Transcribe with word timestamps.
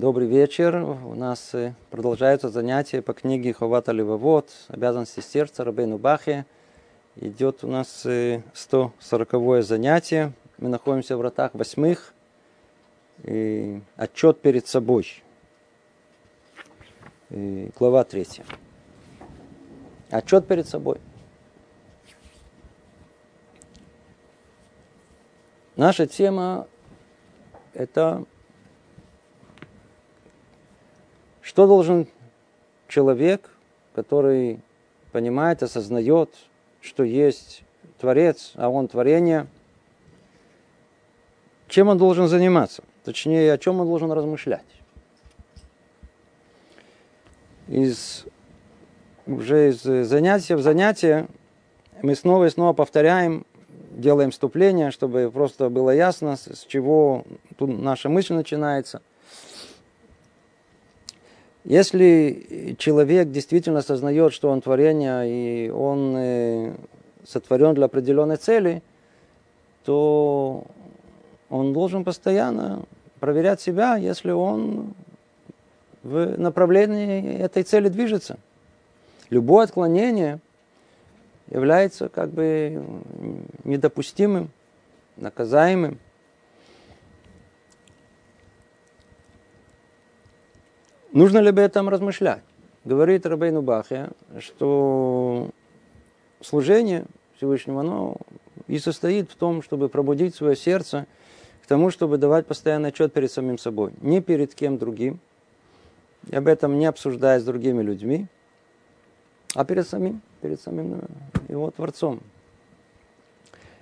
Добрый 0.00 0.28
вечер. 0.28 0.76
У 0.76 1.14
нас 1.14 1.54
э, 1.54 1.74
продолжается 1.90 2.48
занятие 2.48 3.02
по 3.02 3.12
книге 3.12 3.52
Ховата 3.52 3.92
Левовод 3.92 4.50
«Обязанности 4.68 5.20
сердца» 5.20 5.62
Рабейну 5.62 5.98
Бахе. 5.98 6.46
Идет 7.16 7.64
у 7.64 7.68
нас 7.68 8.06
140 8.54 9.62
занятие. 9.62 10.32
Мы 10.56 10.70
находимся 10.70 11.16
в 11.16 11.18
вратах 11.18 11.52
восьмых. 11.52 12.14
И 13.24 13.82
отчет 13.96 14.40
перед 14.40 14.66
собой. 14.66 15.22
И 17.28 17.70
глава 17.78 18.02
третья. 18.04 18.46
Отчет 20.08 20.46
перед 20.46 20.66
собой. 20.66 20.98
Наша 25.76 26.06
тема– 26.06 26.66
это 27.74 28.24
Что 31.50 31.66
должен 31.66 32.06
человек, 32.86 33.50
который 33.92 34.60
понимает, 35.10 35.64
осознает, 35.64 36.30
что 36.80 37.02
есть 37.02 37.64
Творец, 37.98 38.52
а 38.54 38.68
он 38.68 38.86
творение, 38.86 39.48
чем 41.66 41.88
он 41.88 41.98
должен 41.98 42.28
заниматься? 42.28 42.84
Точнее, 43.02 43.52
о 43.52 43.58
чем 43.58 43.80
он 43.80 43.88
должен 43.88 44.12
размышлять? 44.12 44.64
Из, 47.66 48.26
уже 49.26 49.70
из 49.70 49.82
занятия 49.82 50.54
в 50.54 50.62
занятие 50.62 51.26
мы 52.00 52.14
снова 52.14 52.44
и 52.44 52.50
снова 52.50 52.74
повторяем, 52.74 53.44
делаем 53.90 54.30
вступление, 54.30 54.92
чтобы 54.92 55.28
просто 55.32 55.68
было 55.68 55.90
ясно, 55.90 56.36
с 56.36 56.64
чего 56.68 57.24
тут 57.58 57.76
наша 57.76 58.08
мысль 58.08 58.34
начинается– 58.34 59.02
если 61.64 62.74
человек 62.78 63.30
действительно 63.30 63.80
осознает, 63.80 64.32
что 64.32 64.48
он 64.48 64.62
творение, 64.62 65.24
и 65.26 65.70
он 65.70 66.14
э, 66.16 66.72
сотворен 67.26 67.74
для 67.74 67.86
определенной 67.86 68.36
цели, 68.36 68.82
то 69.84 70.64
он 71.48 71.72
должен 71.72 72.04
постоянно 72.04 72.82
проверять 73.18 73.60
себя, 73.60 73.96
если 73.96 74.30
он 74.30 74.94
в 76.02 76.38
направлении 76.38 77.36
этой 77.38 77.62
цели 77.62 77.88
движется. 77.88 78.38
Любое 79.28 79.64
отклонение 79.64 80.40
является 81.50 82.08
как 82.08 82.30
бы 82.30 82.82
недопустимым, 83.64 84.50
наказаемым. 85.16 85.98
Нужно 91.12 91.38
ли 91.38 91.48
об 91.48 91.58
этом 91.58 91.88
размышлять? 91.88 92.42
Говорит 92.84 93.26
Рабейну 93.26 93.62
Бахе, 93.62 94.10
что 94.38 95.50
служение 96.40 97.04
Всевышнему, 97.36 97.80
оно 97.80 98.16
и 98.68 98.78
состоит 98.78 99.28
в 99.30 99.34
том, 99.34 99.62
чтобы 99.62 99.88
пробудить 99.88 100.36
свое 100.36 100.54
сердце 100.54 101.06
к 101.62 101.66
тому, 101.66 101.90
чтобы 101.90 102.16
давать 102.16 102.46
постоянный 102.46 102.90
отчет 102.90 103.12
перед 103.12 103.32
самим 103.32 103.58
собой, 103.58 103.92
не 104.00 104.20
перед 104.20 104.54
кем 104.54 104.78
другим, 104.78 105.18
и 106.28 106.36
об 106.36 106.46
этом 106.46 106.78
не 106.78 106.86
обсуждая 106.86 107.40
с 107.40 107.44
другими 107.44 107.82
людьми, 107.82 108.28
а 109.54 109.64
перед 109.64 109.88
самим, 109.88 110.22
перед 110.40 110.60
самим 110.60 111.02
его 111.48 111.72
Творцом. 111.72 112.20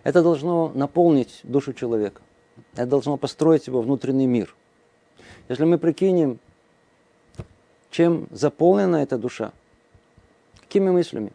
Это 0.03 0.23
должно 0.23 0.73
наполнить 0.75 1.41
душу 1.42 1.75
человека. 1.75 2.23
Это 2.73 2.87
должно 2.87 3.19
построить 3.19 3.67
его 3.67 3.83
внутренний 3.83 4.27
мир. 4.27 4.55
Если 5.51 5.64
мы 5.64 5.77
прикинем, 5.77 6.39
чем 7.91 8.29
заполнена 8.31 8.97
эта 8.97 9.19
душа? 9.19 9.53
Какими 10.61 10.91
мыслями? 10.91 11.33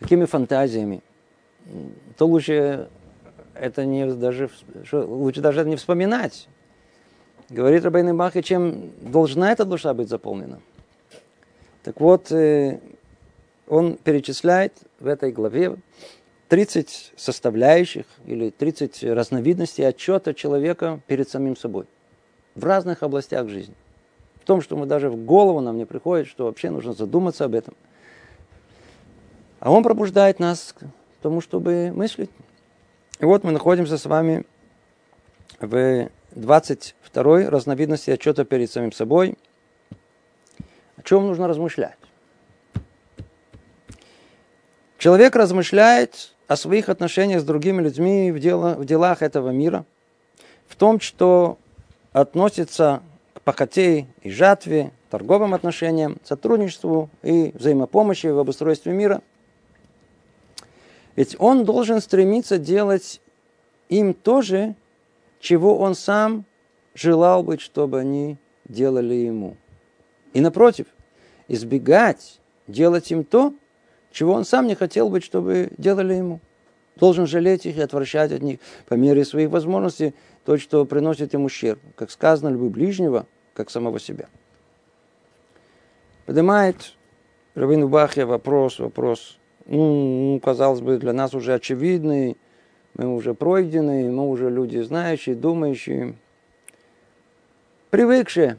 Какими 0.00 0.26
фантазиями? 0.26 1.02
То 2.16 2.26
лучше 2.26 2.88
это 3.54 3.86
не 3.86 4.06
даже, 4.12 4.50
лучше 4.92 5.40
даже 5.40 5.60
это 5.60 5.70
не 5.70 5.76
вспоминать. 5.76 6.48
Говорит 7.48 7.84
Рабейн 7.84 8.16
Бахи, 8.16 8.42
чем 8.42 8.90
должна 9.00 9.52
эта 9.52 9.64
душа 9.64 9.94
быть 9.94 10.08
заполнена. 10.08 10.60
Так 11.82 12.00
вот, 12.00 12.32
э, 12.32 12.80
он 13.68 13.96
перечисляет 13.96 14.72
в 14.98 15.06
этой 15.06 15.32
главе 15.32 15.76
30 16.48 17.12
составляющих 17.16 18.06
или 18.26 18.50
30 18.50 19.04
разновидностей 19.04 19.86
отчета 19.86 20.34
человека 20.34 21.00
перед 21.06 21.28
самим 21.28 21.56
собой 21.56 21.86
в 22.54 22.64
разных 22.64 23.02
областях 23.02 23.48
жизни 23.48 23.74
в 24.44 24.46
том, 24.46 24.60
что 24.60 24.76
мы 24.76 24.84
даже 24.84 25.08
в 25.08 25.16
голову 25.16 25.62
нам 25.62 25.78
не 25.78 25.86
приходит, 25.86 26.26
что 26.26 26.44
вообще 26.44 26.68
нужно 26.68 26.92
задуматься 26.92 27.46
об 27.46 27.54
этом. 27.54 27.72
А 29.58 29.72
он 29.72 29.82
пробуждает 29.82 30.38
нас 30.38 30.74
к 30.78 30.84
тому, 31.22 31.40
чтобы 31.40 31.92
мыслить. 31.94 32.28
И 33.20 33.24
вот 33.24 33.42
мы 33.42 33.52
находимся 33.52 33.96
с 33.96 34.04
вами 34.04 34.44
в 35.60 36.10
22 36.32 37.48
разновидности 37.48 38.10
отчета 38.10 38.44
перед 38.44 38.70
самим 38.70 38.92
собой. 38.92 39.38
О 40.98 41.02
чем 41.02 41.26
нужно 41.26 41.48
размышлять? 41.48 41.96
Человек 44.98 45.36
размышляет 45.36 46.34
о 46.48 46.56
своих 46.56 46.90
отношениях 46.90 47.40
с 47.40 47.44
другими 47.44 47.80
людьми 47.80 48.30
в, 48.30 48.38
дело, 48.38 48.74
в 48.74 48.84
делах 48.84 49.22
этого 49.22 49.48
мира, 49.48 49.86
в 50.68 50.76
том, 50.76 51.00
что 51.00 51.58
относится 52.12 53.02
пахоте 53.42 54.06
и 54.22 54.30
жатве, 54.30 54.92
торговым 55.10 55.54
отношениям, 55.54 56.18
сотрудничеству 56.24 57.10
и 57.22 57.52
взаимопомощи 57.54 58.28
в 58.28 58.38
обустройстве 58.38 58.92
мира. 58.92 59.22
Ведь 61.16 61.36
он 61.38 61.64
должен 61.64 62.00
стремиться 62.00 62.58
делать 62.58 63.20
им 63.88 64.14
то 64.14 64.42
же, 64.42 64.74
чего 65.40 65.78
он 65.78 65.94
сам 65.94 66.44
желал 66.94 67.42
бы, 67.42 67.58
чтобы 67.58 68.00
они 68.00 68.38
делали 68.64 69.14
ему. 69.14 69.56
И 70.32 70.40
напротив, 70.40 70.86
избегать 71.48 72.40
делать 72.66 73.10
им 73.10 73.24
то, 73.24 73.54
чего 74.10 74.32
он 74.32 74.44
сам 74.44 74.66
не 74.66 74.74
хотел 74.74 75.10
бы, 75.10 75.20
чтобы 75.20 75.70
делали 75.76 76.14
ему. 76.14 76.40
Должен 76.96 77.26
жалеть 77.26 77.66
их 77.66 77.76
и 77.76 77.80
отвращать 77.80 78.32
от 78.32 78.42
них 78.42 78.60
по 78.86 78.94
мере 78.94 79.24
своих 79.24 79.50
возможностей 79.50 80.14
то, 80.44 80.56
что 80.56 80.84
приносит 80.84 81.32
ему 81.34 81.46
ущерб. 81.46 81.80
Как 81.96 82.10
сказано, 82.10 82.50
любви 82.50 82.68
ближнего, 82.68 83.26
как 83.54 83.70
самого 83.70 83.98
себя. 83.98 84.28
Поднимает 86.26 86.94
Равин 87.54 87.88
Бахья 87.88 88.26
вопрос, 88.26 88.78
вопрос, 88.78 89.38
ну, 89.66 90.40
казалось 90.42 90.80
бы, 90.80 90.98
для 90.98 91.12
нас 91.12 91.34
уже 91.34 91.54
очевидный, 91.54 92.36
мы 92.94 93.12
уже 93.12 93.34
пройденные, 93.34 94.10
мы 94.10 94.28
уже 94.28 94.50
люди 94.50 94.78
знающие, 94.78 95.34
думающие, 95.34 96.14
привыкшие 97.90 98.56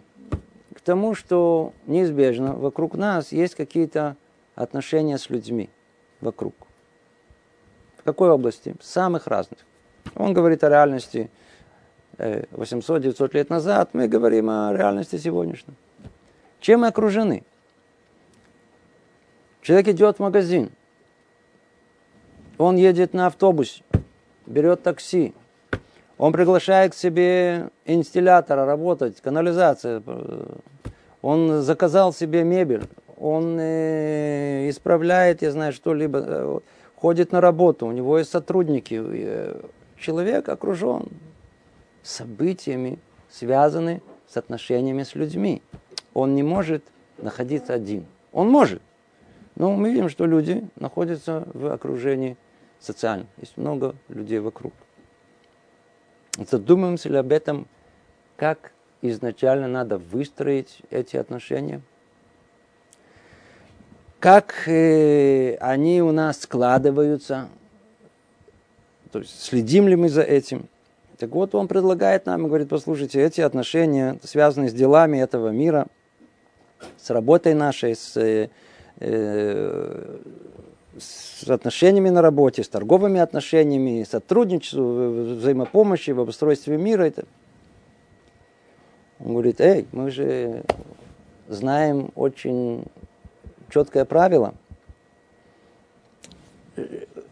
к 0.73 0.81
тому, 0.81 1.15
что 1.15 1.73
неизбежно 1.87 2.53
вокруг 2.53 2.95
нас 2.95 3.31
есть 3.31 3.55
какие-то 3.55 4.17
отношения 4.55 5.17
с 5.17 5.29
людьми 5.29 5.69
вокруг. 6.21 6.53
Какой 8.05 8.29
области? 8.29 8.75
Самых 8.81 9.27
разных. 9.27 9.59
Он 10.15 10.33
говорит 10.33 10.63
о 10.63 10.69
реальности 10.69 11.29
800-900 12.17 13.33
лет 13.33 13.49
назад, 13.49 13.89
мы 13.93 14.07
говорим 14.07 14.49
о 14.49 14.71
реальности 14.73 15.17
сегодняшней. 15.17 15.73
Чем 16.61 16.81
мы 16.81 16.87
окружены? 16.87 17.43
Человек 19.61 19.87
идет 19.89 20.17
в 20.17 20.19
магазин, 20.19 20.69
он 22.59 22.75
едет 22.75 23.13
на 23.13 23.25
автобусе, 23.25 23.83
берет 24.45 24.83
такси, 24.83 25.33
он 26.19 26.31
приглашает 26.31 26.93
к 26.93 26.95
себе 26.95 27.69
инстиллятора 27.85 28.65
работать, 28.65 29.19
канализация, 29.21 30.03
он 31.23 31.63
заказал 31.63 32.13
себе 32.13 32.43
мебель, 32.43 32.87
он 33.17 33.57
э, 33.59 34.69
исправляет, 34.69 35.41
я 35.41 35.51
знаю, 35.51 35.73
что-либо, 35.73 36.19
э, 36.19 36.59
ходит 36.97 37.31
на 37.31 37.41
работу, 37.41 37.85
у 37.85 37.91
него 37.91 38.17
есть 38.17 38.31
сотрудники. 38.31 39.01
Э, 39.01 39.61
человек 39.99 40.49
окружен 40.49 41.07
событиями, 42.03 42.99
связаны 43.29 44.01
с 44.27 44.37
отношениями 44.37 45.03
с 45.03 45.15
людьми. 45.15 45.61
Он 46.13 46.35
не 46.35 46.43
может 46.43 46.83
находиться 47.17 47.73
один. 47.73 48.05
Он 48.31 48.49
может. 48.49 48.81
Но 49.55 49.71
мы 49.71 49.89
видим, 49.91 50.09
что 50.09 50.25
люди 50.25 50.67
находятся 50.75 51.47
в 51.53 51.71
окружении 51.71 52.37
социальном. 52.79 53.27
Есть 53.37 53.57
много 53.57 53.95
людей 54.09 54.39
вокруг. 54.39 54.73
Задумаемся 56.37 57.09
ли 57.09 57.17
об 57.17 57.31
этом, 57.31 57.67
как 58.35 58.73
изначально 59.01 59.67
надо 59.67 59.97
выстроить 59.97 60.81
эти 60.91 61.15
отношения? 61.15 61.81
Как 64.19 64.67
э, 64.67 65.55
они 65.55 66.01
у 66.01 66.11
нас 66.11 66.41
складываются? 66.41 67.47
То 69.11 69.19
есть 69.19 69.43
следим 69.43 69.87
ли 69.87 69.95
мы 69.95 70.09
за 70.09 70.21
этим? 70.21 70.67
Так 71.17 71.29
вот, 71.29 71.55
он 71.55 71.67
предлагает 71.67 72.25
нам 72.25 72.45
и 72.45 72.47
говорит, 72.47 72.69
послушайте, 72.69 73.21
эти 73.21 73.41
отношения 73.41 74.19
связаны 74.23 74.69
с 74.69 74.73
делами 74.73 75.17
этого 75.17 75.49
мира, 75.49 75.87
с 76.97 77.09
работой 77.09 77.53
нашей, 77.53 77.95
с, 77.95 78.17
э, 78.17 78.49
э 78.99 80.17
с 80.97 81.49
отношениями 81.49 82.09
на 82.09 82.21
работе, 82.21 82.63
с 82.63 82.69
торговыми 82.69 83.19
отношениями, 83.19 84.05
сотрудничеством, 84.09 85.37
взаимопомощи 85.37 86.11
в 86.11 86.21
обустройстве 86.21 86.77
мира. 86.77 87.03
Это... 87.03 87.25
Он 89.19 89.33
говорит, 89.33 89.59
эй, 89.59 89.87
мы 89.91 90.11
же 90.11 90.63
знаем 91.47 92.11
очень 92.15 92.85
четкое 93.69 94.05
правило. 94.05 94.53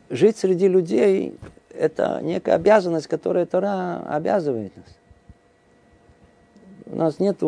Жить 0.09 0.38
среди 0.38 0.68
людей– 0.68 1.38
это 1.69 2.19
некая 2.21 2.56
обязанность, 2.56 3.07
которая 3.07 3.45
Тора 3.45 4.03
обязывает 4.07 4.75
нас. 4.77 4.97
У 6.85 6.95
нас 6.95 7.19
нет 7.19 7.39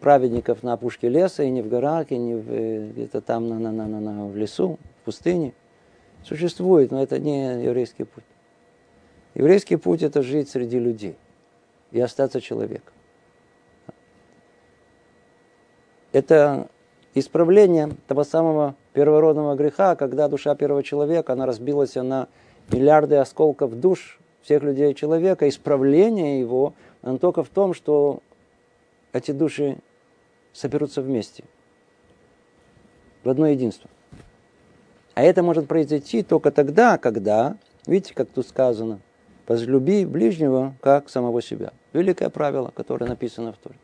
праведников 0.00 0.62
на 0.62 0.72
опушке 0.72 1.08
леса, 1.08 1.44
и 1.44 1.50
не 1.50 1.62
в 1.62 1.68
горах, 1.68 2.10
и 2.10 2.18
не 2.18 2.34
в, 2.34 2.50
э, 2.50 2.88
где-то 2.88 3.20
там 3.20 3.48
на, 3.48 3.58
на, 3.58 3.70
на, 3.70 3.86
на, 3.86 4.00
на, 4.00 4.26
в 4.26 4.36
лесу, 4.36 4.78
в 5.00 5.04
пустыне. 5.04 5.54
Существует, 6.24 6.90
но 6.90 7.00
это 7.02 7.20
не 7.20 7.62
еврейский 7.64 8.04
путь. 8.04 8.24
Еврейский 9.34 9.76
путь– 9.76 10.02
это 10.02 10.22
жить 10.22 10.48
среди 10.48 10.80
людей 10.80 11.16
и 11.92 12.00
остаться 12.00 12.40
человеком. 12.40 12.92
Это 16.12 16.68
исправление 17.18 17.90
того 18.06 18.24
самого 18.24 18.74
первородного 18.92 19.54
греха, 19.54 19.96
когда 19.96 20.28
душа 20.28 20.54
первого 20.54 20.82
человека, 20.82 21.32
она 21.32 21.46
разбилась 21.46 21.94
на 21.94 22.28
миллиарды 22.70 23.16
осколков 23.16 23.78
душ 23.78 24.18
всех 24.42 24.62
людей 24.62 24.94
человека. 24.94 25.48
Исправление 25.48 26.40
его, 26.40 26.74
оно 27.02 27.18
только 27.18 27.42
в 27.42 27.48
том, 27.48 27.74
что 27.74 28.20
эти 29.12 29.30
души 29.30 29.78
соберутся 30.52 31.02
вместе. 31.02 31.44
В 33.24 33.28
одно 33.28 33.46
единство. 33.46 33.88
А 35.14 35.22
это 35.22 35.42
может 35.42 35.66
произойти 35.66 36.22
только 36.22 36.50
тогда, 36.50 36.98
когда, 36.98 37.56
видите, 37.86 38.14
как 38.14 38.28
тут 38.28 38.46
сказано, 38.46 39.00
возлюби 39.46 40.04
ближнего, 40.04 40.74
как 40.80 41.08
самого 41.08 41.42
себя. 41.42 41.72
Великое 41.92 42.30
правило, 42.30 42.70
которое 42.74 43.06
написано 43.06 43.52
в 43.52 43.56
Торе. 43.56 43.76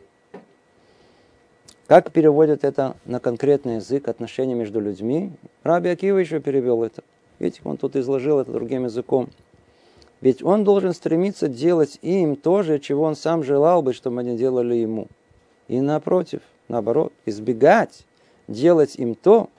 Как 1.87 2.13
переводят 2.13 2.65
это 2.65 2.97
на 3.05 3.21
конкретный 3.21 3.77
язык 3.77 4.09
отношения 4.09 4.55
между 4.55 4.81
людьми? 4.81 5.33
Раби 5.63 5.91
Акива 5.91 6.17
еще 6.17 6.41
перевел 6.41 6.83
это. 6.83 7.03
Видите, 7.39 7.61
он 7.65 7.77
тут 7.77 7.95
изложил 7.97 8.41
это 8.41 8.53
другим 8.53 8.85
языком. 8.85 9.29
Ведь 10.23 10.43
он 10.43 10.65
должен 10.65 10.95
стремиться 10.95 11.47
делать 11.47 11.99
им 12.01 12.37
то 12.37 12.63
же, 12.63 12.79
чего 12.79 13.05
он 13.05 13.17
сам 13.17 13.45
желал 13.45 13.83
бы, 13.83 13.93
чтобы 13.93 14.21
они 14.21 14.39
делали 14.39 14.75
ему. 14.75 15.09
И 15.69 15.81
напротив, 15.83 16.41
наоборот, 16.69 17.13
избегать 17.27 18.07
делать 18.49 18.97
им 18.97 19.15
то, 19.15 19.51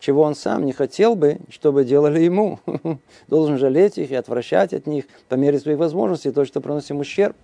чего 0.00 0.22
он 0.22 0.34
сам 0.34 0.66
не 0.66 0.72
хотел 0.72 1.14
бы, 1.14 1.38
чтобы 1.48 1.84
делали 1.84 2.20
ему. 2.20 2.58
Должен 3.28 3.56
жалеть 3.56 3.96
их 3.96 4.10
и 4.10 4.14
отвращать 4.14 4.74
от 4.74 4.86
них 4.86 5.06
по 5.28 5.34
мере 5.34 5.58
своих 5.58 5.78
возможностей, 5.78 6.30
то, 6.30 6.44
что 6.44 6.60
приносит 6.60 6.90
им 6.90 7.00
ущерб. 7.00 7.36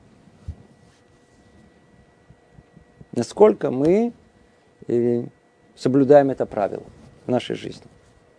Насколько 3.12 3.70
мы 3.70 4.12
и 4.86 5.26
соблюдаем 5.74 6.30
это 6.30 6.46
правило 6.46 6.84
в 7.26 7.30
нашей 7.30 7.56
жизни. 7.56 7.86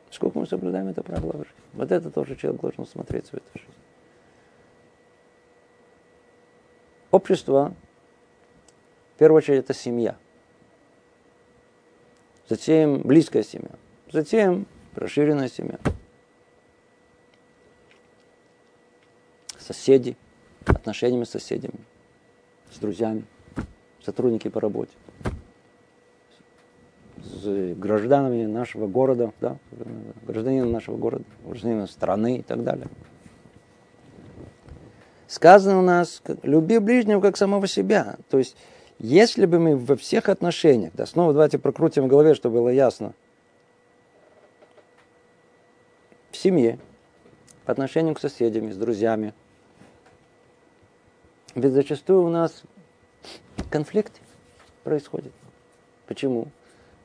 Сколько 0.09 0.39
мы 0.39 0.47
соблюдаем 0.47 0.87
это 0.87 1.03
правило 1.03 1.33
в 1.33 1.37
жизни? 1.37 1.53
Вот 1.73 1.91
это 1.91 2.09
тоже 2.09 2.35
человек 2.35 2.61
должен 2.61 2.85
смотреть 2.85 3.27
в 3.27 3.33
эту 3.33 3.49
жизнь. 3.53 3.71
Общество, 7.11 7.73
в 9.15 9.19
первую 9.19 9.37
очередь, 9.37 9.59
это 9.59 9.73
семья. 9.73 10.17
Затем 12.47 13.01
близкая 13.01 13.43
семья. 13.43 13.71
Затем 14.11 14.65
расширенная 14.95 15.49
семья. 15.49 15.79
Соседи, 19.57 20.15
отношениями 20.65 21.25
с 21.25 21.29
соседями, 21.29 21.79
с 22.71 22.77
друзьями, 22.79 23.25
сотрудники 24.01 24.47
по 24.47 24.61
работе 24.61 24.93
гражданами 27.75 28.45
нашего 28.45 28.87
города, 28.87 29.31
да, 29.41 29.57
гражданина 30.25 30.65
нашего 30.67 30.97
города, 30.97 31.23
гражданина 31.45 31.87
страны 31.87 32.37
и 32.37 32.41
так 32.41 32.63
далее. 32.63 32.87
Сказано 35.27 35.79
у 35.79 35.81
нас, 35.81 36.21
люби 36.43 36.79
ближнего 36.79 37.19
как 37.19 37.35
самого 37.35 37.67
себя. 37.67 38.17
То 38.29 38.37
есть, 38.37 38.55
если 38.97 39.45
бы 39.45 39.59
мы 39.59 39.75
во 39.75 39.95
всех 39.95 40.29
отношениях, 40.29 40.91
да, 40.93 41.05
снова 41.05 41.33
давайте 41.33 41.59
прокрутим 41.59 42.05
в 42.05 42.07
голове, 42.07 42.33
чтобы 42.33 42.59
было 42.59 42.69
ясно, 42.69 43.13
в 46.31 46.37
семье, 46.37 46.79
по 47.65 47.71
отношению 47.71 48.15
к 48.15 48.19
соседям, 48.19 48.71
с 48.71 48.77
друзьями, 48.77 49.33
ведь 51.55 51.73
зачастую 51.73 52.23
у 52.23 52.29
нас 52.29 52.63
конфликты 53.69 54.21
происходят. 54.83 55.33
Почему? 56.05 56.47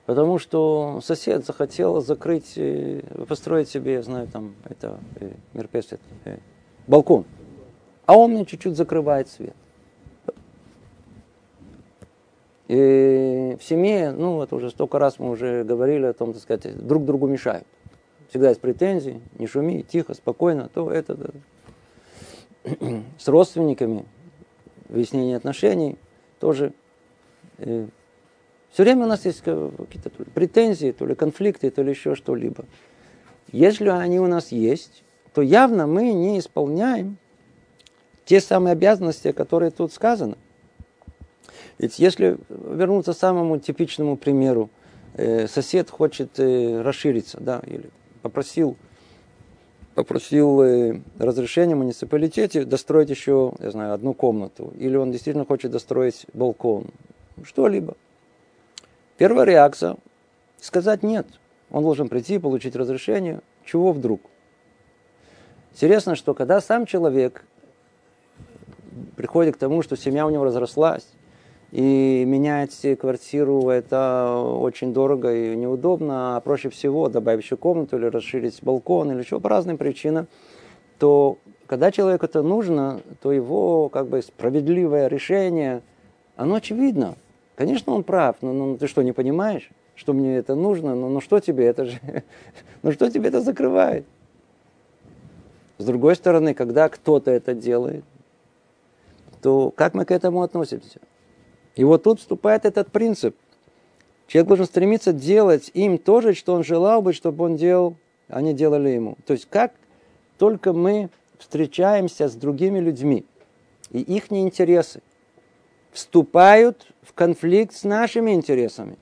Потому 0.06 0.38
что 0.38 1.00
сосед 1.02 1.46
захотел 1.46 2.00
закрыть, 2.00 2.54
э, 2.56 3.02
построить 3.28 3.68
себе, 3.68 3.94
я 3.94 4.02
знаю, 4.02 4.26
там, 4.26 4.54
это, 4.68 4.98
э, 5.20 5.30
мерпес, 5.52 5.92
это, 5.92 6.02
э, 6.24 6.38
балкон. 6.88 7.24
А 8.06 8.16
он 8.16 8.32
мне 8.32 8.44
чуть-чуть 8.44 8.76
закрывает 8.76 9.28
свет. 9.28 9.54
И 12.66 13.56
в 13.60 13.62
семье, 13.62 14.10
ну, 14.12 14.36
вот 14.36 14.52
уже 14.52 14.70
столько 14.70 14.98
раз 14.98 15.18
мы 15.18 15.30
уже 15.30 15.62
говорили 15.62 16.06
о 16.06 16.12
том, 16.14 16.32
так 16.32 16.42
сказать, 16.42 16.84
друг 16.84 17.04
другу 17.04 17.28
мешают. 17.28 17.66
Всегда 18.28 18.48
есть 18.48 18.60
претензии, 18.60 19.20
не 19.38 19.46
шуми, 19.46 19.82
тихо, 19.82 20.14
спокойно, 20.14 20.68
то 20.72 20.90
это. 20.90 21.14
Да. 21.14 21.30
С 23.18 23.28
родственниками 23.28 24.04
выяснение 24.88 25.36
отношений 25.36 25.96
тоже 26.40 26.72
все 28.72 28.84
время 28.84 29.04
у 29.04 29.08
нас 29.08 29.26
есть 29.26 29.42
какие-то 29.42 30.10
претензии, 30.34 30.92
то 30.92 31.04
ли 31.04 31.14
конфликты, 31.14 31.70
то 31.70 31.82
ли 31.82 31.90
еще 31.90 32.14
что-либо. 32.14 32.64
Если 33.50 33.88
они 33.88 34.18
у 34.18 34.26
нас 34.26 34.50
есть, 34.50 35.02
то 35.34 35.42
явно 35.42 35.86
мы 35.86 36.12
не 36.12 36.38
исполняем 36.38 37.18
те 38.24 38.40
самые 38.40 38.72
обязанности, 38.72 39.32
которые 39.32 39.70
тут 39.70 39.92
сказаны. 39.92 40.36
Ведь 41.78 41.98
если 41.98 42.38
вернуться 42.48 43.12
к 43.12 43.16
самому 43.16 43.58
типичному 43.58 44.16
примеру, 44.16 44.70
э, 45.14 45.48
сосед 45.48 45.90
хочет 45.90 46.38
э, 46.38 46.80
расшириться, 46.80 47.38
да, 47.40 47.60
или 47.66 47.90
попросил, 48.22 48.76
попросил 49.94 50.62
э, 50.62 51.00
разрешения 51.18 51.74
муниципалитете 51.74 52.64
достроить 52.64 53.10
еще, 53.10 53.52
я 53.58 53.70
знаю, 53.70 53.92
одну 53.92 54.14
комнату, 54.14 54.72
или 54.78 54.96
он 54.96 55.12
действительно 55.12 55.44
хочет 55.44 55.72
достроить 55.72 56.24
балкон, 56.32 56.86
что-либо. 57.42 57.96
Первая 59.18 59.44
реакция– 59.46 59.96
сказать 60.60 61.02
нет. 61.02 61.26
Он 61.70 61.82
должен 61.82 62.08
прийти, 62.08 62.38
получить 62.38 62.76
разрешение. 62.76 63.40
Чего 63.64 63.92
вдруг? 63.92 64.20
Интересно, 65.72 66.16
что 66.16 66.34
когда 66.34 66.60
сам 66.60 66.86
человек 66.86 67.44
приходит 69.16 69.56
к 69.56 69.58
тому, 69.58 69.82
что 69.82 69.96
семья 69.96 70.26
у 70.26 70.30
него 70.30 70.44
разрослась, 70.44 71.06
и 71.70 72.24
менять 72.26 72.86
квартиру 73.00 73.70
это 73.70 74.36
очень 74.36 74.92
дорого 74.92 75.34
и 75.34 75.56
неудобно, 75.56 76.36
а 76.36 76.40
проще 76.40 76.68
всего 76.68 77.08
добавить 77.08 77.44
еще 77.44 77.56
комнату 77.56 77.96
или 77.96 78.06
расширить 78.06 78.58
балкон 78.62 79.10
или 79.10 79.20
еще 79.20 79.40
по 79.40 79.48
разным 79.48 79.78
причинам, 79.78 80.26
то 80.98 81.38
когда 81.66 81.90
человеку 81.90 82.26
это 82.26 82.42
нужно, 82.42 83.00
то 83.22 83.32
его 83.32 83.88
как 83.88 84.08
бы 84.08 84.20
справедливое 84.20 85.08
решение, 85.08 85.80
оно 86.36 86.56
очевидно. 86.56 87.16
Конечно, 87.62 87.92
он 87.92 88.02
прав, 88.02 88.38
но 88.40 88.52
ну, 88.52 88.76
ты 88.76 88.88
что, 88.88 89.02
не 89.02 89.12
понимаешь, 89.12 89.70
что 89.94 90.14
мне 90.14 90.36
это 90.36 90.56
нужно? 90.56 90.96
Ну, 90.96 91.08
ну 91.08 91.20
что 91.20 91.38
тебе 91.38 91.64
это 91.66 91.84
же, 91.84 92.00
ну 92.82 92.90
что 92.90 93.08
тебе 93.08 93.28
это 93.28 93.40
закрывает? 93.40 94.04
С 95.78 95.84
другой 95.84 96.16
стороны, 96.16 96.54
когда 96.54 96.88
кто-то 96.88 97.30
это 97.30 97.54
делает, 97.54 98.04
то 99.42 99.70
как 99.70 99.94
мы 99.94 100.04
к 100.04 100.10
этому 100.10 100.42
относимся? 100.42 100.98
И 101.76 101.84
вот 101.84 102.02
тут 102.02 102.18
вступает 102.18 102.64
этот 102.64 102.90
принцип. 102.90 103.36
Человек 104.26 104.48
должен 104.48 104.66
стремиться 104.66 105.12
делать 105.12 105.70
им 105.72 105.98
то 105.98 106.20
же, 106.20 106.34
что 106.34 106.54
он 106.54 106.64
желал 106.64 107.00
бы, 107.00 107.12
чтобы 107.12 107.44
он 107.44 107.54
делал, 107.54 107.94
они 108.26 108.54
делали 108.54 108.88
ему. 108.88 109.16
То 109.24 109.34
есть 109.34 109.46
как 109.48 109.72
только 110.36 110.72
мы 110.72 111.10
встречаемся 111.38 112.26
с 112.26 112.34
другими 112.34 112.80
людьми, 112.80 113.24
и 113.90 114.00
их 114.00 114.32
интересы 114.32 115.00
вступают 115.92 116.86
в 117.02 117.12
конфликт 117.12 117.74
с 117.74 117.84
нашими 117.84 118.32
интересами. 118.32 118.96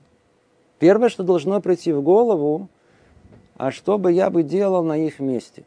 Первое, 0.79 1.09
что 1.09 1.23
должно 1.23 1.61
прийти 1.61 1.91
в 1.91 2.01
голову, 2.01 2.67
а 3.57 3.71
что 3.71 3.97
бы 3.97 4.11
я 4.11 4.29
бы 4.29 4.43
делал 4.43 4.83
на 4.83 4.97
их 4.97 5.19
месте? 5.19 5.63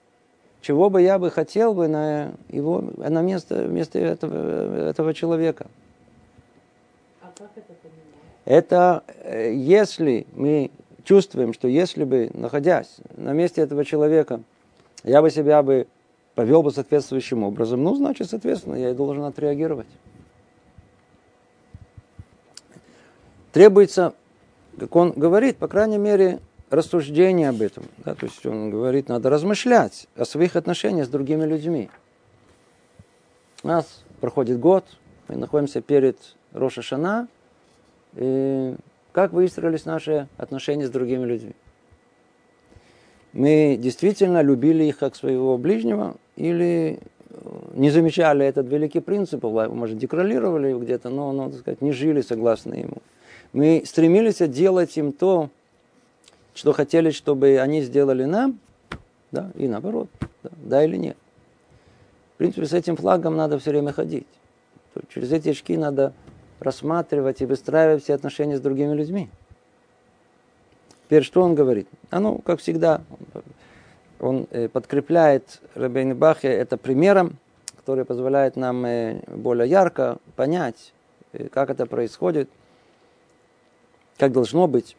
чего 0.65 0.89
бы 0.89 1.03
я 1.03 1.19
бы 1.19 1.31
хотел 1.31 1.75
бы 1.75 1.89
на 1.89 2.33
его, 2.49 2.83
на 2.97 3.21
место, 3.21 3.67
вместо 3.67 3.99
этого, 3.99 4.89
этого 4.89 5.13
человека. 5.13 5.67
А 7.21 7.31
как 7.37 7.51
это 7.55 7.75
понимать? 7.83 8.01
Это 8.47 9.05
э, 9.23 9.53
если 9.55 10.27
мы 10.35 10.71
чувствуем, 11.05 11.53
что 11.53 11.69
если 11.69 12.05
бы, 12.05 12.31
находясь 12.33 12.97
на 13.15 13.35
месте 13.35 13.61
этого 13.61 13.85
человека, 13.85 14.41
я 15.03 15.21
бы 15.21 15.31
себя 15.31 15.63
бы 15.63 15.87
повел 16.35 16.63
бы 16.63 16.71
соответствующим 16.71 17.43
образом, 17.43 17.85
ну, 17.85 17.95
значит, 17.95 18.31
соответственно, 18.31 18.77
я 18.77 18.91
и 18.91 18.95
должен 18.95 19.25
отреагировать. 19.25 19.87
Требуется, 23.55 24.15
как 24.81 24.97
он 24.97 25.13
говорит, 25.13 25.59
по 25.59 25.69
крайней 25.69 25.97
мере, 25.97 26.41
рассуждение 26.71 27.51
об 27.51 27.63
этом. 27.63 27.85
Да, 27.99 28.17
то 28.17 28.27
есть 28.27 28.45
он 28.45 28.69
говорит, 28.69 29.09
надо 29.09 29.31
размышлять 29.31 30.09
о 30.17 30.25
своих 30.25 30.57
отношениях 30.57 31.07
с 31.07 31.09
другими 31.09 31.45
людьми. 31.45 31.89
У 33.63 33.69
нас 33.69 34.03
проходит 34.21 34.59
год, 34.59 34.85
мы 35.29 35.37
находимся 35.37 35.81
перед 35.81 36.19
Роша 36.53 36.83
Шана, 36.83 37.29
и 38.17 38.75
как 39.13 39.33
выстроились 39.33 39.85
наши 39.85 40.27
отношения 40.37 40.89
с 40.89 40.91
другими 40.91 41.25
людьми. 41.25 41.55
Мы 43.33 43.79
действительно 43.81 44.43
любили 44.43 44.83
их 44.83 44.99
как 44.99 45.15
своего 45.15 45.59
ближнего 45.59 46.17
или 46.35 46.99
э, 47.31 47.37
не 47.75 47.91
замечали 47.91 48.45
этот 48.45 48.67
великий 48.67 48.99
принцип, 48.99 49.45
может, 49.45 49.97
декоралировали 49.97 50.71
его 50.71 50.81
где-то, 50.81 51.09
но, 51.09 51.31
но 51.31 51.51
так 51.51 51.61
сказать, 51.61 51.83
не 51.83 51.93
жили 51.93 52.21
согласно 52.21 52.75
ему. 52.75 52.97
Мы 53.55 53.85
стремились 53.87 54.39
делать 54.39 54.97
им 54.97 55.13
то, 55.13 55.49
что 56.57 56.73
хотели, 56.73 57.11
чтобы 57.11 57.61
они 57.61 57.83
сделали 57.83 58.25
нам, 58.25 58.59
да, 59.31 59.53
и 59.55 59.69
наоборот, 59.69 60.09
да, 60.43 60.51
да 60.57 60.85
или 60.85 60.97
нет. 60.97 61.17
В 62.35 62.39
принципе, 62.39 62.67
с 62.67 62.73
этим 62.73 62.97
флагом 62.97 63.37
надо 63.37 63.61
все 63.61 63.71
время 63.71 63.93
ходить. 63.93 64.27
Через 65.09 65.31
эти 65.31 65.51
очки 65.51 65.77
надо 65.77 66.13
рассматривать 66.59 67.43
и 67.43 67.47
выстраивать 67.47 68.03
все 68.03 68.15
отношения 68.15 68.57
с 68.57 68.61
другими 68.61 68.93
людьми. 68.93 69.31
Теперь 71.05 71.23
что 71.23 71.41
он 71.43 71.55
говорит? 71.55 71.87
А 72.11 72.19
ну, 72.19 72.39
как 72.39 72.59
всегда, 72.59 73.03
он 74.19 74.49
э, 74.51 74.69
подкрепляет 74.69 75.61
Рабейн 75.77 76.17
Бахе 76.17 76.49
это 76.49 76.77
примером, 76.77 77.37
который 77.77 78.05
позволяет 78.05 78.57
нам 78.57 78.85
э, 78.85 79.21
более 79.29 79.69
ярко 79.69 80.19
понять, 80.35 80.93
э, 81.33 81.47
как 81.49 81.71
это 81.71 81.87
происходит, 81.87 82.51
как 84.19 84.33
должно 84.33 84.67
быть. 84.67 84.97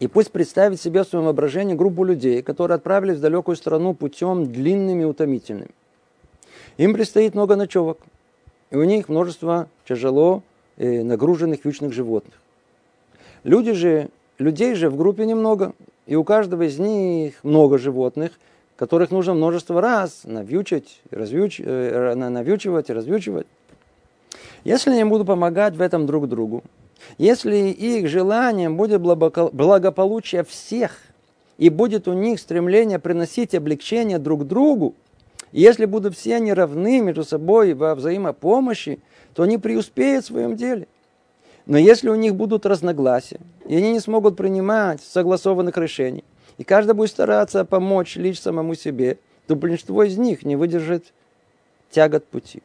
И 0.00 0.06
пусть 0.06 0.32
представить 0.32 0.80
себе 0.80 1.04
в 1.04 1.08
своем 1.08 1.26
воображении 1.26 1.74
группу 1.74 2.04
людей, 2.04 2.42
которые 2.42 2.76
отправились 2.76 3.18
в 3.18 3.20
далекую 3.20 3.56
страну 3.56 3.94
путем 3.94 4.50
длинным 4.50 5.00
и 5.00 5.04
утомительным. 5.04 5.70
Им 6.76 6.94
предстоит 6.94 7.34
много 7.34 7.56
ночевок, 7.56 7.98
и 8.70 8.76
у 8.76 8.84
них 8.84 9.08
множество 9.08 9.68
тяжело 9.86 10.42
э, 10.76 11.02
нагруженных 11.02 11.64
вьючных 11.64 11.92
животных. 11.92 12.34
Люди 13.44 13.72
же, 13.72 14.08
людей 14.38 14.74
же 14.74 14.90
в 14.90 14.96
группе 14.96 15.26
немного, 15.26 15.74
и 16.06 16.16
у 16.16 16.24
каждого 16.24 16.62
из 16.62 16.78
них 16.78 17.34
много 17.44 17.78
животных, 17.78 18.32
которых 18.76 19.10
нужно 19.10 19.34
множество 19.34 19.80
раз 19.80 20.22
навьючить, 20.24 21.00
развьюч, 21.10 21.60
э, 21.60 22.14
навьючивать 22.14 22.90
и 22.90 22.92
развьючивать. 22.92 23.46
Если 24.64 24.90
они 24.90 25.04
будут 25.04 25.26
помогать 25.26 25.76
в 25.76 25.80
этом 25.80 26.06
друг 26.06 26.26
другу, 26.26 26.64
если 27.18 27.56
их 27.56 28.08
желанием 28.08 28.76
будет 28.76 29.00
благополучие 29.00 30.44
всех, 30.44 30.92
и 31.58 31.68
будет 31.68 32.08
у 32.08 32.12
них 32.12 32.40
стремление 32.40 32.98
приносить 32.98 33.54
облегчение 33.54 34.18
друг 34.18 34.46
другу, 34.46 34.94
если 35.52 35.84
будут 35.84 36.16
все 36.16 36.36
они 36.36 36.52
равны 36.52 37.00
между 37.00 37.22
собой 37.22 37.74
во 37.74 37.94
взаимопомощи, 37.94 38.98
то 39.34 39.44
они 39.44 39.58
преуспеют 39.58 40.24
в 40.24 40.28
своем 40.28 40.56
деле. 40.56 40.88
Но 41.66 41.78
если 41.78 42.08
у 42.08 42.14
них 42.14 42.34
будут 42.34 42.66
разногласия, 42.66 43.40
и 43.66 43.76
они 43.76 43.92
не 43.92 44.00
смогут 44.00 44.36
принимать 44.36 45.00
согласованных 45.00 45.76
решений, 45.78 46.24
и 46.58 46.64
каждый 46.64 46.94
будет 46.94 47.10
стараться 47.10 47.64
помочь 47.64 48.16
лишь 48.16 48.40
самому 48.40 48.74
себе, 48.74 49.18
то 49.46 49.56
большинство 49.56 50.02
из 50.02 50.18
них 50.18 50.44
не 50.44 50.56
выдержит 50.56 51.12
тягот 51.90 52.26
пути. 52.26 52.62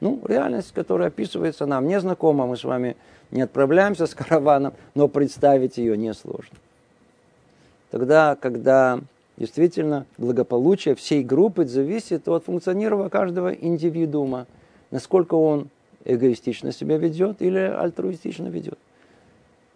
Ну, 0.00 0.20
реальность, 0.26 0.72
которая 0.72 1.08
описывается 1.08 1.66
нам, 1.66 1.86
не 1.86 2.00
знакома, 2.00 2.46
мы 2.46 2.56
с 2.56 2.64
вами 2.64 2.96
не 3.30 3.42
отправляемся 3.42 4.06
с 4.06 4.14
караваном, 4.14 4.72
но 4.94 5.08
представить 5.08 5.76
ее 5.76 5.96
несложно. 5.96 6.56
Тогда, 7.90 8.36
когда 8.36 9.00
действительно 9.36 10.06
благополучие 10.16 10.94
всей 10.94 11.22
группы 11.22 11.66
зависит 11.66 12.28
от 12.28 12.44
функционирования 12.44 13.10
каждого 13.10 13.52
индивидуума, 13.52 14.46
насколько 14.90 15.34
он 15.34 15.68
эгоистично 16.04 16.72
себя 16.72 16.96
ведет 16.96 17.42
или 17.42 17.58
альтруистично 17.58 18.48
ведет. 18.48 18.78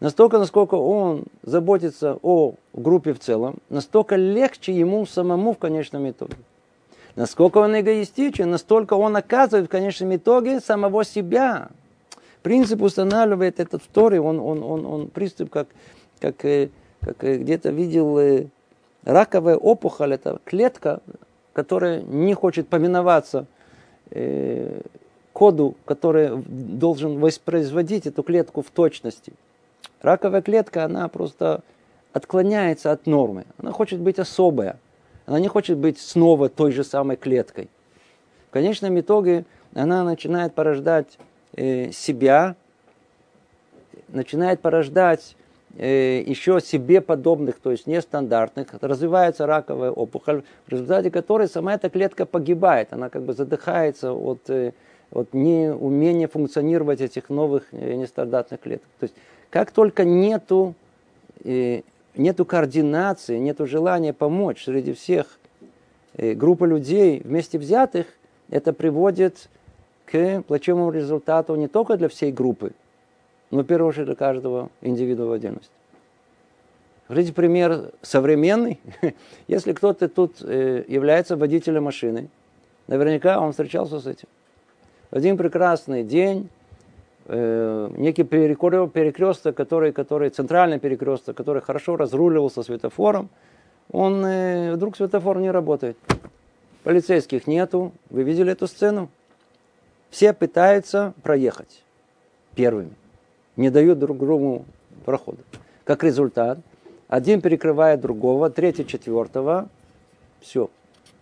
Настолько, 0.00 0.38
насколько 0.38 0.75
он 0.75 1.25
заботится 1.43 2.19
о 2.23 2.54
группе 2.73 3.12
в 3.12 3.21
целом, 3.21 3.59
настолько 3.69 4.16
легче 4.16 4.73
ему 4.73 5.07
самому 5.07 5.52
в 5.52 5.59
конечном 5.59 6.11
итоге. 6.11 6.37
Насколько 7.16 7.59
он 7.59 7.78
эгоистичен, 7.78 8.50
настолько 8.50 8.94
он 8.94 9.16
оказывает 9.16 9.66
в 9.66 9.71
конечном 9.71 10.16
итоге 10.16 10.61
самого 10.61 11.04
себя. 11.04 11.68
Принцип 12.42 12.83
устанавливает 12.83 13.61
этот 13.61 13.83
второй, 13.83 14.18
он, 14.18 14.40
он, 14.40 14.62
он, 14.62 14.85
он 14.85 15.09
принцип, 15.09 15.49
как, 15.49 15.68
как, 16.21 16.44
э, 16.44 16.68
как 17.00 17.23
э, 17.25 17.38
где-то 17.38 17.71
видел 17.71 18.18
э, 18.18 18.47
раковая 19.04 19.56
опухоль, 19.56 20.14
это 20.14 20.40
клетка, 20.44 21.00
которая 21.52 22.02
не 22.02 22.35
хочет 22.35 22.68
поминоваться 22.68 23.47
коду, 25.33 25.75
который 25.85 26.30
должен 26.47 27.18
воспроизводить 27.18 28.06
эту 28.06 28.23
клетку 28.23 28.62
в 28.62 28.71
точности. 28.71 29.33
Раковая 30.02 30.42
клетка, 30.42 30.85
она 30.85 31.09
просто 31.09 31.62
отклоняется 32.12 32.92
от 32.92 33.06
нормы. 33.06 33.44
Она 33.59 33.73
хочет 33.73 33.99
быть 34.00 34.18
особая. 34.18 34.78
Она 35.26 35.40
не 35.40 35.49
хочет 35.49 35.78
быть 35.78 35.99
снова 35.99 36.49
той 36.49 36.73
же 36.73 36.85
самой 36.85 37.16
клеткой. 37.16 37.69
В 38.49 38.52
конечном 38.52 38.99
итоге 39.00 39.45
она 39.75 40.04
начинает 40.04 40.54
порождать 40.54 41.19
э, 41.57 41.90
себя, 41.93 42.57
начинает 44.09 44.61
порождать 44.61 45.37
э, 45.76 46.23
еще 46.25 46.61
себе 46.61 47.00
подобных, 47.00 47.59
то 47.59 47.71
есть 47.71 47.87
нестандартных, 47.87 48.69
развивается 48.81 49.47
раковая 49.47 49.90
опухоль, 49.90 50.43
в 50.66 50.71
результате 50.71 51.11
которой 51.11 51.49
сама 51.49 51.75
эта 51.75 51.88
клетка 51.90 52.26
погибает, 52.26 52.93
она 52.93 53.09
как 53.09 53.23
бы 53.23 53.33
задыхается 53.33 54.12
от, 54.12 54.49
э, 54.50 54.73
от 55.11 55.33
неумения 55.33 56.28
функционировать 56.28 57.00
этих 57.00 57.31
новых 57.31 57.64
э, 57.73 57.95
нестандартных 57.95 58.61
клеток. 58.61 58.88
То 59.00 59.04
есть 59.04 59.14
как 59.50 59.71
только 59.71 60.04
нету 60.04 60.75
э, 61.45 61.83
нету 62.16 62.44
координации, 62.44 63.38
нету 63.38 63.66
желания 63.66 64.12
помочь 64.12 64.64
среди 64.64 64.92
всех 64.92 65.38
э, 66.14 66.35
группы 66.35 66.66
людей 66.66 67.21
вместе 67.25 67.59
взятых, 67.59 68.06
это 68.50 68.73
приводит 68.73 69.49
к 70.06 70.42
плачевному 70.42 70.90
результату 70.90 71.54
не 71.56 71.68
только 71.68 71.97
для 71.97 72.09
всей 72.09 72.33
группы, 72.33 72.73
но 73.50 73.62
в 73.62 73.64
первую 73.64 73.88
очередь 73.88 74.06
для 74.06 74.14
каждого 74.14 74.71
индивида 74.80 75.25
в 75.25 75.33
отдельности. 75.33 75.71
Смотрите, 77.06 77.33
пример 77.33 77.92
современный. 78.00 78.80
Если 79.47 79.73
кто-то 79.73 80.09
тут 80.09 80.37
э, 80.40 80.85
является 80.88 81.37
водителем 81.37 81.85
машины, 81.85 82.28
наверняка 82.87 83.40
он 83.40 83.50
встречался 83.50 84.00
с 84.00 84.06
этим. 84.06 84.28
В 85.11 85.16
один 85.16 85.37
прекрасный 85.37 86.02
день 86.02 86.49
э, 87.26 87.90
некий 87.97 88.25
перекресток, 88.25 89.57
который, 89.57 89.93
который, 89.93 90.31
центральный 90.31 90.78
перекресток, 90.78 91.37
который 91.37 91.62
хорошо 91.62 91.97
разруливался 91.97 92.62
светофором, 92.62 93.28
он 93.90 94.25
э, 94.25 94.73
вдруг 94.75 94.97
светофор 94.97 95.38
не 95.38 95.50
работает. 95.50 95.97
Полицейских 96.83 97.47
нету. 97.47 97.93
Вы 98.11 98.23
видели 98.23 98.52
эту 98.52 98.66
сцену? 98.66 99.09
Все 100.11 100.33
пытаются 100.33 101.14
проехать 101.23 101.83
первыми. 102.54 102.93
Не 103.57 103.71
дают 103.71 103.99
друг 103.99 104.19
другу 104.19 104.64
прохода. 105.04 105.38
Как 105.85 106.04
результат, 106.04 106.59
один 107.09 107.40
перекрывает 107.40 108.00
другого, 108.00 108.50
третий 108.50 108.87
четвертого. 108.87 109.69
Все. 110.40 110.71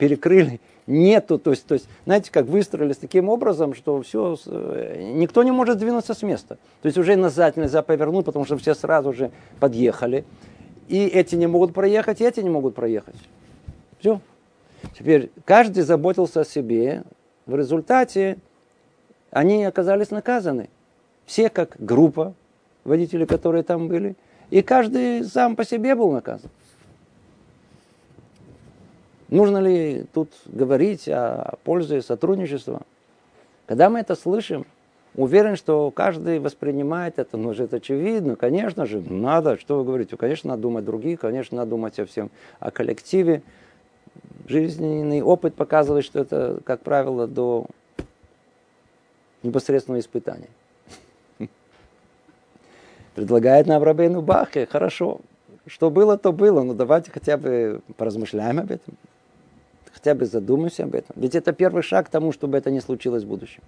Перекрыли 0.03 0.61
нету, 0.89 1.39
то 1.39 1.51
есть, 1.51 1.65
то 1.65 1.75
есть, 1.75 1.89
знаете, 2.07 2.33
как 2.33 2.47
выстроились 2.47 2.97
таким 2.97 3.29
образом, 3.29 3.73
что 3.73 4.03
все, 4.03 4.37
э, 4.47 5.13
никто 5.15 5.45
не 5.45 5.53
может 5.53 5.79
двинуться 5.79 6.13
с 6.13 6.23
места. 6.23 6.59
То 6.83 6.87
есть 6.87 6.99
уже 6.99 7.15
назад 7.15 7.57
нельзя 7.57 7.83
повернуть, 7.83 8.25
потому 8.25 8.45
что 8.45 8.57
все 8.57 8.75
сразу 8.75 9.13
же 9.13 9.31
подъехали. 9.61 10.25
И 10.89 11.07
эти 11.07 11.37
не 11.37 11.47
могут 11.47 11.73
проехать, 11.73 12.21
и 12.21 12.25
эти 12.25 12.41
не 12.41 12.51
могут 12.51 12.75
проехать. 12.75 13.15
Все. 14.01 14.21
Теперь 14.99 15.31
каждый 15.45 15.85
заботился 15.85 16.41
о 16.41 16.45
себе. 16.45 17.05
В 17.47 17.55
результате 17.55 18.39
они 19.31 19.65
оказались 19.65 20.11
наказаны. 20.11 20.69
Все 21.27 21.49
как 21.49 21.77
группа, 21.79 22.35
водители, 22.83 23.25
которые 23.25 23.63
там 23.63 23.87
были. 23.87 24.17
И 24.51 24.63
каждый 24.63 25.23
сам 25.23 25.55
по 25.55 25.65
себе 25.65 25.95
был 25.95 26.11
наказан. 26.11 26.51
Нужно 29.33 29.62
ли 29.62 30.05
тут 30.12 30.31
говорить 30.45 31.09
о 31.09 31.55
пользе 31.65 32.03
сотрудничества? 32.03 32.83
Когда 33.65 33.89
мы 33.89 34.01
это 34.01 34.15
слышим, 34.15 34.67
уверен, 35.15 35.57
что 35.57 35.91
каждый 35.91 36.39
воспринимает 36.39 37.19
это, 37.19 37.39
ну 37.39 37.55
же 37.55 37.65
это 37.65 37.77
очевидно, 37.77 38.37
конечно 38.37 38.85
же, 38.85 39.01
надо, 39.01 39.59
что 39.59 39.79
вы 39.79 39.85
говорите, 39.85 40.19
конечно, 40.19 40.51
надо 40.51 40.61
думать 40.61 40.83
о 40.83 40.87
других, 40.87 41.21
конечно, 41.21 41.57
надо 41.57 41.71
думать 41.71 41.99
о 41.99 42.05
всем, 42.05 42.31
о 42.61 42.71
коллективе. 42.71 43.41
Жизненный 44.49 45.23
опыт 45.23 45.55
показывает, 45.55 46.05
что 46.05 46.21
это, 46.21 46.61
как 46.67 46.83
правило, 46.83 47.27
до 47.27 47.65
непосредственного 49.43 50.01
испытания. 50.01 50.51
Предлагает 53.15 53.67
нам 53.67 53.83
Рабейну 53.83 54.21
Бахе, 54.21 54.67
хорошо, 54.67 55.23
что 55.67 55.89
было, 55.89 56.19
то 56.19 56.33
было, 56.33 56.62
но 56.62 56.75
давайте 56.75 57.11
хотя 57.11 57.39
бы 57.39 57.81
поразмышляем 57.97 58.59
об 58.59 58.71
этом, 58.71 58.95
хотя 59.93 60.15
бы 60.15 60.25
задумаемся 60.25 60.85
об 60.85 60.95
этом. 60.95 61.15
Ведь 61.17 61.35
это 61.35 61.53
первый 61.53 61.83
шаг 61.83 62.07
к 62.07 62.11
тому, 62.11 62.33
чтобы 62.33 62.59
это 62.59 62.71
не 62.71 62.81
случилось 62.81 63.25
в 63.25 63.29
будущем. 63.29 63.63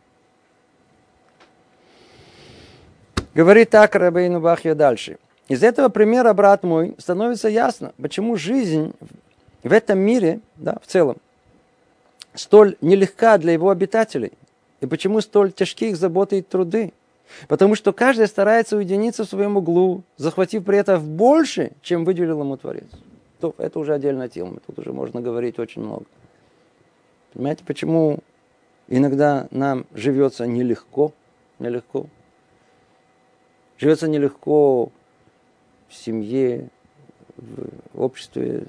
Говорит 3.35 3.71
так 3.71 3.95
Рабейну 3.95 4.41
Бахья 4.41 4.75
дальше. 4.75 5.19
Из 5.49 5.63
этого 5.63 5.89
примера, 5.89 6.33
брат 6.33 6.63
мой, 6.63 6.95
становится 6.99 7.49
ясно, 7.49 7.93
почему 8.01 8.37
жизнь 8.37 8.95
в 9.63 9.73
этом 9.73 9.99
мире, 9.99 10.41
да, 10.57 10.79
в 10.83 10.87
целом, 10.87 11.17
столь 12.35 12.77
нелегка 12.81 13.39
для 13.39 13.53
его 13.53 13.71
обитателей, 13.71 14.33
и 14.81 14.87
почему 14.87 15.21
столь 15.21 15.53
тяжкие 15.53 15.91
их 15.91 15.97
заботы 15.97 16.39
и 16.39 16.43
труды. 16.43 16.93
Потому 17.49 17.75
что 17.75 17.93
каждый 17.93 18.27
старается 18.27 18.77
уединиться 18.77 19.25
в 19.25 19.29
своем 19.29 19.57
углу, 19.57 20.03
захватив 20.17 20.65
при 20.65 20.79
этом 20.79 21.03
больше, 21.03 21.73
чем 21.83 22.05
выделил 22.05 22.41
ему 22.41 22.57
Творец. 22.57 22.85
То, 23.45 23.55
это 23.59 23.79
уже 23.79 23.93
отдельная 23.93 24.31
тема, 24.31 24.57
тут 24.67 24.79
уже 24.79 24.95
можно 24.95 25.21
говорить 25.21 25.59
очень 25.59 25.83
много. 25.83 26.07
Понимаете, 27.35 27.63
почему 27.63 28.21
иногда 28.89 29.49
нам 29.51 29.85
живется 29.93 30.47
нелегко, 30.47 31.13
нелегко? 31.59 32.07
Живется 33.77 34.09
нелегко 34.09 34.91
в 35.89 35.95
семье, 35.95 36.71
в 37.37 38.01
обществе 38.01 38.65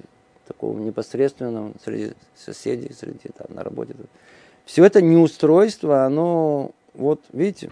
такого 0.46 0.77
непосредственном, 0.77 1.75
среди 1.82 2.12
соседей, 2.36 2.91
среди 2.91 3.29
там, 3.29 3.55
на 3.55 3.63
работе. 3.63 3.96
Все 4.65 4.84
это 4.84 5.01
неустройство, 5.01 6.03
оно, 6.03 6.72
вот 6.94 7.22
видите, 7.32 7.72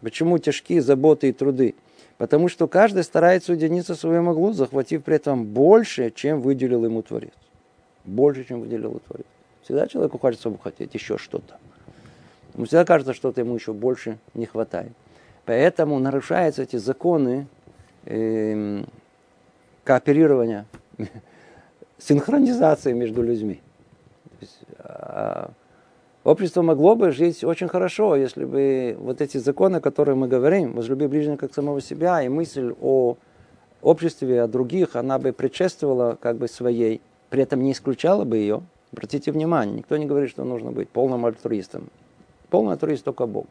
почему 0.00 0.38
тяжкие 0.38 0.82
заботы 0.82 1.30
и 1.30 1.32
труды? 1.32 1.74
Потому 2.22 2.46
что 2.46 2.68
каждый 2.68 3.02
старается 3.02 3.50
уединиться 3.50 3.96
в 3.96 3.98
своем 3.98 4.28
углу, 4.28 4.52
захватив 4.52 5.02
при 5.02 5.16
этом 5.16 5.44
больше, 5.44 6.12
чем 6.12 6.40
выделил 6.40 6.84
ему 6.84 7.02
Творец. 7.02 7.32
Больше, 8.04 8.44
чем 8.44 8.60
выделил 8.60 8.90
ему 8.90 9.00
Творец. 9.00 9.26
Всегда 9.64 9.88
человеку 9.88 10.18
хочется 10.18 10.56
хотеть 10.62 10.94
еще 10.94 11.18
что-то. 11.18 11.56
Ему 12.54 12.66
всегда 12.66 12.84
кажется, 12.84 13.12
что-то 13.12 13.40
ему 13.40 13.56
еще 13.56 13.72
больше 13.72 14.18
не 14.34 14.46
хватает. 14.46 14.92
Поэтому 15.46 15.98
нарушаются 15.98 16.62
эти 16.62 16.76
законы 16.76 17.48
э, 18.04 18.84
кооперирования, 19.82 20.66
синхронизации 21.98 22.92
между 22.92 23.24
людьми. 23.24 23.60
Есть, 24.40 24.60
э, 24.78 25.48
общество 26.24 26.62
могло 26.62 26.94
бы 26.94 27.10
жить 27.10 27.44
очень 27.44 27.68
хорошо, 27.68 28.16
если 28.16 28.44
бы 28.44 28.96
вот 28.98 29.20
эти 29.20 29.38
законы, 29.38 29.76
о 29.76 29.80
которых 29.80 30.16
мы 30.16 30.28
говорим, 30.28 30.72
возлюби 30.74 31.06
ближнего 31.06 31.36
как 31.36 31.54
самого 31.54 31.80
себя, 31.80 32.22
и 32.22 32.28
мысль 32.28 32.74
о 32.80 33.16
обществе, 33.80 34.42
о 34.42 34.48
других, 34.48 34.96
она 34.96 35.18
бы 35.18 35.32
предшествовала 35.32 36.16
как 36.20 36.36
бы 36.36 36.48
своей, 36.48 37.00
при 37.30 37.42
этом 37.42 37.62
не 37.62 37.72
исключала 37.72 38.24
бы 38.24 38.36
ее. 38.36 38.62
Обратите 38.92 39.32
внимание, 39.32 39.78
никто 39.78 39.96
не 39.96 40.06
говорит, 40.06 40.30
что 40.30 40.44
нужно 40.44 40.70
быть 40.70 40.88
полным 40.88 41.24
альтруистом. 41.24 41.88
Полный 42.50 42.74
альтруист 42.74 43.04
только 43.04 43.26
Бог. 43.26 43.46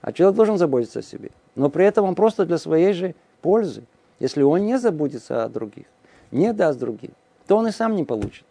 А 0.00 0.12
человек 0.12 0.36
должен 0.36 0.56
заботиться 0.56 1.00
о 1.00 1.02
себе. 1.02 1.30
Но 1.54 1.68
при 1.68 1.84
этом 1.84 2.06
он 2.06 2.14
просто 2.14 2.46
для 2.46 2.58
своей 2.58 2.92
же 2.92 3.14
пользы. 3.42 3.82
Если 4.18 4.42
он 4.42 4.64
не 4.64 4.78
заботится 4.78 5.44
о 5.44 5.48
других, 5.48 5.84
не 6.30 6.52
даст 6.54 6.78
другим, 6.78 7.10
то 7.46 7.56
он 7.58 7.66
и 7.66 7.70
сам 7.70 7.96
не 7.96 8.04
получит. 8.04 8.44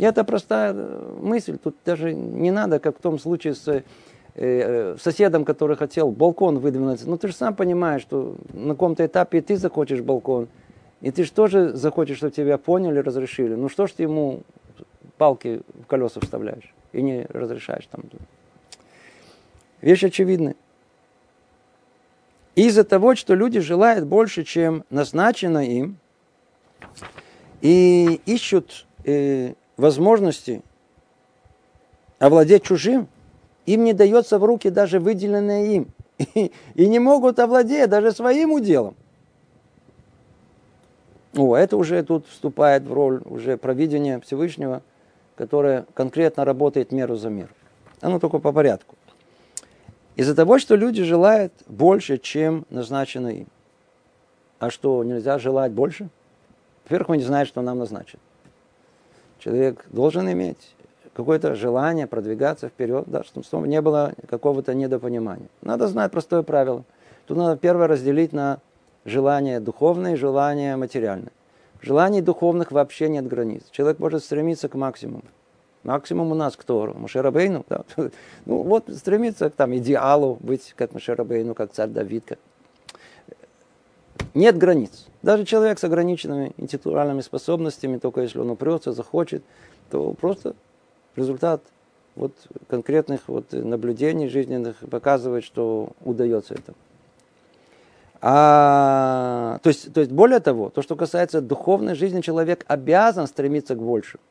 И 0.00 0.02
это 0.02 0.24
простая 0.24 0.72
э, 0.72 1.18
мысль. 1.20 1.58
Тут 1.58 1.76
даже 1.84 2.14
не 2.14 2.50
надо, 2.50 2.78
как 2.78 2.98
в 2.98 3.02
том 3.02 3.18
случае 3.18 3.54
с 3.54 3.68
э, 3.68 3.82
э, 4.34 4.96
соседом, 4.98 5.44
который 5.44 5.76
хотел 5.76 6.10
балкон 6.10 6.58
выдвинуть. 6.58 7.04
Но 7.04 7.10
ну, 7.10 7.18
ты 7.18 7.28
же 7.28 7.34
сам 7.34 7.54
понимаешь, 7.54 8.00
что 8.00 8.34
на 8.54 8.72
каком-то 8.72 9.04
этапе 9.04 9.42
ты 9.42 9.58
захочешь 9.58 10.00
балкон. 10.00 10.48
И 11.02 11.10
ты 11.10 11.24
же 11.24 11.32
тоже 11.32 11.74
захочешь, 11.74 12.16
чтобы 12.16 12.32
тебя 12.32 12.56
поняли, 12.56 12.98
разрешили. 13.00 13.54
Ну 13.54 13.68
что 13.68 13.86
ж 13.86 13.92
ты 13.92 14.04
ему 14.04 14.40
палки 15.18 15.60
в 15.74 15.84
колеса 15.84 16.18
вставляешь 16.20 16.72
и 16.92 17.02
не 17.02 17.26
разрешаешь 17.28 17.86
там. 17.90 18.04
Вещь 19.82 20.04
очевидная. 20.04 20.56
Из-за 22.54 22.84
того, 22.84 23.16
что 23.16 23.34
люди 23.34 23.60
желают 23.60 24.06
больше, 24.06 24.44
чем 24.44 24.82
назначено 24.88 25.62
им, 25.62 25.98
и 27.60 28.18
ищут 28.24 28.86
возможности 29.80 30.62
овладеть 32.18 32.62
чужим, 32.62 33.08
им 33.66 33.84
не 33.84 33.92
дается 33.92 34.38
в 34.38 34.44
руки 34.44 34.70
даже 34.70 35.00
выделенное 35.00 35.66
им. 35.66 35.88
И, 36.34 36.52
и 36.74 36.86
не 36.86 36.98
могут 36.98 37.38
овладеть 37.38 37.88
даже 37.88 38.12
своим 38.12 38.52
уделом. 38.52 38.94
О, 41.34 41.56
это 41.56 41.76
уже 41.78 42.02
тут 42.02 42.26
вступает 42.26 42.82
в 42.82 42.92
роль 42.92 43.22
уже 43.24 43.56
провидения 43.56 44.20
Всевышнего, 44.20 44.82
которое 45.36 45.86
конкретно 45.94 46.44
работает 46.44 46.92
меру 46.92 47.16
за 47.16 47.30
меру. 47.30 47.48
Оно 48.02 48.18
только 48.18 48.38
по 48.38 48.52
порядку. 48.52 48.96
Из-за 50.16 50.34
того, 50.34 50.58
что 50.58 50.74
люди 50.74 51.02
желают 51.02 51.52
больше, 51.66 52.18
чем 52.18 52.66
назначено 52.68 53.28
им. 53.28 53.46
А 54.58 54.68
что, 54.68 55.02
нельзя 55.04 55.38
желать 55.38 55.72
больше? 55.72 56.10
Во-первых, 56.84 57.08
мы 57.08 57.16
не 57.16 57.22
знаем, 57.22 57.46
что 57.46 57.62
нам 57.62 57.78
назначено. 57.78 58.20
Человек 59.40 59.86
должен 59.88 60.30
иметь 60.30 60.74
какое-то 61.14 61.54
желание 61.54 62.06
продвигаться 62.06 62.68
вперед, 62.68 63.04
да, 63.06 63.24
чтобы 63.24 63.66
не 63.66 63.80
было 63.80 64.12
какого-то 64.28 64.74
недопонимания. 64.74 65.48
Надо 65.62 65.88
знать 65.88 66.12
простое 66.12 66.42
правило. 66.42 66.84
Тут 67.26 67.38
надо 67.38 67.56
первое 67.56 67.88
разделить 67.88 68.32
на 68.32 68.58
желание 69.06 69.58
духовное 69.58 70.12
и 70.12 70.16
желание 70.16 70.76
материальное. 70.76 71.32
В 71.80 71.86
желании 71.86 72.20
духовных 72.20 72.70
вообще 72.70 73.08
нет 73.08 73.26
границ. 73.26 73.62
Человек 73.70 73.98
может 73.98 74.22
стремиться 74.22 74.68
к 74.68 74.74
максимуму. 74.74 75.24
Максимум 75.84 76.32
у 76.32 76.34
нас 76.34 76.56
кто? 76.56 76.92
Мушерабейну? 76.94 77.64
Да. 77.68 77.84
Ну 78.44 78.62
вот 78.62 78.90
стремится 78.94 79.48
к 79.48 79.54
там, 79.54 79.74
идеалу 79.74 80.36
быть 80.40 80.74
как 80.76 80.92
Мушерабейну, 80.92 81.54
как 81.54 81.72
царь 81.72 81.88
Давид. 81.88 82.24
Как... 82.26 82.38
Нет 84.34 84.56
границ. 84.58 85.06
Даже 85.22 85.44
человек 85.44 85.78
с 85.78 85.84
ограниченными 85.84 86.52
интеллектуальными 86.56 87.20
способностями, 87.20 87.98
только 87.98 88.22
если 88.22 88.38
он 88.38 88.50
упрется, 88.50 88.92
захочет, 88.92 89.42
то 89.90 90.12
просто 90.12 90.54
результат 91.16 91.62
вот 92.14 92.32
конкретных 92.68 93.22
вот 93.28 93.52
наблюдений 93.52 94.28
жизненных 94.28 94.76
показывает, 94.90 95.44
что 95.44 95.90
удается 96.04 96.54
это. 96.54 96.74
А, 98.22 99.58
то, 99.62 99.68
есть, 99.68 99.92
то 99.92 100.00
есть, 100.00 100.12
более 100.12 100.40
того, 100.40 100.68
то, 100.68 100.82
что 100.82 100.94
касается 100.94 101.40
духовной 101.40 101.94
жизни, 101.94 102.20
человек 102.20 102.64
обязан 102.68 103.26
стремиться 103.26 103.74
к 103.74 103.78
большему. 103.78 104.22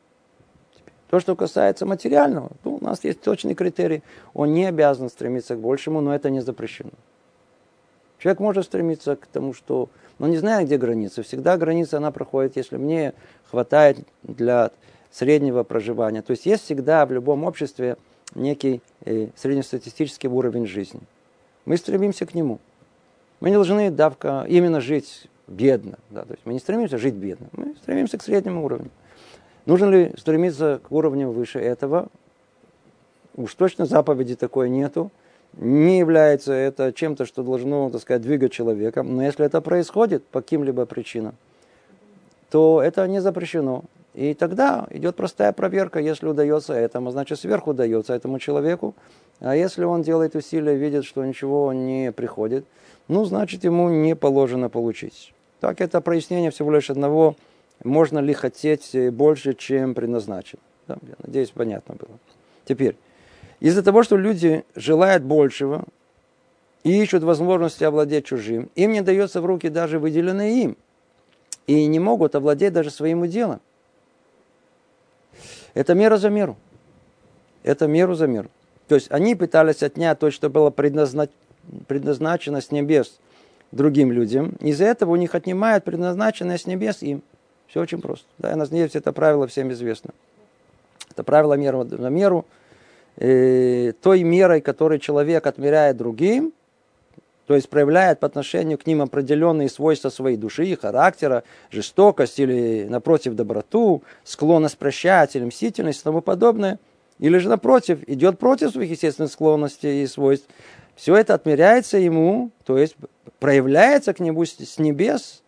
То, 1.08 1.18
что 1.18 1.34
касается 1.34 1.86
материального, 1.86 2.52
то 2.62 2.70
у 2.70 2.84
нас 2.84 3.02
есть 3.02 3.20
точный 3.20 3.56
критерий. 3.56 4.04
Он 4.32 4.52
не 4.54 4.64
обязан 4.64 5.10
стремиться 5.10 5.56
к 5.56 5.60
большему, 5.60 6.00
но 6.00 6.14
это 6.14 6.30
не 6.30 6.40
запрещено. 6.40 6.92
Человек 8.20 8.38
может 8.38 8.66
стремиться 8.66 9.16
к 9.16 9.26
тому, 9.26 9.54
что... 9.54 9.88
Но 10.18 10.28
не 10.28 10.36
знаю, 10.36 10.66
где 10.66 10.76
граница. 10.76 11.22
Всегда 11.22 11.56
граница, 11.56 11.96
она 11.96 12.10
проходит, 12.10 12.56
если 12.56 12.76
мне 12.76 13.14
хватает 13.50 13.98
для 14.22 14.70
среднего 15.10 15.62
проживания. 15.62 16.20
То 16.20 16.32
есть 16.32 16.44
есть 16.44 16.64
всегда 16.64 17.06
в 17.06 17.12
любом 17.12 17.44
обществе 17.44 17.96
некий 18.34 18.82
э, 19.06 19.28
среднестатистический 19.36 20.28
уровень 20.28 20.66
жизни. 20.66 21.00
Мы 21.64 21.78
стремимся 21.78 22.26
к 22.26 22.34
нему. 22.34 22.58
Мы 23.40 23.48
не 23.48 23.56
должны 23.56 23.90
давка 23.90 24.44
именно 24.46 24.82
жить 24.82 25.28
бедно. 25.48 25.98
Да? 26.10 26.24
То 26.26 26.34
есть 26.34 26.42
мы 26.44 26.52
не 26.52 26.58
стремимся 26.58 26.98
жить 26.98 27.14
бедно. 27.14 27.46
Мы 27.52 27.74
стремимся 27.82 28.18
к 28.18 28.22
среднему 28.22 28.64
уровню. 28.64 28.90
Нужно 29.64 29.86
ли 29.86 30.14
стремиться 30.18 30.78
к 30.86 30.92
уровню 30.92 31.30
выше 31.30 31.58
этого? 31.58 32.08
Уж 33.34 33.54
точно 33.54 33.86
заповеди 33.86 34.36
такой 34.36 34.68
нету. 34.68 35.10
Не 35.54 35.98
является 35.98 36.52
это 36.52 36.92
чем-то, 36.92 37.26
что 37.26 37.42
должно, 37.42 37.90
так 37.90 38.00
сказать, 38.00 38.22
двигать 38.22 38.52
человека. 38.52 39.02
Но 39.02 39.22
если 39.22 39.44
это 39.44 39.60
происходит 39.60 40.24
по 40.24 40.40
каким-либо 40.40 40.86
причинам, 40.86 41.34
то 42.50 42.82
это 42.82 43.06
не 43.08 43.20
запрещено. 43.20 43.84
И 44.14 44.34
тогда 44.34 44.86
идет 44.90 45.16
простая 45.16 45.52
проверка, 45.52 46.00
если 46.00 46.26
удается 46.26 46.72
этому, 46.74 47.10
значит 47.10 47.38
сверху 47.38 47.70
удается 47.70 48.12
этому 48.12 48.38
человеку. 48.38 48.94
А 49.38 49.54
если 49.54 49.84
он 49.84 50.02
делает 50.02 50.34
усилия, 50.34 50.76
видит, 50.76 51.04
что 51.04 51.24
ничего 51.24 51.72
не 51.72 52.10
приходит, 52.12 52.64
ну, 53.08 53.24
значит 53.24 53.64
ему 53.64 53.88
не 53.88 54.16
положено 54.16 54.68
получить. 54.68 55.32
Так 55.60 55.80
это 55.80 56.00
прояснение 56.00 56.50
всего 56.50 56.70
лишь 56.72 56.90
одного 56.90 57.36
можно 57.84 58.18
ли 58.18 58.34
хотеть 58.34 58.94
больше, 59.12 59.54
чем 59.54 59.94
предназначено. 59.94 60.60
Да, 60.88 60.98
я 61.02 61.14
надеюсь, 61.24 61.50
понятно 61.50 61.94
было. 61.94 62.18
Теперь, 62.64 62.96
из-за 63.60 63.82
того, 63.82 64.02
что 64.02 64.16
люди 64.16 64.64
желают 64.74 65.22
большего 65.22 65.84
и 66.82 67.02
ищут 67.02 67.22
возможности 67.22 67.84
овладеть 67.84 68.24
чужим, 68.24 68.70
им 68.74 68.92
не 68.92 69.02
дается 69.02 69.40
в 69.40 69.46
руки 69.46 69.68
даже 69.68 69.98
выделенное 69.98 70.50
им. 70.50 70.76
И 71.66 71.86
не 71.86 72.00
могут 72.00 72.34
овладеть 72.34 72.72
даже 72.72 72.90
своим 72.90 73.26
делом. 73.28 73.60
Это 75.74 75.94
мера 75.94 76.16
за 76.16 76.30
меру. 76.30 76.56
Это 77.62 77.86
меру 77.86 78.14
за 78.14 78.26
меру. 78.26 78.48
То 78.88 78.96
есть 78.96 79.10
они 79.12 79.36
пытались 79.36 79.82
отнять 79.82 80.18
то, 80.18 80.30
что 80.30 80.48
было 80.50 80.70
предназначено, 80.70 81.28
с 82.60 82.70
небес 82.72 83.20
другим 83.70 84.10
людям. 84.10 84.56
Из-за 84.60 84.86
этого 84.86 85.12
у 85.12 85.16
них 85.16 85.34
отнимают 85.34 85.84
предназначенное 85.84 86.58
с 86.58 86.66
небес 86.66 87.02
им. 87.02 87.22
Все 87.68 87.80
очень 87.80 88.00
просто. 88.00 88.26
Да, 88.38 88.50
я 88.50 88.56
надеюсь, 88.56 88.96
это 88.96 89.12
правило 89.12 89.46
всем 89.46 89.70
известно. 89.70 90.10
Это 91.10 91.22
правило 91.22 91.54
меру 91.54 91.84
на 91.84 92.08
меру. 92.08 92.46
Э, 93.22 93.92
той 94.00 94.22
мерой, 94.22 94.62
которой 94.62 94.98
человек 94.98 95.46
отмеряет 95.46 95.98
другим, 95.98 96.54
то 97.46 97.54
есть 97.54 97.68
проявляет 97.68 98.18
по 98.18 98.26
отношению 98.26 98.78
к 98.78 98.86
ним 98.86 99.02
определенные 99.02 99.68
свойства 99.68 100.08
своей 100.08 100.38
души, 100.38 100.74
характера, 100.80 101.44
жестокость 101.70 102.40
или, 102.40 102.86
напротив, 102.88 103.34
доброту, 103.34 104.02
склонность 104.24 104.78
прощать 104.78 105.36
или 105.36 105.44
мстительность 105.44 106.00
и 106.00 106.04
тому 106.04 106.22
подобное, 106.22 106.78
или 107.18 107.36
же, 107.36 107.50
напротив, 107.50 107.98
идет 108.08 108.38
против 108.38 108.70
своих 108.70 108.90
естественных 108.90 109.30
склонностей 109.30 110.02
и 110.02 110.06
свойств, 110.06 110.48
все 110.96 111.14
это 111.14 111.34
отмеряется 111.34 111.98
ему, 111.98 112.50
то 112.64 112.78
есть 112.78 112.96
проявляется 113.38 114.14
к 114.14 114.20
нему 114.20 114.46
с 114.46 114.78
небес 114.78 115.42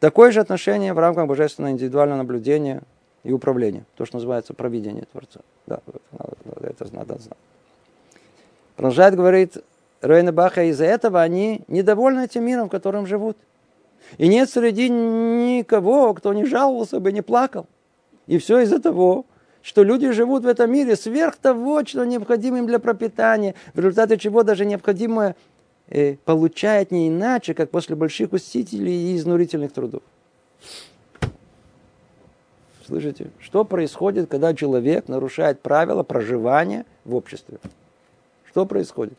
такое 0.00 0.32
же 0.32 0.40
отношение 0.40 0.92
в 0.92 0.98
рамках 0.98 1.28
божественного 1.28 1.70
индивидуального 1.70 2.18
наблюдения 2.18 2.82
и 3.24 3.32
управления. 3.32 3.84
То, 3.96 4.04
что 4.04 4.16
называется 4.16 4.54
провидение 4.54 5.04
Творца. 5.10 5.40
Да, 5.66 5.80
это 6.60 6.94
надо 6.94 7.18
знать. 7.18 7.38
Продолжает 8.76 9.14
говорить 9.14 9.54
Рейна 10.00 10.32
Баха, 10.32 10.64
из-за 10.64 10.86
этого 10.86 11.20
они 11.20 11.62
недовольны 11.68 12.24
этим 12.24 12.44
миром, 12.44 12.68
в 12.68 12.70
котором 12.70 13.06
живут. 13.06 13.36
И 14.16 14.28
нет 14.28 14.48
среди 14.48 14.88
никого, 14.88 16.14
кто 16.14 16.32
не 16.32 16.44
жаловался 16.44 17.00
бы, 17.00 17.12
не 17.12 17.22
плакал. 17.22 17.66
И 18.26 18.38
все 18.38 18.60
из-за 18.60 18.80
того, 18.80 19.26
что 19.62 19.82
люди 19.82 20.10
живут 20.12 20.44
в 20.44 20.48
этом 20.48 20.72
мире 20.72 20.96
сверх 20.96 21.36
того, 21.36 21.84
что 21.84 22.04
необходимо 22.04 22.58
им 22.58 22.66
для 22.66 22.78
пропитания, 22.78 23.54
в 23.74 23.78
результате 23.78 24.16
чего 24.16 24.42
даже 24.42 24.64
необходимое 24.64 25.36
э, 25.88 26.16
получает 26.24 26.90
не 26.90 27.08
иначе, 27.08 27.52
как 27.52 27.70
после 27.70 27.96
больших 27.96 28.32
усилий 28.32 29.12
и 29.12 29.16
изнурительных 29.16 29.72
трудов. 29.72 30.02
Слышите? 32.90 33.30
Что 33.38 33.64
происходит, 33.64 34.28
когда 34.28 34.52
человек 34.52 35.06
нарушает 35.06 35.60
правила 35.60 36.02
проживания 36.02 36.84
в 37.04 37.14
обществе? 37.14 37.58
Что 38.46 38.66
происходит? 38.66 39.16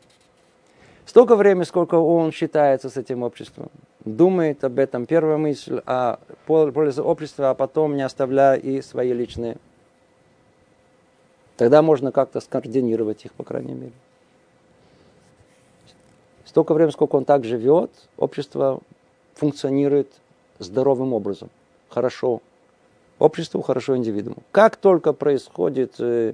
Столько 1.05 1.37
времени, 1.37 1.63
сколько 1.63 1.95
он 1.95 2.33
считается 2.33 2.89
с 2.89 2.97
этим 2.97 3.23
обществом, 3.23 3.71
думает 4.03 4.65
об 4.65 4.77
этом, 4.77 5.05
первая 5.05 5.37
мысль 5.37 5.81
о 5.85 6.17
пользе 6.47 7.01
общества, 7.01 7.51
а 7.51 7.53
потом 7.53 7.95
не 7.95 8.01
оставляя 8.01 8.57
и 8.57 8.81
свои 8.81 9.13
личные. 9.13 9.55
Тогда 11.55 11.81
можно 11.81 12.11
как-то 12.11 12.41
скоординировать 12.41 13.23
их, 13.23 13.31
по 13.31 13.45
крайней 13.45 13.73
мере. 13.73 13.93
Столько 16.43 16.73
времени, 16.73 16.91
сколько 16.91 17.15
он 17.15 17.23
так 17.23 17.45
живет, 17.45 17.89
общество 18.17 18.81
функционирует 19.35 20.11
здоровым 20.59 21.13
образом, 21.13 21.49
хорошо, 21.87 22.41
обществу, 23.21 23.61
хорошо 23.61 23.95
индивидууму. 23.97 24.37
Как 24.51 24.75
только 24.75 25.13
происходит 25.13 25.95
э, 25.99 26.33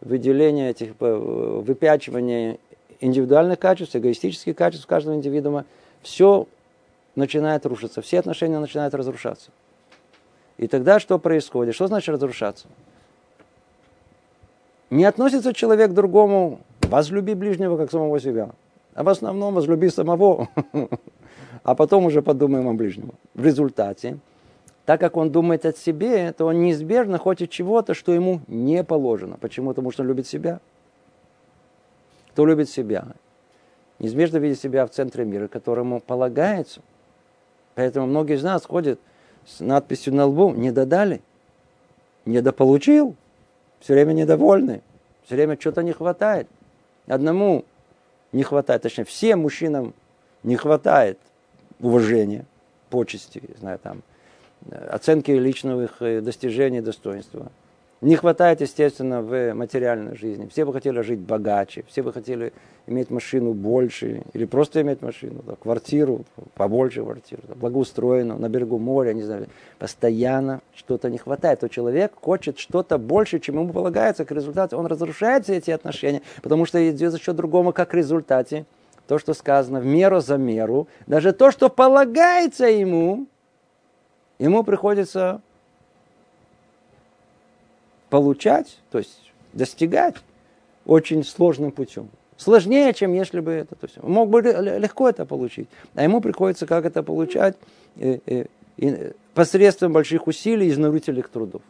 выделение 0.00 0.70
этих, 0.70 0.92
э, 1.00 1.60
выпячивание 1.66 2.58
индивидуальных 3.00 3.58
качеств, 3.58 3.96
эгоистических 3.96 4.54
качеств 4.54 4.86
каждого 4.86 5.14
индивидуума, 5.14 5.64
все 6.02 6.46
начинает 7.14 7.64
рушиться, 7.66 8.02
все 8.02 8.18
отношения 8.18 8.58
начинают 8.58 8.94
разрушаться. 8.94 9.50
И 10.58 10.66
тогда 10.68 11.00
что 11.00 11.18
происходит? 11.18 11.74
Что 11.74 11.86
значит 11.86 12.08
разрушаться? 12.10 12.66
Не 14.90 15.04
относится 15.04 15.52
человек 15.52 15.90
к 15.90 15.94
другому, 15.94 16.60
возлюби 16.82 17.34
ближнего, 17.34 17.76
как 17.76 17.90
самого 17.90 18.20
себя. 18.20 18.50
А 18.94 19.02
в 19.02 19.08
основном 19.08 19.54
возлюби 19.54 19.88
самого, 19.88 20.48
а 21.62 21.74
потом 21.74 22.06
уже 22.06 22.22
подумаем 22.22 22.68
о 22.68 22.74
ближнем. 22.74 23.10
В 23.34 23.44
результате 23.44 24.18
так 24.86 25.00
как 25.00 25.16
он 25.16 25.32
думает 25.32 25.66
о 25.66 25.72
себе, 25.72 26.32
то 26.32 26.46
он 26.46 26.62
неизбежно 26.62 27.18
хочет 27.18 27.50
чего-то, 27.50 27.92
что 27.92 28.12
ему 28.12 28.40
не 28.46 28.84
положено. 28.84 29.36
Почему? 29.36 29.70
Потому 29.70 29.90
что 29.90 30.02
он 30.02 30.08
любит 30.08 30.28
себя. 30.28 30.60
Кто 32.30 32.46
любит 32.46 32.70
себя? 32.70 33.08
Неизбежно 33.98 34.36
видит 34.38 34.60
себя 34.60 34.86
в 34.86 34.90
центре 34.90 35.24
мира, 35.24 35.48
которому 35.48 36.00
полагается. 36.00 36.82
Поэтому 37.74 38.06
многие 38.06 38.36
из 38.36 38.44
нас 38.44 38.64
ходят 38.64 39.00
с 39.44 39.58
надписью 39.58 40.14
на 40.14 40.26
лбу 40.26 40.52
«не 40.52 40.70
додали», 40.70 41.20
«недополучил», 42.24 43.16
все 43.80 43.94
время 43.94 44.12
недовольны, 44.12 44.82
все 45.24 45.34
время 45.34 45.58
что-то 45.58 45.82
не 45.82 45.92
хватает. 45.92 46.48
Одному 47.06 47.64
не 48.32 48.44
хватает, 48.44 48.82
точнее, 48.82 49.04
всем 49.04 49.42
мужчинам 49.42 49.94
не 50.42 50.56
хватает 50.56 51.18
уважения, 51.80 52.44
почести, 52.88 53.42
знаю, 53.58 53.78
там, 53.78 54.02
оценки 54.70 55.30
личных 55.30 56.00
э, 56.00 56.20
достижений, 56.20 56.80
достоинства. 56.80 57.50
Не 58.02 58.14
хватает, 58.16 58.60
естественно, 58.60 59.22
в 59.22 59.54
материальной 59.54 60.16
жизни. 60.16 60.46
Все 60.48 60.66
бы 60.66 60.72
хотели 60.74 61.00
жить 61.00 61.18
богаче, 61.18 61.82
все 61.88 62.02
бы 62.02 62.12
хотели 62.12 62.52
иметь 62.86 63.10
машину 63.10 63.54
больше, 63.54 64.22
или 64.34 64.44
просто 64.44 64.82
иметь 64.82 65.00
машину, 65.00 65.42
да, 65.46 65.54
квартиру, 65.56 66.26
побольше 66.54 67.02
квартиру, 67.02 67.42
да, 67.48 67.54
благоустроенную, 67.54 68.38
на 68.38 68.50
берегу 68.50 68.78
моря, 68.78 69.14
не 69.14 69.22
знаю. 69.22 69.46
Постоянно 69.78 70.60
что-то 70.74 71.08
не 71.08 71.16
хватает. 71.16 71.60
То 71.60 71.68
человек 71.68 72.12
хочет 72.20 72.58
что-то 72.58 72.98
больше, 72.98 73.40
чем 73.40 73.56
ему 73.56 73.72
полагается. 73.72 74.26
К 74.26 74.30
результату 74.32 74.76
он 74.76 74.84
разрушает 74.86 75.44
все 75.44 75.56
эти 75.56 75.70
отношения, 75.70 76.20
потому 76.42 76.66
что 76.66 76.78
идет 76.90 77.12
за 77.12 77.18
счет 77.18 77.34
другого, 77.34 77.72
как 77.72 77.94
результате. 77.94 78.66
То, 79.08 79.18
что 79.18 79.34
сказано, 79.34 79.80
в 79.80 79.86
меру 79.86 80.20
за 80.20 80.36
меру, 80.36 80.88
даже 81.06 81.32
то, 81.32 81.50
что 81.50 81.70
полагается 81.70 82.66
ему, 82.66 83.26
ему 84.38 84.62
приходится 84.62 85.40
получать, 88.10 88.78
то 88.90 88.98
есть 88.98 89.32
достигать 89.52 90.16
очень 90.84 91.24
сложным 91.24 91.72
путем. 91.72 92.08
Сложнее, 92.36 92.92
чем 92.92 93.14
если 93.14 93.40
бы 93.40 93.50
это. 93.50 93.74
То 93.74 93.86
есть 93.86 93.98
он 94.02 94.12
мог 94.12 94.28
бы 94.28 94.42
легко 94.42 95.08
это 95.08 95.24
получить, 95.24 95.68
а 95.94 96.02
ему 96.02 96.20
приходится 96.20 96.66
как 96.66 96.84
это 96.84 97.02
получать 97.02 97.56
э, 97.96 98.18
э, 98.26 98.44
э, 98.78 99.12
посредством 99.32 99.92
больших 99.92 100.26
усилий 100.26 100.66
и 100.66 100.70
изнурительных 100.70 101.28
трудов. 101.28 101.62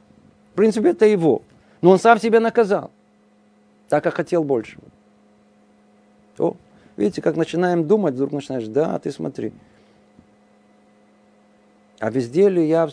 В 0.52 0.56
принципе, 0.56 0.90
это 0.90 1.06
его. 1.06 1.42
Но 1.82 1.90
он 1.90 1.98
сам 1.98 2.18
себя 2.18 2.40
наказал, 2.40 2.90
так 3.88 4.02
как 4.02 4.14
хотел 4.14 4.42
больше. 4.42 4.78
О, 6.38 6.56
видите, 6.96 7.22
как 7.22 7.36
начинаем 7.36 7.86
думать, 7.86 8.14
вдруг 8.14 8.32
начинаешь, 8.32 8.66
да, 8.66 8.98
ты 8.98 9.12
смотри, 9.12 9.52
а 11.98 12.10
везде 12.10 12.48
ли 12.48 12.66
я, 12.66 12.88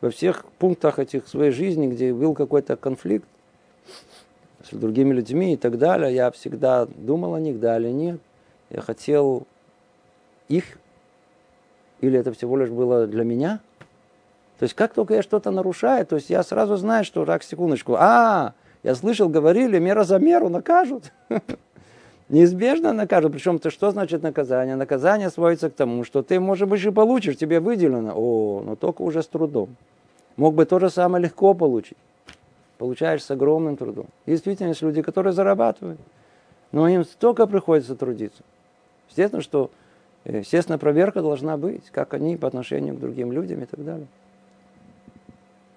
во 0.00 0.10
всех 0.10 0.44
пунктах 0.58 0.98
этих 0.98 1.28
своей 1.28 1.50
жизни, 1.50 1.86
где 1.86 2.12
был 2.12 2.34
какой-то 2.34 2.76
конфликт 2.76 3.26
с 4.70 4.74
другими 4.74 5.12
людьми 5.12 5.54
и 5.54 5.56
так 5.56 5.78
далее, 5.78 6.14
я 6.14 6.30
всегда 6.30 6.86
думал 6.86 7.34
о 7.34 7.40
них, 7.40 7.60
да 7.60 7.78
или 7.78 7.90
нет. 7.90 8.20
Я 8.70 8.80
хотел 8.80 9.46
их, 10.48 10.78
или 12.00 12.18
это 12.18 12.32
всего 12.32 12.56
лишь 12.56 12.70
было 12.70 13.06
для 13.06 13.24
меня. 13.24 13.60
То 14.58 14.64
есть 14.64 14.74
как 14.74 14.94
только 14.94 15.14
я 15.14 15.22
что-то 15.22 15.50
нарушаю, 15.50 16.06
то 16.06 16.16
есть 16.16 16.30
я 16.30 16.42
сразу 16.42 16.76
знаю, 16.76 17.04
что 17.04 17.24
так, 17.26 17.42
секундочку, 17.42 17.96
а, 17.98 18.54
я 18.82 18.94
слышал, 18.94 19.28
говорили, 19.28 19.78
мера 19.78 20.04
за 20.04 20.18
меру 20.18 20.48
накажут. 20.48 21.12
неизбежно 22.28 22.92
накажут. 22.92 23.32
Причем 23.32 23.58
то 23.58 23.70
что 23.70 23.90
значит 23.90 24.22
наказание? 24.22 24.76
Наказание 24.76 25.30
сводится 25.30 25.70
к 25.70 25.74
тому, 25.74 26.04
что 26.04 26.22
ты, 26.22 26.40
может 26.40 26.68
быть, 26.68 26.84
и 26.84 26.90
получишь, 26.90 27.36
тебе 27.36 27.60
выделено. 27.60 28.12
О, 28.14 28.62
но 28.64 28.76
только 28.76 29.02
уже 29.02 29.22
с 29.22 29.26
трудом. 29.26 29.76
Мог 30.36 30.54
бы 30.54 30.64
то 30.64 30.78
же 30.78 30.90
самое 30.90 31.24
легко 31.24 31.54
получить. 31.54 31.98
Получаешь 32.78 33.22
с 33.22 33.30
огромным 33.30 33.76
трудом. 33.76 34.06
Действительно, 34.26 34.68
есть 34.68 34.82
люди, 34.82 35.00
которые 35.00 35.32
зарабатывают, 35.32 36.00
но 36.72 36.88
им 36.88 37.04
столько 37.04 37.46
приходится 37.46 37.94
трудиться. 37.94 38.42
Естественно, 39.08 39.42
что 39.42 39.70
э, 40.24 40.38
естественно, 40.38 40.76
проверка 40.76 41.22
должна 41.22 41.56
быть, 41.56 41.84
как 41.92 42.14
они 42.14 42.36
по 42.36 42.48
отношению 42.48 42.96
к 42.96 43.00
другим 43.00 43.30
людям 43.30 43.62
и 43.62 43.66
так 43.66 43.84
далее. 43.84 44.06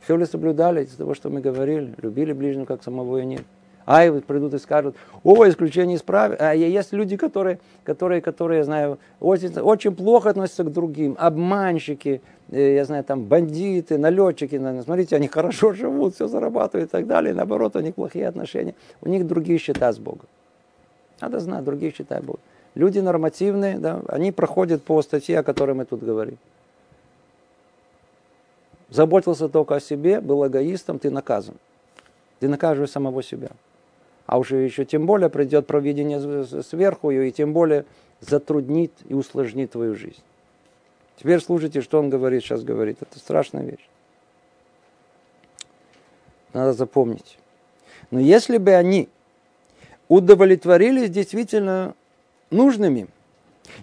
Все 0.02 0.16
ли 0.16 0.26
соблюдали 0.26 0.86
из 0.86 0.96
того, 0.96 1.14
что 1.14 1.30
мы 1.30 1.42
говорили, 1.42 1.94
любили 2.02 2.34
ближнего, 2.34 2.66
как 2.66 2.82
самого 2.82 3.18
и 3.18 3.26
нет. 3.26 3.44
Ай, 3.90 4.12
придут 4.12 4.54
и 4.54 4.60
скажут, 4.60 4.98
о, 5.24 5.48
исключение 5.48 5.96
из 5.96 6.02
правил. 6.02 6.36
А 6.40 6.54
есть 6.54 6.92
люди, 6.92 7.16
которые, 7.16 7.58
которые, 7.86 8.20
которые, 8.20 8.58
я 8.58 8.64
знаю, 8.66 9.00
очень, 9.22 9.58
очень 9.58 9.96
плохо 9.96 10.30
относятся 10.30 10.66
к 10.66 10.74
другим. 10.74 11.16
Обманщики, 11.18 12.22
э, 12.52 12.76
я 12.76 12.84
знаю, 12.84 13.06
там 13.06 13.24
бандиты, 13.24 13.98
налетчики. 13.98 14.60
Смотрите, 14.84 15.16
они 15.16 15.30
хорошо 15.30 15.72
живут, 15.72 16.16
все 16.16 16.28
зарабатывают 16.28 16.90
и 16.90 16.92
так 16.92 17.08
далее. 17.08 17.34
Наоборот, 17.34 17.78
у 17.78 17.80
них 17.80 17.96
плохие 17.96 18.28
отношения. 18.28 18.76
У 19.00 19.08
них 19.08 19.26
другие 19.26 19.58
счета 19.58 19.94
с 19.94 20.00
Богом. 20.00 20.28
Надо 21.22 21.40
знать, 21.40 21.64
другие 21.64 21.94
счета 21.94 22.20
Богом. 22.20 22.42
Люди 22.76 23.00
нормативные, 23.00 23.80
да, 23.80 24.02
они 24.10 24.34
проходят 24.34 24.84
по 24.84 25.02
статье, 25.02 25.40
о 25.40 25.44
которой 25.44 25.76
мы 25.76 25.86
тут 25.86 26.04
говорим. 26.04 26.38
Заботился 28.90 29.48
только 29.48 29.76
о 29.76 29.80
себе, 29.80 30.20
был 30.20 30.46
эгоистом, 30.46 31.00
ты 31.00 31.10
наказан. 31.10 31.56
Ты 32.42 32.50
наказываешь 32.50 32.92
самого 32.92 33.24
себя. 33.24 33.50
А 34.28 34.38
уже 34.38 34.58
еще 34.58 34.86
тем 34.86 35.06
более 35.06 35.30
придет 35.30 35.66
проведение 35.66 36.44
сверху, 36.62 37.12
и 37.12 37.32
тем 37.32 37.54
более 37.54 37.86
затруднит 38.20 38.92
и 39.08 39.14
усложнит 39.14 39.72
твою 39.72 39.96
жизнь. 39.96 40.22
Теперь 41.16 41.40
слушайте, 41.40 41.82
что 41.82 41.98
он 41.98 42.10
говорит, 42.10 42.44
сейчас 42.44 42.64
говорит. 42.64 42.98
Это 43.02 43.18
страшная 43.18 43.64
вещь. 43.64 43.90
Надо 46.54 46.74
запомнить. 46.74 47.40
Но 48.12 48.20
если 48.20 48.58
бы 48.58 48.74
они 48.74 49.08
удовлетворились 50.10 51.10
действительно 51.10 51.96
нужными, 52.52 53.08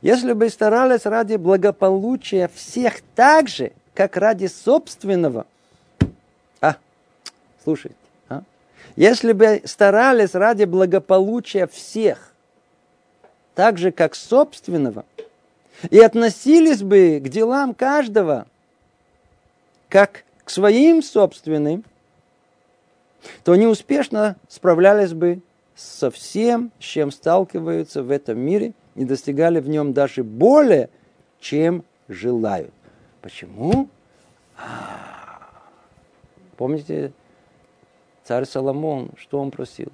если 0.02 0.34
бы 0.34 0.48
старались 0.50 1.06
ради 1.06 1.36
благополучия 1.36 2.48
всех 2.54 3.00
так 3.14 3.48
же, 3.48 3.72
как 3.94 4.16
ради 4.16 4.46
собственного, 4.46 5.46
а, 6.60 6.76
слушайте, 7.62 7.96
если 8.96 9.32
бы 9.32 9.62
старались 9.64 10.34
ради 10.34 10.64
благополучия 10.64 11.66
всех, 11.66 12.32
так 13.54 13.78
же 13.78 13.90
как 13.92 14.14
собственного, 14.14 15.04
и 15.90 15.98
относились 15.98 16.82
бы 16.82 17.20
к 17.22 17.28
делам 17.28 17.74
каждого, 17.74 18.46
как 19.88 20.24
к 20.44 20.50
своим 20.50 21.02
собственным, 21.02 21.84
то 23.42 23.52
они 23.52 23.66
успешно 23.66 24.36
справлялись 24.48 25.12
бы 25.12 25.40
со 25.74 26.10
всем, 26.10 26.70
с 26.78 26.84
чем 26.84 27.10
сталкиваются 27.10 28.02
в 28.02 28.10
этом 28.10 28.38
мире, 28.38 28.74
и 28.94 29.04
достигали 29.04 29.60
в 29.60 29.68
нем 29.68 29.92
даже 29.92 30.22
более, 30.22 30.88
чем 31.40 31.84
желают. 32.08 32.72
Почему? 33.20 33.88
А, 34.56 35.48
помните, 36.56 37.12
Царь 38.24 38.46
Соломон, 38.46 39.10
что 39.16 39.38
он 39.38 39.50
просил? 39.50 39.92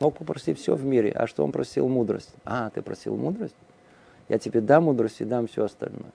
Мог 0.00 0.18
попросить 0.18 0.58
все 0.58 0.74
в 0.74 0.84
мире, 0.84 1.12
а 1.12 1.26
что 1.26 1.44
он 1.44 1.52
просил? 1.52 1.88
Мудрость. 1.88 2.34
А, 2.44 2.70
ты 2.70 2.82
просил 2.82 3.16
мудрость? 3.16 3.54
Я 4.28 4.38
тебе 4.38 4.60
дам 4.60 4.84
мудрость 4.84 5.20
и 5.20 5.24
дам 5.24 5.46
все 5.46 5.64
остальное. 5.64 6.10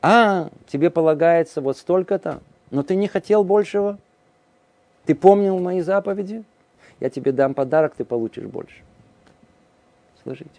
А, 0.00 0.50
тебе 0.68 0.90
полагается 0.90 1.60
вот 1.60 1.76
столько-то, 1.76 2.40
но 2.70 2.82
ты 2.82 2.94
не 2.94 3.08
хотел 3.08 3.42
большего? 3.42 3.98
Ты 5.04 5.14
помнил 5.14 5.58
мои 5.58 5.80
заповеди? 5.80 6.44
Я 7.00 7.10
тебе 7.10 7.32
дам 7.32 7.52
подарок, 7.52 7.94
ты 7.94 8.04
получишь 8.04 8.44
больше. 8.44 8.82
Слышите? 10.22 10.50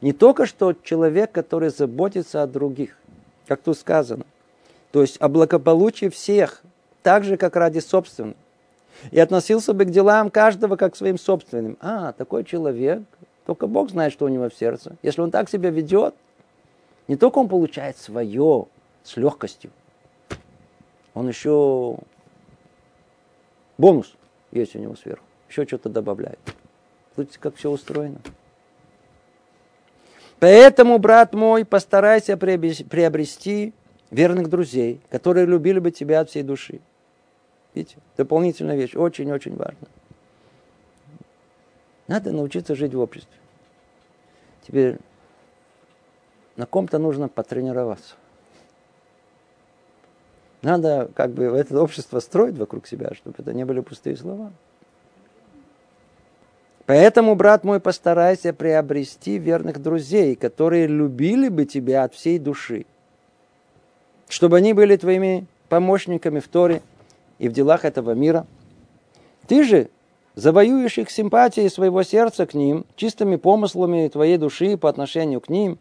Не 0.00 0.12
только 0.12 0.46
что 0.46 0.72
человек, 0.72 1.32
который 1.32 1.70
заботится 1.70 2.42
о 2.42 2.46
других, 2.46 2.96
как 3.46 3.60
тут 3.62 3.76
сказано, 3.76 4.24
то 4.92 5.02
есть 5.02 5.20
о 5.20 5.28
благополучии 5.28 6.08
всех, 6.08 6.62
так 7.08 7.24
же, 7.24 7.38
как 7.38 7.56
ради 7.56 7.78
собственного. 7.78 8.36
И 9.12 9.18
относился 9.18 9.72
бы 9.72 9.86
к 9.86 9.90
делам 9.90 10.28
каждого 10.28 10.76
как 10.76 10.92
к 10.92 10.96
своим 10.96 11.16
собственным. 11.16 11.78
А, 11.80 12.12
такой 12.12 12.44
человек, 12.44 13.00
только 13.46 13.66
Бог 13.66 13.88
знает, 13.88 14.12
что 14.12 14.26
у 14.26 14.28
него 14.28 14.50
в 14.50 14.54
сердце. 14.54 14.94
Если 15.02 15.22
он 15.22 15.30
так 15.30 15.48
себя 15.48 15.70
ведет, 15.70 16.14
не 17.06 17.16
только 17.16 17.38
он 17.38 17.48
получает 17.48 17.96
свое 17.96 18.66
с 19.04 19.16
легкостью, 19.16 19.70
он 21.14 21.28
еще 21.28 21.96
бонус 23.78 24.14
есть 24.50 24.76
у 24.76 24.78
него 24.78 24.94
сверху, 24.94 25.24
еще 25.48 25.66
что-то 25.66 25.88
добавляет. 25.88 26.38
Слышите, 27.14 27.38
как 27.40 27.56
все 27.56 27.70
устроено? 27.70 28.18
Поэтому, 30.40 30.98
брат 30.98 31.32
мой, 31.32 31.64
постарайся 31.64 32.36
приобрести 32.36 33.72
верных 34.10 34.48
друзей, 34.50 35.00
которые 35.08 35.46
любили 35.46 35.78
бы 35.78 35.90
тебя 35.90 36.20
от 36.20 36.28
всей 36.28 36.42
души. 36.42 36.80
Видите, 37.74 37.96
дополнительная 38.16 38.76
вещь, 38.76 38.94
очень-очень 38.94 39.56
важна. 39.56 39.88
Надо 42.06 42.32
научиться 42.32 42.74
жить 42.74 42.94
в 42.94 43.00
обществе. 43.00 43.36
Теперь 44.66 44.98
на 46.56 46.66
ком-то 46.66 46.98
нужно 46.98 47.28
потренироваться. 47.28 48.14
Надо 50.62 51.10
как 51.14 51.30
бы 51.32 51.44
это 51.44 51.80
общество 51.80 52.20
строить 52.20 52.56
вокруг 52.56 52.86
себя, 52.86 53.12
чтобы 53.14 53.36
это 53.38 53.52
не 53.52 53.64
были 53.64 53.80
пустые 53.80 54.16
слова. 54.16 54.52
Поэтому, 56.86 57.34
брат 57.34 57.64
мой, 57.64 57.80
постарайся 57.80 58.52
приобрести 58.54 59.38
верных 59.38 59.80
друзей, 59.80 60.34
которые 60.34 60.86
любили 60.86 61.48
бы 61.48 61.66
тебя 61.66 62.04
от 62.04 62.14
всей 62.14 62.38
души 62.38 62.86
чтобы 64.28 64.58
они 64.58 64.72
были 64.72 64.96
твоими 64.96 65.46
помощниками 65.68 66.40
в 66.40 66.48
Торе 66.48 66.82
и 67.38 67.48
в 67.48 67.52
делах 67.52 67.84
этого 67.84 68.12
мира. 68.12 68.46
Ты 69.46 69.64
же 69.64 69.88
завоюешь 70.34 70.98
их 70.98 71.10
симпатией 71.10 71.68
своего 71.70 72.02
сердца 72.02 72.46
к 72.46 72.54
ним, 72.54 72.84
чистыми 72.96 73.36
помыслами 73.36 74.08
твоей 74.08 74.36
души 74.36 74.76
по 74.76 74.88
отношению 74.88 75.40
к 75.40 75.48
ним, 75.48 75.78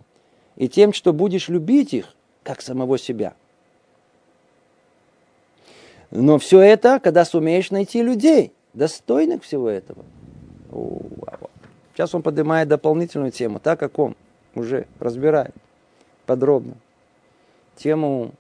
и 0.56 0.68
тем, 0.68 0.94
что 0.94 1.14
будешь 1.14 1.50
любить 1.50 1.94
их, 1.94 2.16
как 2.44 2.62
самого 2.62 2.98
себя. 2.98 3.34
Но 6.10 6.40
все 6.40 6.62
это, 6.62 7.00
когда 7.00 7.26
сумеешь 7.26 7.70
найти 7.70 8.02
людей, 8.02 8.54
достойных 8.74 9.44
всего 9.44 9.70
этого. 9.70 10.04
Сейчас 11.94 12.16
он 12.16 12.22
поднимает 12.22 12.68
дополнительную 12.68 13.32
тему, 13.32 13.60
так 13.60 13.80
как 13.80 14.00
он 14.00 14.16
уже 14.56 14.88
разбирает 15.00 15.54
подробно 16.26 16.76
тему 17.76 18.32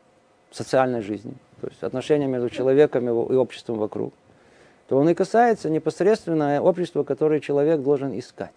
социальной 0.51 1.01
жизни, 1.01 1.33
то 1.61 1.67
есть 1.67 1.81
отношения 1.83 2.27
между 2.27 2.49
человеком 2.49 3.07
и 3.07 3.35
обществом 3.35 3.77
вокруг, 3.77 4.13
то 4.87 4.97
он 4.97 5.09
и 5.09 5.13
касается 5.13 5.69
непосредственно 5.69 6.61
общества, 6.61 7.03
которое 7.03 7.39
человек 7.39 7.81
должен 7.81 8.17
искать. 8.17 8.55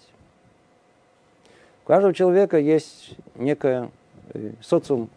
У 1.84 1.86
каждого 1.88 2.14
человека 2.14 2.58
есть 2.58 3.16
некая 3.34 3.90
э, 4.34 4.52
социум, 4.60 5.08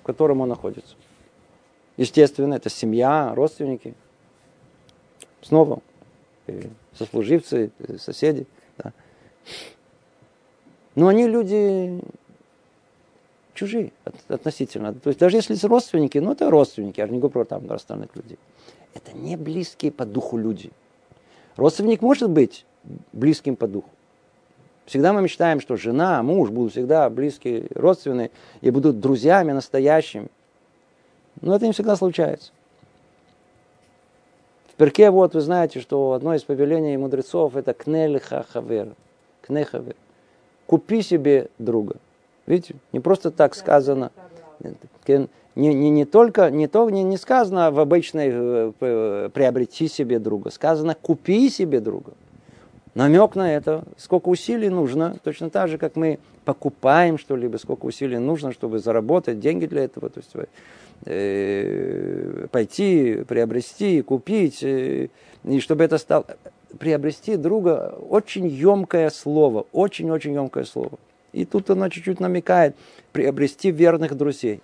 в 0.00 0.06
котором 0.06 0.40
он 0.40 0.48
находится. 0.48 0.96
Естественно, 1.96 2.54
это 2.54 2.70
семья, 2.70 3.34
родственники. 3.34 3.94
Снова 5.42 5.80
э, 6.46 6.62
сослуживцы, 6.96 7.70
э, 7.78 7.98
соседи. 7.98 8.46
Да. 8.78 8.92
Но 10.94 11.08
они 11.08 11.26
люди 11.26 12.00
чужие 13.54 13.92
относительно. 14.28 14.92
То 14.92 15.08
есть 15.08 15.18
даже 15.18 15.36
если 15.36 15.54
родственники, 15.66 16.18
ну 16.18 16.32
это 16.32 16.50
родственники, 16.50 17.00
я 17.00 17.06
же 17.06 17.12
не 17.12 17.18
говорю 17.18 17.32
про 17.32 17.44
там 17.44 17.70
остальных 17.70 18.14
людей. 18.14 18.38
Это 18.94 19.16
не 19.16 19.36
близкие 19.36 19.90
по 19.92 20.04
духу 20.04 20.36
люди. 20.36 20.70
Родственник 21.56 22.02
может 22.02 22.30
быть 22.30 22.66
близким 23.12 23.56
по 23.56 23.66
духу. 23.66 23.88
Всегда 24.86 25.12
мы 25.12 25.22
мечтаем, 25.22 25.60
что 25.60 25.76
жена, 25.76 26.22
муж 26.22 26.50
будут 26.50 26.72
всегда 26.72 27.08
близкие, 27.08 27.68
родственные 27.74 28.30
и 28.60 28.70
будут 28.70 29.00
друзьями 29.00 29.52
настоящими. 29.52 30.28
Но 31.40 31.56
это 31.56 31.66
не 31.66 31.72
всегда 31.72 31.96
случается. 31.96 32.52
В 34.68 34.76
перке 34.76 35.10
вот 35.10 35.34
вы 35.34 35.40
знаете, 35.40 35.80
что 35.80 36.12
одно 36.12 36.34
из 36.34 36.42
повелений 36.42 36.96
мудрецов 36.96 37.56
это 37.56 37.72
кнель 37.72 38.20
хавер. 38.20 38.94
Кнехавер. 39.40 39.94
Купи 40.66 41.02
себе 41.02 41.48
друга. 41.58 41.96
Видите, 42.46 42.74
не 42.92 43.00
просто 43.00 43.30
так 43.30 43.54
сказано. 43.54 44.10
Не, 45.56 45.72
не, 45.72 45.90
не 45.90 46.04
только, 46.04 46.50
не, 46.50 46.66
то, 46.66 46.90
не, 46.90 47.04
не 47.04 47.16
сказано 47.16 47.70
в 47.70 47.78
обычной 47.78 48.30
э, 48.32 49.30
приобрети 49.32 49.86
себе 49.86 50.18
друга, 50.18 50.50
сказано 50.50 50.96
купи 51.00 51.48
себе 51.48 51.80
друга. 51.80 52.12
Намек 52.94 53.34
на 53.34 53.54
это, 53.54 53.84
сколько 53.96 54.28
усилий 54.28 54.68
нужно, 54.68 55.16
точно 55.22 55.50
так 55.50 55.68
же, 55.68 55.78
как 55.78 55.96
мы 55.96 56.18
покупаем 56.44 57.18
что-либо, 57.18 57.56
сколько 57.56 57.86
усилий 57.86 58.18
нужно, 58.18 58.52
чтобы 58.52 58.78
заработать 58.78 59.40
деньги 59.40 59.66
для 59.66 59.84
этого, 59.84 60.10
то 60.10 60.20
есть 60.20 60.30
э, 61.06 62.46
пойти, 62.50 63.24
приобрести, 63.26 64.02
купить, 64.02 64.62
э, 64.62 65.08
и 65.44 65.60
чтобы 65.60 65.84
это 65.84 65.98
стало... 65.98 66.24
Приобрести 66.78 67.36
друга 67.36 67.94
очень 68.10 68.48
емкое 68.48 69.08
слово, 69.10 69.64
очень-очень 69.72 70.34
емкое 70.34 70.64
слово. 70.64 70.98
И 71.34 71.44
тут 71.44 71.68
она 71.68 71.90
чуть-чуть 71.90 72.20
намекает, 72.20 72.76
приобрести 73.10 73.72
верных 73.72 74.14
друзей. 74.14 74.62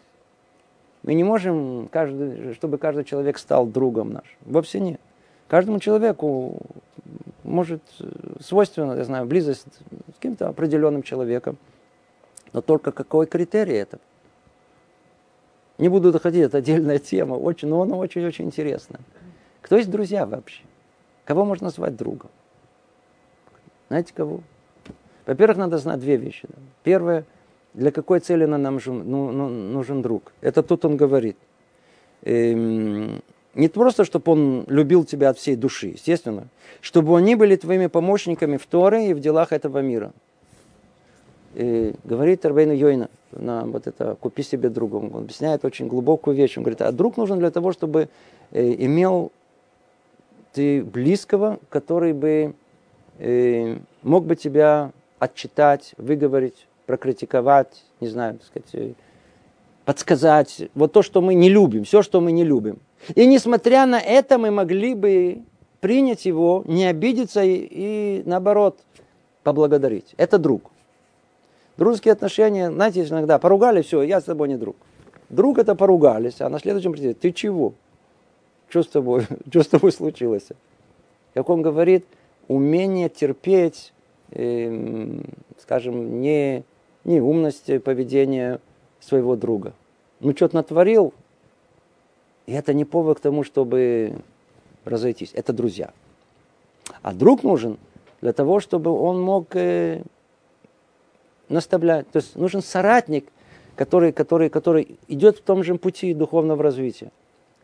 Мы 1.03 1.15
не 1.15 1.25
можем, 1.25 1.89
каждый, 1.91 2.55
чтобы 2.55 2.79
каждый 2.79 3.05
человек 3.05 3.39
стал 3.39 3.67
другом 3.67 4.13
наш. 4.13 4.37
Вовсе 4.43 4.79
нет. 4.79 5.01
Каждому 5.49 5.81
человеку 5.81 6.61
может 7.43 7.83
свойственно, 8.41 8.93
я 8.93 9.03
знаю, 9.03 9.27
близость 9.27 9.67
с 9.67 10.15
каким-то 10.15 10.47
определенным 10.47 11.03
человеком. 11.03 11.59
Но 12.53 12.61
только 12.61 12.93
какой 12.93 13.27
критерий 13.27 13.75
это? 13.75 13.99
Не 15.79 15.89
буду 15.89 16.13
доходить, 16.13 16.45
это 16.45 16.59
отдельная 16.59 17.01
тема, 17.01 17.35
очень, 17.35 17.67
но 17.67 17.83
она 17.83 17.97
очень-очень 17.97 18.45
интересная. 18.45 19.01
Кто 19.61 19.77
есть 19.77 19.91
друзья 19.91 20.25
вообще? 20.25 20.63
Кого 21.25 21.45
можно 21.45 21.65
назвать 21.65 21.97
другом? 21.97 22.31
Знаете 23.89 24.15
кого? 24.15 24.41
Во-первых, 25.31 25.59
надо 25.59 25.79
знать 25.79 26.01
две 26.01 26.17
вещи. 26.17 26.49
Первое, 26.83 27.25
для 27.73 27.93
какой 27.93 28.19
цели 28.19 28.47
нам 28.47 28.65
нужен, 28.65 29.09
ну, 29.09 29.31
ну, 29.31 29.49
нужен 29.49 30.03
друг. 30.03 30.33
Это 30.41 30.61
тут 30.65 30.85
он 30.85 30.97
говорит. 30.97 31.37
Эм, 32.23 33.23
не 33.55 33.69
просто, 33.69 34.05
чтобы 34.05 34.33
он 34.33 34.65
любил 34.67 35.05
тебя 35.05 35.29
от 35.29 35.39
всей 35.39 35.55
души, 35.55 35.87
естественно, 35.87 36.49
чтобы 36.81 37.17
они 37.17 37.37
были 37.37 37.55
твоими 37.55 37.87
помощниками 37.87 38.57
в 38.57 38.67
Торе 38.67 39.11
и 39.11 39.15
в 39.15 39.21
делах 39.21 39.53
этого 39.53 39.79
мира. 39.79 40.11
И 41.55 41.95
говорит 42.03 42.45
Рабейну 42.45 42.73
Йойна, 42.73 43.09
на 43.31 43.63
вот 43.67 43.87
это 43.87 44.17
«купи 44.17 44.43
себе 44.43 44.69
друга». 44.69 44.97
Он 44.97 45.15
объясняет 45.15 45.65
очень 45.65 45.87
глубокую 45.87 46.35
вещь. 46.35 46.59
Он 46.59 46.65
говорит, 46.65 46.83
а 46.83 46.91
друг 46.91 47.17
нужен 47.17 47.39
для 47.39 47.53
того, 47.53 47.71
чтобы 47.71 48.09
э, 48.51 48.75
имел 48.85 49.31
ты 50.55 50.83
близкого, 50.83 51.61
который 51.69 52.15
бы 52.15 52.57
э, 53.21 53.77
мог 54.03 54.25
бы 54.25 54.35
тебя 54.35 54.91
отчитать, 55.21 55.95
выговорить, 55.97 56.67
прокритиковать, 56.87 57.85
не 58.01 58.09
знаю, 58.09 58.39
так 58.39 58.47
сказать, 58.47 58.69
э, 58.73 58.93
подсказать. 59.85 60.69
Вот 60.75 60.93
то, 60.93 61.03
что 61.03 61.21
мы 61.21 61.35
не 61.35 61.49
любим, 61.49 61.85
все, 61.85 62.03
что 62.03 62.21
мы 62.21 62.33
не 62.33 62.43
любим. 62.43 62.81
И 63.15 63.27
несмотря 63.27 63.87
на 63.87 64.01
это, 64.01 64.39
мы 64.39 64.51
могли 64.51 64.95
бы 64.95 65.43
принять 65.81 66.27
его, 66.27 66.65
не 66.67 66.87
обидеться 66.87 67.43
и, 67.45 67.69
и 67.71 68.23
наоборот, 68.27 68.81
поблагодарить. 69.43 70.15
Это 70.17 70.39
друг. 70.39 70.71
Дружеские 71.77 72.13
отношения, 72.13 72.71
знаете, 72.71 73.05
иногда 73.05 73.39
поругали, 73.39 73.83
все, 73.83 74.03
я 74.03 74.21
с 74.21 74.25
тобой 74.25 74.49
не 74.49 74.57
друг. 74.57 74.77
Друг 75.29 75.59
это 75.59 75.75
поругались, 75.75 76.41
а 76.41 76.49
на 76.49 76.59
следующем 76.59 76.93
приходит, 76.93 77.21
ты 77.21 77.33
чего? 77.33 77.75
Что 78.69 78.83
с 78.83 78.89
тобой, 78.89 79.27
что 79.49 79.63
с 79.63 79.69
тобой 79.69 79.93
случилось? 79.93 80.49
Как 81.35 81.49
он 81.49 81.63
говорит, 81.63 82.05
умение 82.49 83.09
терпеть, 83.09 83.93
скажем, 85.59 86.21
не, 86.21 86.63
не 87.05 87.21
умность 87.21 87.83
поведения 87.83 88.61
своего 89.01 89.37
друга. 89.37 89.73
Ну, 90.21 90.33
что-то 90.37 90.57
натворил, 90.57 91.15
и 92.47 92.53
это 92.53 92.75
не 92.75 92.85
повод 92.85 93.19
к 93.19 93.23
тому, 93.23 93.45
чтобы 93.45 94.17
разойтись. 94.85 95.31
Это 95.35 95.53
друзья. 95.53 95.93
А 97.03 97.13
друг 97.13 97.43
нужен 97.43 97.79
для 98.21 98.33
того, 98.33 98.61
чтобы 98.61 98.91
он 98.91 99.23
мог 99.23 99.55
э, 99.55 100.03
наставлять. 101.49 102.11
То 102.11 102.19
есть 102.19 102.37
нужен 102.37 102.63
соратник, 102.63 103.29
который, 103.77 104.13
который, 104.13 104.51
который 104.51 104.99
идет 105.09 105.39
в 105.39 105.43
том 105.43 105.63
же 105.65 105.77
пути 105.77 106.13
духовного 106.13 106.63
развития. 106.63 107.11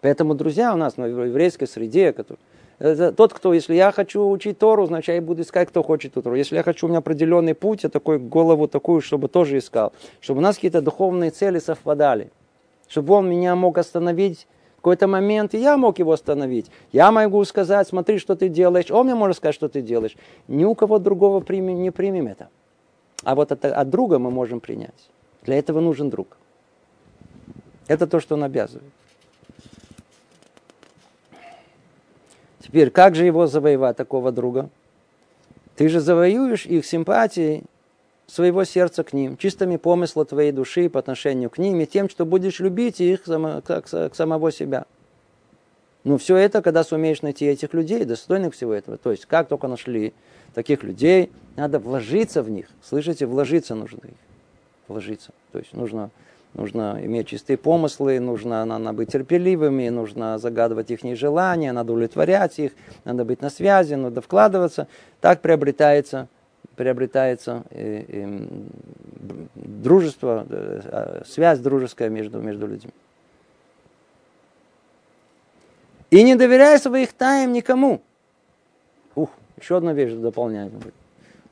Поэтому 0.00 0.35
друзья 0.35 0.72
у 0.72 0.76
нас 0.76 0.96
в 0.96 1.05
еврейской 1.05 1.66
среде, 1.66 2.12
который, 2.12 2.38
это 2.38 2.38
тот, 2.78 3.32
кто, 3.32 3.54
если 3.54 3.74
я 3.74 3.90
хочу 3.90 4.28
учить 4.28 4.58
Тору, 4.58 4.86
значит, 4.86 5.14
я 5.14 5.22
буду 5.22 5.42
искать, 5.42 5.68
кто 5.68 5.82
хочет 5.82 6.12
эту 6.12 6.22
Тору. 6.22 6.36
Если 6.36 6.56
я 6.56 6.62
хочу, 6.62 6.86
у 6.86 6.88
меня 6.88 6.98
определенный 6.98 7.54
путь, 7.54 7.84
я 7.84 7.88
такой 7.88 8.18
голову 8.18 8.68
такую, 8.68 9.00
чтобы 9.00 9.28
тоже 9.28 9.58
искал. 9.58 9.92
Чтобы 10.20 10.38
у 10.38 10.42
нас 10.42 10.56
какие-то 10.56 10.82
духовные 10.82 11.30
цели 11.30 11.58
совпадали. 11.58 12.30
Чтобы 12.88 13.14
он 13.14 13.30
меня 13.30 13.54
мог 13.56 13.78
остановить 13.78 14.46
в 14.74 14.76
какой-то 14.76 15.08
момент, 15.08 15.54
и 15.54 15.58
я 15.58 15.76
мог 15.78 15.98
его 15.98 16.12
остановить. 16.12 16.70
Я 16.92 17.10
могу 17.12 17.42
сказать, 17.44 17.88
смотри, 17.88 18.18
что 18.18 18.36
ты 18.36 18.48
делаешь. 18.48 18.90
Он 18.90 19.06
мне 19.06 19.14
может 19.14 19.38
сказать, 19.38 19.54
что 19.54 19.68
ты 19.68 19.80
делаешь. 19.80 20.16
Ни 20.46 20.64
у 20.64 20.74
кого 20.74 20.98
другого 20.98 21.40
примем, 21.40 21.80
не 21.82 21.90
примем 21.90 22.26
это. 22.28 22.48
А 23.24 23.34
вот 23.34 23.52
это, 23.52 23.74
от 23.74 23.88
друга 23.88 24.18
мы 24.18 24.30
можем 24.30 24.60
принять. 24.60 25.10
Для 25.42 25.58
этого 25.58 25.80
нужен 25.80 26.10
друг. 26.10 26.36
Это 27.88 28.06
то, 28.06 28.20
что 28.20 28.34
он 28.34 28.44
обязывает. 28.44 28.92
Теперь, 32.66 32.90
как 32.90 33.14
же 33.14 33.24
его 33.24 33.46
завоевать, 33.46 33.96
такого 33.96 34.33
друга? 34.33 34.68
Ты 35.76 35.88
же 35.88 36.00
завоюешь 36.00 36.66
их 36.66 36.85
симпатией 36.85 37.62
своего 38.26 38.64
сердца 38.64 39.05
к 39.05 39.12
ним, 39.12 39.37
чистыми 39.37 39.76
помысла 39.76 40.24
твоей 40.24 40.50
души 40.50 40.90
по 40.90 40.98
отношению 40.98 41.48
к 41.48 41.59
ним, 41.59 41.81
и 41.81 41.87
тем, 41.87 42.09
что 42.09 42.26
будешь 42.26 42.59
любить 42.59 43.00
их 43.00 43.22
как 43.22 43.85
к 43.87 44.14
самого 44.14 44.50
себя. 44.50 44.87
Ну, 46.02 46.18
все 46.18 46.37
это, 46.37 46.61
когда 46.61 46.83
сумеешь 46.83 47.22
найти 47.22 47.46
этих 47.46 47.72
людей, 47.72 48.05
достойных 48.05 48.55
всего 48.55 48.74
этого. 48.74 48.96
То 48.96 49.12
есть, 49.12 49.26
как 49.26 49.46
только 49.46 49.68
нашли 49.68 50.12
таких 50.55 50.83
людей, 50.83 51.31
надо 51.55 51.79
вложиться 51.79 52.42
в 52.42 52.50
них. 52.50 52.66
Слышите, 52.83 53.26
вложиться 53.26 53.76
нужно 53.76 53.98
их. 53.98 54.14
Вложиться. 54.88 55.31
То 55.52 55.59
есть, 55.59 55.72
нужно 55.72 56.11
Нужно 56.57 56.99
иметь 57.03 57.29
чистые 57.29 57.59
помыслы, 57.59 58.19
нужно 58.19 58.64
надо 58.64 58.95
быть 58.95 59.12
терпеливыми, 59.12 59.90
нужно 59.90 60.38
загадывать 60.38 60.90
их 60.90 61.01
желания, 61.14 61.71
надо 61.71 61.92
удовлетворять 61.92 62.59
их, 62.59 62.73
надо 63.05 63.27
быть 63.27 63.42
на 63.42 63.51
связи, 63.51 63.92
надо 63.92 64.23
вкладываться. 64.23 64.88
Так 65.21 65.42
приобретается, 65.42 66.29
приобретается 66.75 67.62
э, 67.69 68.05
э, 68.09 68.49
дружество, 69.55 70.47
э, 70.49 71.25
связь 71.27 71.59
дружеская 71.59 72.09
между, 72.09 72.40
между 72.40 72.66
людьми. 72.66 72.92
И 76.11 76.23
не 76.23 76.37
доверяй 76.37 76.79
своих 76.79 77.12
тайн 77.12 77.53
никому. 77.53 78.01
Ух, 79.14 79.29
еще 79.61 79.77
одна 79.77 79.92
вещь 79.92 80.14
дополняет. 80.14 80.73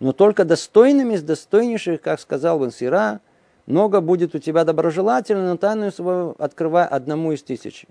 Но 0.01 0.13
только 0.13 0.47
достойными 0.47 1.13
из 1.13 1.23
достойнейших, 1.23 2.01
как 2.01 2.21
сказал 2.21 2.59
Вансира, 2.59 3.21
много 3.67 4.01
будет 4.01 4.35
у 4.35 4.39
тебя 4.39 4.65
доброжелательно, 4.65 5.51
но 5.51 5.57
тайну 5.57 5.91
свою 5.91 6.35
открывай 6.39 6.87
одному 6.87 7.33
из 7.33 7.43
тысячи. 7.43 7.89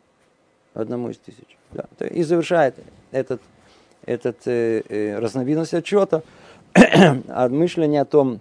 Одному 0.74 1.10
из 1.10 1.18
тысяч. 1.18 1.58
Да. 1.72 1.86
И 2.08 2.24
завершает 2.24 2.76
этот, 3.12 3.42
этот 4.06 4.38
э, 4.46 4.84
э, 4.88 5.20
разновидность 5.20 5.74
отчета, 5.74 6.22
мышление 7.50 8.02
о 8.02 8.06
том, 8.06 8.40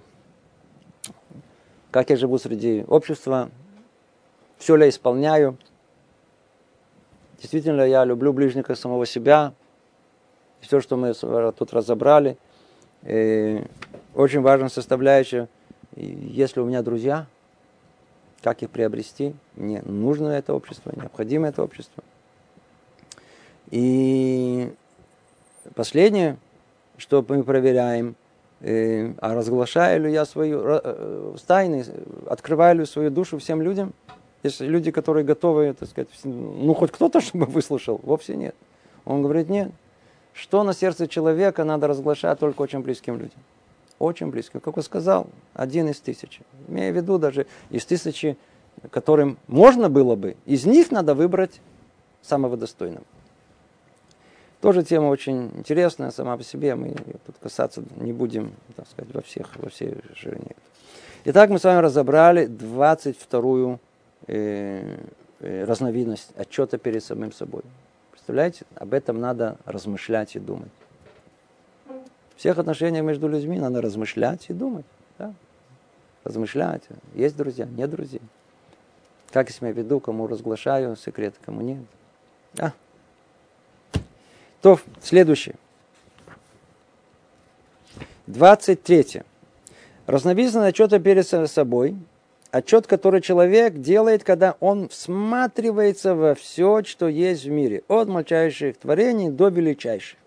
как 1.91 2.11
я 2.11 2.17
живу 2.17 2.39
среди 2.39 2.85
общества, 2.89 3.51
все 4.59 4.77
ли 4.77 4.85
я 4.85 4.89
исполняю. 4.91 5.57
Действительно, 7.39 7.83
я 7.83 8.05
люблю 8.05 8.33
ближнего 8.33 8.75
самого 8.75 9.05
себя. 9.07 9.53
Все, 10.61 10.81
что 10.81 10.97
мы 10.97 11.13
тут 11.13 11.73
разобрали, 11.73 12.37
э, 13.03 13.65
очень 14.15 14.43
важная 14.43 14.69
составляющая– 14.69 15.49
если 15.97 16.61
у 16.61 16.67
меня 16.67 16.83
друзья, 16.83 17.27
как 18.43 18.63
их 18.63 18.71
приобрести? 18.71 19.35
Мне 19.57 19.83
нужно 19.83 20.29
это 20.29 20.55
общество, 20.55 20.93
необходимо 20.95 21.49
это 21.49 21.63
общество. 21.63 22.03
И 23.71 24.73
последнее, 25.75 26.37
что 26.97 27.25
мы 27.27 27.45
проверяем, 27.45 28.17
э, 28.61 29.13
а 29.19 29.35
разглашаю 29.35 30.03
ли 30.03 30.13
я 30.13 30.25
свою 30.25 30.61
э, 30.65 31.37
тайны, 31.47 31.85
открываю 32.27 32.81
ли 32.81 32.85
свою 32.85 33.11
душу 33.11 33.39
всем 33.39 33.63
людям? 33.63 33.93
Есть 34.43 34.61
люди, 34.61 34.91
которые 34.91 35.25
готовы, 35.25 35.73
так 35.75 35.89
сказать, 35.89 36.09
ну 36.25 36.75
хоть 36.75 36.91
кто-то, 36.91 37.21
чтобы 37.23 37.47
выслушал, 37.47 38.01
вовсе 38.03 38.37
нет. 38.37 38.55
Он 39.05 39.23
говорит, 39.23 39.49
нет. 39.49 39.71
Что 40.33 40.65
на 40.65 40.73
сердце 40.73 41.07
человека 41.07 41.63
надо 41.65 41.87
разглашать 41.87 42.39
только 42.39 42.63
очень 42.63 42.81
близким 42.81 43.19
людям 43.19 43.39
очень 44.03 44.29
близко. 44.29 44.61
Как 44.61 44.77
он 44.77 44.83
сказал, 44.83 45.29
один 45.55 45.89
из 45.89 46.01
тысячи. 46.01 46.43
Имея 46.69 46.93
в 46.93 46.97
виду 46.97 47.19
даже 47.19 47.47
из 47.71 47.85
тысячи, 47.85 48.37
которым 48.91 49.39
можно 49.47 49.89
было 49.89 50.17
бы, 50.17 50.37
из 50.45 50.67
них 50.67 50.91
надо 50.91 51.15
выбрать 51.15 51.61
самого 52.21 52.57
достойного. 52.57 53.05
Тоже 54.61 54.83
тема 54.83 55.07
очень 55.07 55.51
интересная 55.57 56.11
сама 56.11 56.37
по 56.37 56.45
себе, 56.45 56.75
мы 56.75 56.95
тут 57.27 57.37
касаться 57.41 57.83
не 57.97 58.13
будем, 58.13 58.53
так 58.77 58.87
сказать, 58.89 59.13
во 59.13 59.21
всех, 59.21 59.49
во 59.57 59.69
всей 59.69 59.97
ширине. 60.15 60.55
Итак, 61.25 61.51
мы 61.51 61.59
с 61.59 61.65
вами 61.65 61.81
разобрали 61.81 62.47
22-ю 62.47 63.81
э, 64.29 64.97
э, 65.41 65.65
разновидность 65.65 66.31
отчета 66.37 66.79
перед 66.79 67.03
самим 67.03 67.33
собой. 67.33 67.63
Представляете, 68.13 68.65
об 68.77 68.95
этом 68.95 69.21
надо 69.21 69.57
размышлять 69.65 70.37
и 70.37 70.39
думать 70.39 70.71
всех 72.43 72.59
отношениях 72.59 73.05
между 73.05 73.29
людьми 73.29 73.57
надо 73.61 73.81
размышлять 73.81 74.47
и 74.49 74.53
думать. 74.53 74.85
Да? 75.17 75.33
Размышлять. 76.25 76.83
Есть 77.15 77.37
друзья, 77.37 77.67
нет 77.67 77.89
друзей. 77.89 78.21
Как 79.31 79.49
я 79.49 79.55
себя 79.55 79.71
веду, 79.71 80.01
кому 80.01 80.27
разглашаю 80.27 80.97
секрет, 80.97 81.37
кому 81.45 81.61
нет. 81.61 81.79
Да. 82.55 82.73
То, 84.61 84.81
следующее. 85.01 85.55
23. 88.27 89.23
Разновидность 90.09 90.57
отчета 90.57 90.99
перед 90.99 91.25
собой 91.49 91.97
Отчет, 92.51 92.89
который 92.89 93.21
человек 93.21 93.75
делает, 93.75 94.25
когда 94.25 94.57
он 94.59 94.89
всматривается 94.89 96.17
во 96.17 96.35
все, 96.35 96.83
что 96.83 97.07
есть 97.07 97.45
в 97.45 97.51
мире, 97.51 97.85
от 97.87 98.09
мельчайших 98.09 98.79
творений 98.79 99.31
до 99.31 99.47
величайших. 99.47 100.19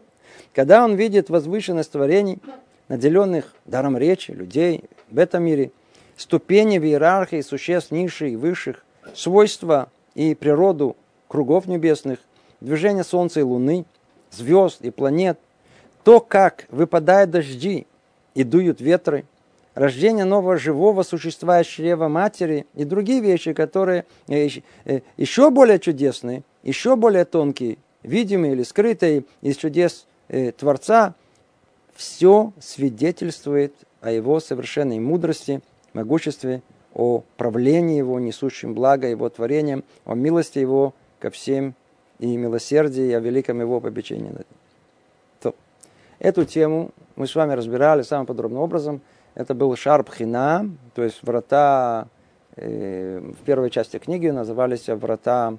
Когда 0.54 0.84
он 0.84 0.96
видит 0.96 1.30
возвышенность 1.30 1.92
творений, 1.92 2.40
наделенных 2.88 3.54
даром 3.66 3.98
речи, 3.98 4.32
людей 4.32 4.84
в 5.10 5.20
этом 5.20 5.44
мире, 5.44 5.72
ступени 6.18 6.78
в 6.78 6.84
иерархии 6.84 7.42
существ 7.42 7.92
низших 7.92 8.32
и 8.32 8.36
высших, 8.36 8.86
свойства 9.14 9.90
и 10.14 10.36
природу 10.36 10.96
кругов 11.28 11.66
небесных, 11.66 12.20
движение 12.62 13.04
Солнца 13.04 13.40
и 13.40 13.44
Луны, 13.44 13.86
звезд 14.32 14.82
и 14.82 14.92
планет, 14.92 15.40
то, 16.04 16.20
как 16.20 16.66
выпадают 16.70 17.32
дожди 17.32 17.88
и 18.34 18.44
дуют 18.44 18.80
ветры, 18.80 19.26
рождение 19.74 20.26
нового 20.26 20.58
живого 20.58 21.04
существа 21.04 21.62
из 21.62 21.68
чрева 21.68 22.08
матери 22.08 22.66
и 22.76 22.86
другие 22.86 23.22
вещи, 23.22 23.54
которые 23.54 24.06
э, 24.28 24.48
э, 24.86 25.02
еще 25.18 25.50
более 25.52 25.80
чудесные, 25.80 26.44
еще 26.64 26.96
более 26.96 27.26
тонкие, 27.26 27.78
видимые 28.04 28.54
или 28.54 28.64
скрытые 28.64 29.26
из 29.42 29.58
чудес 29.58 30.06
э, 30.28 30.52
Творца, 30.52 31.14
все 31.94 32.52
свидетельствует 32.60 33.74
о 34.02 34.12
его 34.12 34.40
совершенной 34.40 35.00
мудрости, 35.00 35.62
могуществе, 35.94 36.62
о 36.94 37.24
правлении 37.38 37.98
его, 37.98 38.20
несущем 38.20 38.74
благо 38.74 39.08
его 39.08 39.30
творением, 39.30 39.84
о 40.06 40.16
милости 40.16 40.60
его 40.60 40.94
ко 41.20 41.30
всем 41.30 41.74
и 42.20 42.38
милосердии, 42.38 43.08
и 43.08 43.14
о 43.14 43.20
великом 43.20 43.60
его 43.60 43.80
попечении 43.80 44.30
ним. 44.30 44.46
Эту 46.20 46.46
тему 46.46 46.92
мы 47.16 47.28
с 47.28 47.36
вами 47.36 47.54
разбирали 47.54 48.02
самым 48.02 48.26
подробным 48.26 48.62
образом. 48.62 49.02
Это 49.36 49.54
был 49.54 49.76
Шарбхина, 49.76 50.70
то 50.94 51.04
есть 51.04 51.22
врата, 51.24 52.08
э, 52.56 53.20
в 53.20 53.44
первой 53.44 53.70
части 53.70 54.00
книги 54.00 54.30
назывались 54.30 54.88
врата 54.88 55.58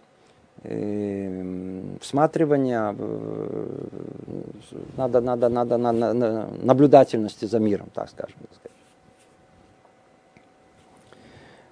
всматривания, 2.00 2.94
э, 2.98 3.66
надо, 4.96 5.20
надо, 5.20 5.48
надо, 5.48 5.76
на, 5.76 5.92
на, 5.92 6.48
наблюдательности 6.62 7.44
за 7.44 7.58
миром, 7.58 7.88
так 7.94 8.10
скажем. 8.10 8.36
Так. 8.62 8.72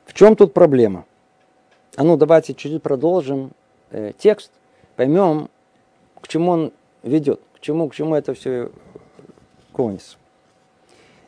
В 0.06 0.12
чем 0.12 0.36
тут 0.36 0.54
проблема? 0.54 1.04
А 1.96 2.04
ну, 2.04 2.16
давайте 2.16 2.54
чуть-чуть 2.54 2.82
продолжим 2.82 3.50
э, 3.90 4.12
текст, 4.16 4.52
поймем, 4.96 5.48
к 6.20 6.28
чему 6.28 6.50
он 6.52 6.72
ведет 7.02 7.40
чему, 7.64 7.88
к 7.88 7.94
чему 7.94 8.14
это 8.14 8.34
все 8.34 8.70
клонится. 9.72 10.16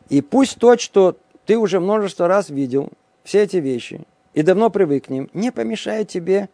И 0.08 0.20
пусть 0.20 0.58
то, 0.58 0.76
что 0.76 1.16
ты 1.46 1.56
уже 1.56 1.80
множество 1.80 2.28
раз 2.28 2.50
видел, 2.50 2.90
все 3.24 3.42
эти 3.42 3.56
вещи, 3.56 4.02
и 4.34 4.42
давно 4.42 4.70
привык 4.70 5.06
к 5.06 5.08
ним, 5.08 5.30
не 5.32 5.50
помешает 5.50 6.08
тебе 6.08 6.48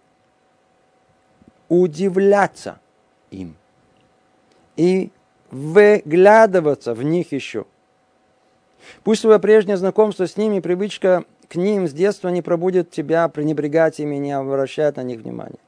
удивляться 1.81 2.79
им 3.31 3.57
и 4.77 5.11
выглядываться 5.51 6.93
в 6.93 7.03
них 7.03 7.33
еще. 7.33 7.65
Пусть 9.05 9.23
твое 9.23 9.39
прежнее 9.39 9.79
знакомство 9.79 10.27
с 10.27 10.37
ними, 10.37 10.61
привычка 10.61 11.25
к 11.49 11.57
ним 11.57 11.89
с 11.89 11.93
детства 11.93 12.29
не 12.29 12.43
пробудет 12.43 12.91
тебя 12.91 13.27
пренебрегать 13.29 14.01
ими, 14.01 14.17
не 14.17 14.33
обращать 14.33 14.97
на 14.97 15.03
них 15.03 15.21
внимания. 15.21 15.59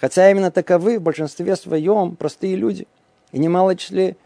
Хотя 0.00 0.30
именно 0.30 0.50
таковы 0.50 0.98
в 0.98 1.02
большинстве 1.02 1.56
своем 1.56 2.14
простые 2.16 2.56
люди. 2.56 2.86
И 3.32 3.38
немалое, 3.38 3.76
числе, 3.76 4.16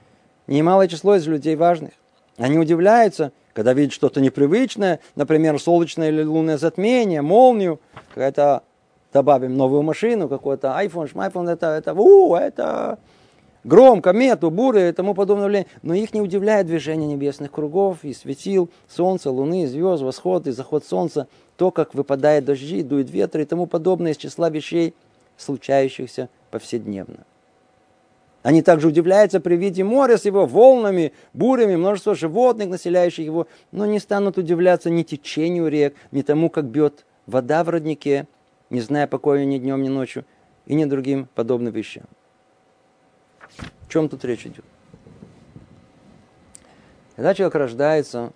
немалое 0.49 0.89
число 0.89 1.15
из 1.15 1.27
людей 1.29 1.55
важных. 1.55 1.93
Они 2.37 2.59
удивляются, 2.59 3.31
когда 3.53 3.75
видят 3.75 3.93
что-то 3.93 4.21
непривычное, 4.21 4.99
например, 5.15 5.61
солнечное 5.61 6.09
или 6.09 6.25
лунное 6.25 6.59
затмение, 6.59 7.23
молнию, 7.23 7.81
какая-то, 8.09 8.65
добавим 9.13 9.57
новую 9.57 9.83
машину, 9.83 10.29
какой-то 10.29 10.69
iPhone, 10.81 11.13
iPhone, 11.13 11.51
это, 11.51 11.67
это, 11.69 11.95
у, 11.95 12.35
это 12.35 12.99
гром, 13.65 14.03
комету, 14.03 14.51
буры 14.51 14.89
и 14.89 14.93
тому 14.93 15.15
подобное. 15.15 15.67
Но 15.83 15.95
их 15.95 16.15
не 16.15 16.21
удивляет 16.21 16.67
движение 16.67 17.09
небесных 17.09 17.53
кругов 17.53 18.05
и 18.05 18.13
светил, 18.13 18.71
солнца, 18.89 19.31
луны, 19.31 19.67
звезд, 19.67 20.03
восход 20.03 20.47
и 20.47 20.51
заход 20.53 20.85
солнца, 20.85 21.27
то, 21.57 21.71
как 21.71 21.95
выпадает 21.95 22.45
дожди, 22.45 22.83
дует 22.83 23.11
ветры 23.11 23.43
и 23.43 23.45
тому 23.47 23.67
подобное 23.67 24.13
из 24.13 24.17
числа 24.17 24.51
вещей– 24.51 24.95
случающихся 25.39 26.29
повседневно. 26.51 27.25
Они 28.43 28.63
также 28.63 28.89
удивляются 28.89 29.41
при 29.41 29.57
виде 29.57 29.83
моря 29.83 30.17
с 30.17 30.25
его 30.25 30.47
волнами, 30.47 31.13
бурями, 31.33 31.77
множество 31.77 32.15
животных, 32.15 32.69
населяющих 32.69 33.25
его, 33.25 33.47
но 33.73 33.85
не 33.87 33.99
станут 33.99 34.39
удивляться 34.39 34.91
ни 34.91 35.03
течению 35.03 35.69
рек, 35.69 35.95
ни 36.13 36.23
тому, 36.23 36.49
как 36.49 36.67
бьет 36.67 37.05
вода 37.27 37.65
в 37.65 37.69
роднике, 37.69 38.27
не 38.71 38.81
зная 38.81 39.07
покоя 39.07 39.45
ни 39.45 39.59
днем, 39.59 39.83
ни 39.83 39.89
ночью, 39.89 40.25
и 40.67 40.75
ни 40.75 40.85
другим 40.85 41.29
подобным 41.35 41.73
вещам. 41.73 42.05
О 43.59 43.91
чем 43.91 44.09
тут 44.09 44.25
речь 44.25 44.47
идет? 44.47 44.65
Когда 47.17 47.35
человек 47.35 47.55
рождается, 47.55 48.33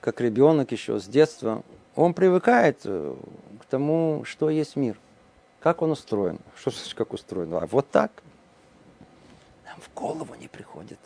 как 0.00 0.20
ребенок 0.20 0.72
еще 0.72 0.98
с 0.98 1.06
детства, 1.06 1.62
он 1.94 2.14
привыкает 2.14 2.80
э, 2.84 3.14
к 3.60 3.64
тому, 3.66 4.22
что 4.24 4.50
есть 4.50 4.76
мир– 4.76 4.98
как 5.60 5.82
он 5.82 5.90
устроен? 5.90 6.40
Что 6.56 6.70
значит, 6.70 6.94
как 6.94 7.12
устроен? 7.12 7.52
А 7.54 7.66
вот 7.66 7.90
так. 7.90 8.10
Нам 9.66 9.78
в 9.80 9.94
голову 9.94 10.34
не 10.34 10.48
приходит. 10.48 10.98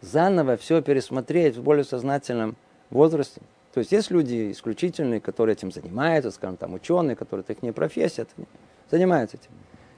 Заново 0.00 0.56
все 0.56 0.80
пересмотреть 0.80 1.56
в 1.56 1.62
более 1.62 1.84
сознательном 1.84 2.56
возрасте. 2.90 3.42
То 3.74 3.80
есть 3.80 3.90
есть 3.90 4.10
люди 4.12 4.52
исключительные, 4.52 5.20
которые 5.20 5.54
этим 5.54 5.72
занимаются, 5.72 6.30
скажем, 6.30 6.56
там 6.56 6.74
ученые, 6.74 7.16
которые 7.16 7.42
так 7.42 7.60
не 7.62 7.72
профессия, 7.72 8.24
занимаются 8.88 9.36
этим. 9.36 9.50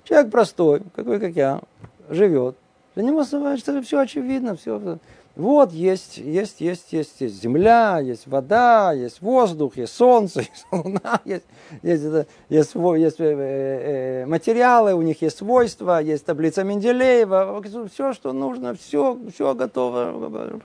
Человек 0.02 0.30
простой, 0.30 0.82
как 0.94 1.04
вы, 1.04 1.20
как 1.20 1.36
я, 1.36 1.60
живет. 2.08 2.56
Для 2.94 3.04
него 3.04 3.22
что 3.24 3.82
все 3.82 4.00
очевидно, 4.00 4.56
все 4.56 4.98
вот 5.36 5.70
есть, 5.72 6.16
есть, 6.16 6.62
есть, 6.62 6.94
есть, 6.94 7.20
есть 7.20 7.42
земля, 7.42 7.98
есть 7.98 8.26
вода, 8.26 8.94
есть 8.94 9.20
воздух, 9.20 9.76
есть 9.76 9.94
солнце, 9.94 10.40
есть 10.50 10.66
луна, 10.72 11.20
есть, 11.26 11.44
есть, 11.82 12.04
есть, 12.48 12.74
есть 12.74 13.20
э, 13.20 14.22
э, 14.22 14.26
материалы, 14.26 14.94
у 14.94 15.02
них 15.02 15.20
есть 15.20 15.36
свойства, 15.36 16.00
есть 16.00 16.24
таблица 16.24 16.64
Менделеева, 16.64 17.62
все, 17.92 18.14
что 18.14 18.32
нужно, 18.32 18.74
все, 18.74 19.18
все 19.30 19.54
готово, 19.54 20.58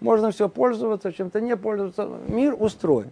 можно 0.00 0.30
все 0.30 0.48
пользоваться, 0.48 1.12
чем-то 1.12 1.40
не 1.40 1.56
пользоваться. 1.56 2.04
Мир 2.28 2.54
устроен. 2.58 3.10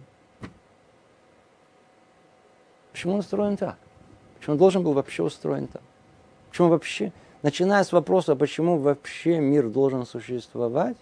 Почему 2.91 3.13
он 3.13 3.19
устроен 3.19 3.57
так? 3.57 3.77
Почему 4.37 4.53
он 4.53 4.59
должен 4.59 4.83
был 4.83 4.93
вообще 4.93 5.23
устроен 5.23 5.67
так? 5.67 5.81
Почему 6.49 6.69
вообще? 6.69 7.11
начиная 7.41 7.83
с 7.83 7.91
вопроса, 7.91 8.35
почему 8.35 8.77
вообще 8.77 9.39
мир 9.39 9.69
должен 9.69 10.05
существовать, 10.05 10.97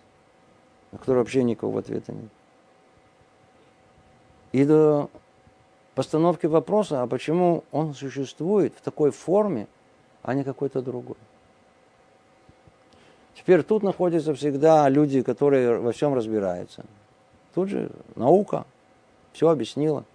на 0.92 0.98
который 1.00 1.20
вообще 1.20 1.44
никакого 1.44 1.80
ответа 1.80 2.14
нет, 2.14 2.30
и 4.52 4.64
до 4.64 5.10
постановки 5.96 6.46
вопроса, 6.46 7.02
а 7.02 7.08
почему 7.08 7.64
он 7.72 7.94
существует 7.94 8.74
в 8.76 8.82
такой 8.82 9.12
форме, 9.12 9.68
а 10.22 10.34
не 10.34 10.44
какой-то 10.44 10.82
другой. 10.82 11.18
Теперь 13.38 13.62
тут 13.62 13.84
находятся 13.84 14.34
всегда 14.34 14.90
люди, 14.90 15.22
которые 15.22 15.78
во 15.78 15.92
всем 15.92 16.16
разбираются. 16.16 16.84
Тут 17.54 17.70
же 17.70 17.92
наука 18.16 18.66
все 19.32 19.50
объяснила. 19.50 20.06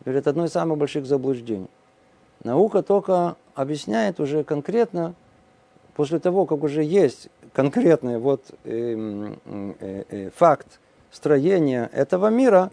Теперь 0.00 0.16
это 0.16 0.30
одно 0.30 0.46
из 0.46 0.52
самых 0.52 0.78
больших 0.78 1.04
заблуждений. 1.04 1.68
Наука 2.42 2.82
только 2.82 3.36
объясняет 3.54 4.20
уже 4.20 4.42
конкретно 4.42 5.14
после 5.94 6.18
того, 6.18 6.46
как 6.46 6.62
уже 6.62 6.82
есть 6.82 7.28
конкретный 7.52 8.18
вот, 8.18 8.42
э, 8.64 9.34
э, 9.44 10.04
э, 10.08 10.30
факт 10.34 10.80
строения 11.10 11.90
этого 11.92 12.28
мира, 12.28 12.70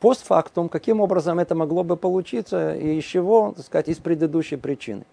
постфактум, 0.00 0.68
каким 0.68 1.00
образом 1.00 1.38
это 1.38 1.54
могло 1.54 1.84
бы 1.84 1.96
получиться 1.96 2.74
и 2.74 2.98
из 2.98 3.04
чего, 3.04 3.52
так 3.54 3.64
сказать, 3.64 3.88
из 3.88 3.98
предыдущей 3.98 4.56
причины. 4.56 5.04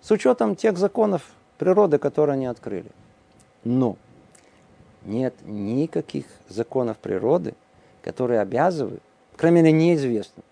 С 0.00 0.10
учетом 0.10 0.56
тех 0.56 0.78
законов 0.78 1.22
природы, 1.62 1.98
которые 1.98 2.34
они 2.34 2.46
открыли. 2.46 2.90
Но 3.62 3.96
нет 5.04 5.34
никаких 5.44 6.26
законов 6.48 6.96
природы, 6.98 7.54
которые 8.02 8.40
обязывают, 8.40 9.02
кроме 9.36 9.62
мере, 9.62 9.72
неизвестно, 9.72 10.42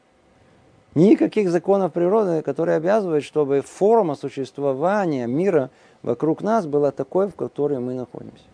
никаких 0.94 1.50
законов 1.50 1.92
природы, 1.92 2.42
которые 2.42 2.76
обязывают, 2.76 3.24
чтобы 3.24 3.62
форма 3.62 4.14
существования 4.14 5.26
мира– 5.26 5.70
вокруг 6.02 6.42
нас 6.42 6.66
была 6.66 6.90
такой, 6.90 7.28
в 7.28 7.34
которой 7.34 7.78
мы 7.78 7.94
находимся. 7.94 8.44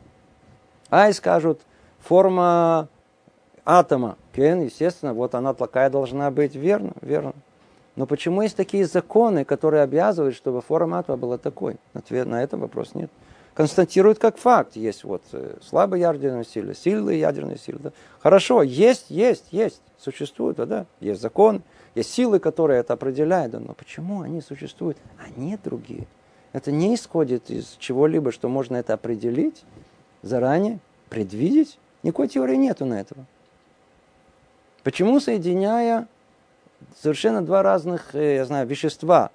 Ай 0.91 1.13
скажут, 1.13 1.61
форма 2.01 2.89
атома, 3.65 4.17
Кен, 4.35 4.63
естественно, 4.63 5.15
вот 5.15 5.35
она 5.35 5.55
такая 5.55 5.91
должна 5.91 6.31
быть, 6.31 6.55
верно, 6.55 6.93
верно. 7.01 7.33
Но 7.97 8.07
почему 8.07 8.43
есть 8.43 8.57
такие 8.57 8.87
законы, 8.87 9.45
которые 9.45 9.83
обязывают, 9.83 10.37
чтобы 10.37 10.61
форма 10.61 10.99
атома 10.99 11.17
была 11.17 11.39
такой? 11.39 11.77
Ответ 11.95 12.27
на 12.27 12.43
этот 12.43 12.61
вопрос 12.61 12.95
нет. 12.95 13.11
констатирует 13.55 14.19
как 14.19 14.37
факт. 14.37 14.77
Есть 14.77 15.03
вот 15.03 15.23
э, 15.33 15.57
слабая 15.63 16.01
ядерная 16.01 16.45
сила, 16.45 16.75
сильная 16.75 17.15
ядерная 17.15 17.57
сила. 17.57 17.79
Да. 17.79 17.93
Хорошо, 18.21 18.63
есть, 18.63 19.07
есть, 19.09 19.47
есть, 19.51 19.81
существует, 19.99 20.57
да, 20.57 20.85
есть 21.01 21.23
закон, 21.23 21.63
есть 21.95 22.13
силы, 22.13 22.39
которые 22.39 22.81
это 22.81 22.93
определяют. 22.93 23.53
Да, 23.53 23.61
но 23.61 23.73
почему 23.73 24.21
они 24.21 24.43
существуют, 24.43 24.99
а 25.19 25.41
не 25.41 25.57
другие? 25.57 26.07
Это 26.53 26.71
не 26.71 26.95
исходит 26.95 27.51
из 27.51 27.77
чего-либо, 27.79 28.31
что 28.31 28.49
можно 28.49 28.77
это 28.77 28.93
определить 28.93 29.65
заранее, 30.23 30.79
предвидеть. 31.09 31.79
Никакой 32.03 32.29
теории 32.29 32.57
нету 32.57 32.85
на 32.85 33.01
этого. 33.01 33.25
Почему, 34.83 35.19
соединяя 35.19 36.07
совершенно 37.01 37.43
два 37.43 37.63
разных, 37.63 38.15
э, 38.15 38.37
я 38.37 38.45
знаю, 38.45 38.67
вещества, 38.67 39.31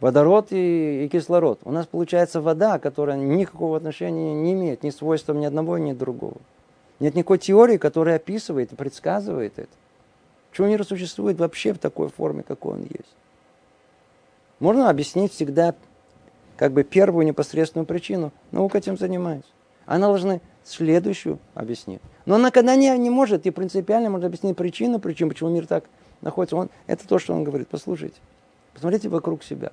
водород 0.00 0.48
и, 0.50 1.04
и 1.04 1.08
кислород. 1.08 1.60
У 1.64 1.72
нас 1.72 1.86
получается 1.86 2.40
вода, 2.40 2.78
которая 2.78 3.16
никакого 3.16 3.76
отношения 3.76 4.34
не 4.34 4.52
имеет 4.52 4.82
ни 4.82 4.90
свойством 4.90 5.40
ни 5.40 5.46
одного, 5.46 5.78
ни 5.78 5.92
другого. 5.92 6.36
Нет 7.00 7.14
никакой 7.14 7.38
теории, 7.38 7.76
которая 7.76 8.16
описывает 8.16 8.72
и 8.72 8.76
предсказывает 8.76 9.58
это. 9.58 9.70
Почему 10.50 10.68
мир 10.68 10.84
существует 10.84 11.38
вообще 11.38 11.74
в 11.74 11.78
такой 11.78 12.08
форме, 12.08 12.42
какой 12.42 12.74
он 12.74 12.82
есть? 12.82 13.14
Можно 14.58 14.88
объяснить 14.88 15.32
всегда 15.32 15.74
как 16.56 16.72
бы 16.72 16.82
первую 16.82 17.26
непосредственную 17.26 17.86
причину. 17.86 18.32
Наука 18.50 18.78
этим 18.78 18.96
занимается. 18.96 19.50
Она 19.84 20.06
должна 20.08 20.40
следующую 20.64 21.38
объяснить. 21.54 22.00
Но 22.24 22.36
она 22.36 22.50
когда 22.50 22.74
не, 22.74 22.96
не 22.96 23.10
может, 23.10 23.46
и 23.46 23.50
принципиально 23.50 24.08
может 24.08 24.26
объяснить 24.26 24.56
причину, 24.56 24.98
причину, 24.98 25.30
почему 25.30 25.50
мир 25.50 25.66
так 25.66 25.84
находится. 26.20 26.56
Он, 26.56 26.70
это 26.86 27.06
то, 27.06 27.18
что 27.18 27.34
он 27.34 27.44
говорит. 27.44 27.68
Послушайте. 27.68 28.18
Посмотрите 28.72 29.08
вокруг 29.08 29.42
себя 29.42 29.72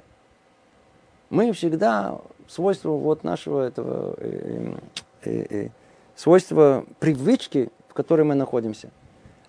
мы 1.33 1.51
всегда 1.51 2.19
свойство 2.47 2.91
вот 2.91 3.23
нашего 3.23 3.65
этого 3.65 4.13
э, 4.17 4.75
э, 5.23 5.45
э, 5.49 5.69
свойства 6.15 6.85
привычки, 6.99 7.69
в 7.87 7.95
которой 7.95 8.21
мы 8.21 8.35
находимся, 8.35 8.91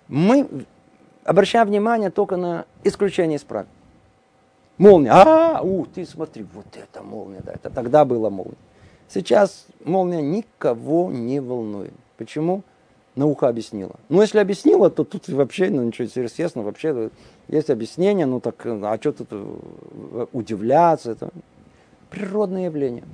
мы 0.08 0.48
обращаем 1.24 1.66
внимание 1.66 2.08
только 2.08 2.38
на 2.38 2.64
исключение 2.84 3.36
из 3.36 3.42
правил. 3.42 3.68
Молния. 4.78 5.10
А, 5.12 5.60
у, 5.62 5.84
ты 5.84 6.06
смотри, 6.06 6.46
вот 6.54 6.66
это 6.72 7.02
молния, 7.02 7.42
да, 7.44 7.52
это 7.52 7.68
тогда 7.68 8.06
была 8.06 8.30
молния. 8.30 8.56
Сейчас 9.08 9.66
молния 9.84 10.22
никого 10.22 11.10
не 11.12 11.38
волнует. 11.38 11.92
Почему? 12.16 12.62
Наука 13.16 13.48
объяснила. 13.48 13.94
Ну, 14.08 14.22
если 14.22 14.38
объяснила, 14.38 14.90
то 14.90 15.04
тут 15.04 15.28
вообще, 15.28 15.70
ну, 15.70 15.84
ничего 15.84 16.08
естественно, 16.22 16.64
вообще 16.64 17.10
есть 17.48 17.70
объяснение, 17.70 18.26
ну, 18.26 18.40
так, 18.40 18.66
а 18.66 18.98
что 19.00 19.12
тут 19.12 19.28
удивляться? 20.32 21.12
Это 21.12 21.30
природное 22.10 22.64
явление. 22.64 23.04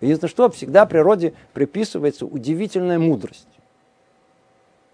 Единственное, 0.00 0.30
что 0.30 0.50
всегда 0.50 0.86
природе 0.86 1.34
приписывается 1.54 2.26
удивительная 2.26 2.98
мудрость. 2.98 3.48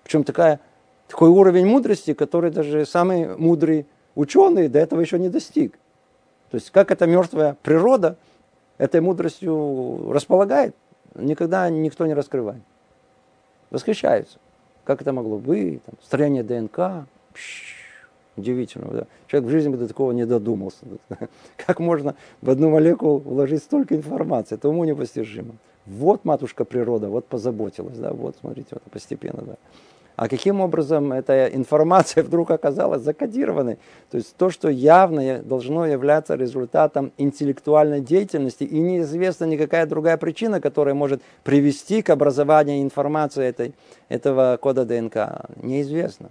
Причем 0.04 0.24
такая, 0.24 0.60
такой 1.08 1.28
уровень 1.28 1.66
мудрости, 1.66 2.14
который 2.14 2.50
даже 2.50 2.86
самый 2.86 3.36
мудрый 3.36 3.86
ученый 4.14 4.68
до 4.68 4.78
этого 4.78 5.00
еще 5.00 5.18
не 5.18 5.28
достиг. 5.28 5.78
То 6.50 6.56
есть 6.56 6.70
как 6.70 6.90
эта 6.90 7.06
мертвая 7.06 7.56
природа 7.62 8.16
этой 8.78 9.00
мудростью 9.00 10.10
располагает, 10.12 10.74
никогда 11.14 11.68
никто 11.68 12.06
не 12.06 12.14
раскрывает. 12.14 12.62
Восхищаются. 13.70 14.38
Как 14.84 15.02
это 15.02 15.12
могло 15.12 15.38
быть? 15.38 15.82
Там, 15.84 15.94
строение 16.02 16.42
ДНК. 16.42 17.06
Удивительно. 18.36 18.90
Да? 18.90 19.06
Человек 19.26 19.48
в 19.48 19.52
жизни 19.52 19.68
бы 19.68 19.76
до 19.76 19.88
такого 19.88 20.12
не 20.12 20.26
додумался. 20.26 20.84
Как 21.56 21.78
можно 21.78 22.14
в 22.40 22.50
одну 22.50 22.70
молекулу 22.70 23.18
вложить 23.18 23.62
столько 23.62 23.94
информации? 23.94 24.54
Это 24.56 24.68
уму 24.68 24.84
непостижимо. 24.84 25.54
Вот 25.86 26.24
матушка 26.24 26.64
природа, 26.64 27.08
вот 27.08 27.26
позаботилась. 27.26 27.98
Да? 27.98 28.12
Вот, 28.12 28.36
смотрите, 28.40 28.68
вот 28.72 28.82
постепенно. 28.84 29.42
Да. 29.42 29.56
А 30.20 30.28
каким 30.28 30.60
образом 30.60 31.14
эта 31.14 31.46
информация 31.46 32.22
вдруг 32.26 32.50
оказалась 32.50 33.00
закодированной? 33.00 33.78
То 34.10 34.18
есть 34.18 34.36
то, 34.36 34.50
что 34.50 34.68
явно 34.68 35.38
должно 35.38 35.86
являться 35.86 36.34
результатом 36.34 37.10
интеллектуальной 37.16 38.02
деятельности, 38.02 38.64
и 38.64 38.78
неизвестна 38.80 39.46
никакая 39.46 39.86
другая 39.86 40.18
причина, 40.18 40.60
которая 40.60 40.94
может 40.94 41.22
привести 41.42 42.02
к 42.02 42.10
образованию 42.10 42.82
информации 42.82 43.46
этой, 43.46 43.74
этого 44.10 44.58
кода 44.60 44.84
ДНК. 44.84 45.48
Неизвестно. 45.62 46.28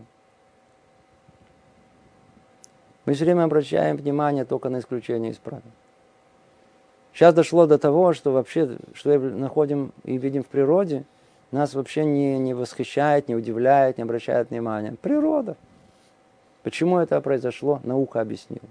Мы 3.08 3.16
все 3.16 3.26
время 3.26 3.46
обращаем 3.46 3.98
внимание 3.98 4.46
только 4.46 4.70
на 4.70 4.82
исключение 4.82 5.32
из 5.32 5.38
правил. 5.38 5.64
Сейчас 7.16 7.34
дошло 7.34 7.66
до 7.66 7.80
того, 7.80 8.14
что 8.14 8.34
вообще, 8.34 8.78
что 8.94 9.18
находим 9.18 9.94
и 10.04 10.20
видим 10.20 10.44
в 10.44 10.48
природе, 10.48 11.06
нас 11.52 11.74
вообще 11.74 12.06
не, 12.06 12.38
не 12.38 12.54
восхищает, 12.54 13.28
не 13.28 13.36
удивляет, 13.36 13.98
не 13.98 14.04
обращает 14.04 14.50
внимания. 14.52 14.96
Природа. 15.02 15.56
Почему 16.64 17.00
это 17.00 17.20
произошло, 17.22 17.80
наука 17.84 18.22
объяснила. 18.22 18.68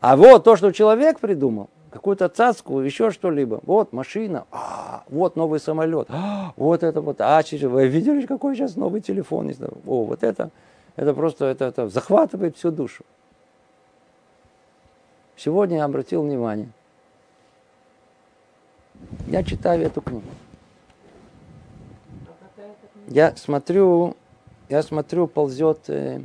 А 0.00 0.16
вот 0.16 0.44
то, 0.44 0.56
что 0.56 0.70
человек 0.72 1.18
придумал, 1.18 1.68
какую-то 1.90 2.28
цацку, 2.28 2.80
еще 2.80 3.10
что-либо. 3.10 3.60
Вот 3.64 3.92
машина, 3.92 4.46
а, 4.50 5.04
вот 5.08 5.36
новый 5.36 5.60
самолет, 5.60 6.06
а, 6.10 6.52
вот 6.56 6.82
это 6.82 7.00
вот, 7.00 7.20
а, 7.20 7.42
вы 7.62 7.88
видели, 7.88 8.26
какой 8.26 8.54
сейчас 8.54 8.76
новый 8.76 9.00
телефон? 9.00 9.52
О, 9.86 10.04
вот 10.04 10.22
это, 10.22 10.50
это 10.96 11.14
просто, 11.14 11.46
это, 11.46 11.66
это 11.66 11.88
захватывает 11.88 12.56
всю 12.56 12.70
душу. 12.70 13.04
Сегодня 15.36 15.78
я 15.78 15.84
обратил 15.84 16.22
внимание. 16.22 16.68
Я 19.26 19.42
читаю 19.42 19.82
эту 19.82 20.00
книгу. 20.00 20.28
Я 23.08 23.34
смотрю, 23.36 24.16
я 24.68 24.82
смотрю, 24.82 25.26
ползет 25.26 25.88
э, 25.88 26.22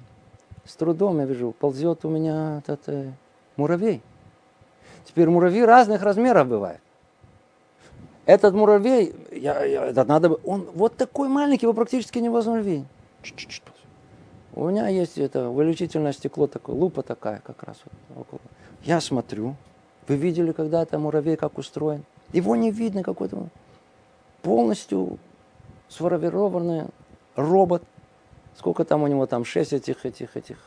с 0.65 0.75
трудом, 0.75 1.19
я 1.19 1.25
вижу, 1.25 1.51
ползет 1.51 2.05
у 2.05 2.09
меня 2.09 2.59
этот 2.59 2.81
э, 2.87 3.11
муравей. 3.55 4.01
Теперь 5.05 5.29
муравьи 5.29 5.61
разных 5.63 6.01
размеров 6.03 6.47
бывают. 6.47 6.81
Этот 8.25 8.53
муравей, 8.53 9.15
я, 9.31 9.63
я, 9.63 9.85
это 9.85 10.03
надо, 10.03 10.33
он 10.43 10.67
вот 10.73 10.97
такой 10.97 11.29
маленький, 11.29 11.65
его 11.65 11.73
практически 11.73 12.19
невозможно 12.19 12.61
видеть. 12.61 12.87
У 14.53 14.67
меня 14.67 14.87
есть 14.87 15.17
это 15.17 15.49
увеличительное 15.49 16.13
стекло 16.13 16.47
такое, 16.47 16.75
лупа 16.75 17.03
такая 17.03 17.41
как 17.45 17.63
раз 17.63 17.77
вот 17.85 18.21
около. 18.21 18.41
Я 18.83 19.01
смотрю, 19.01 19.55
вы 20.07 20.15
видели 20.15 20.51
когда-то 20.51 20.99
муравей 20.99 21.37
как 21.37 21.57
устроен? 21.57 22.03
Его 22.33 22.55
не 22.55 22.71
видно 22.71 23.03
какой-то 23.03 23.47
полностью 24.41 25.19
сформированный 25.89 26.85
робот. 27.35 27.83
Сколько 28.57 28.85
там 28.85 29.03
у 29.03 29.07
него 29.07 29.25
там, 29.25 29.45
шесть 29.45 29.73
этих, 29.73 30.05
этих, 30.05 30.35
этих. 30.35 30.57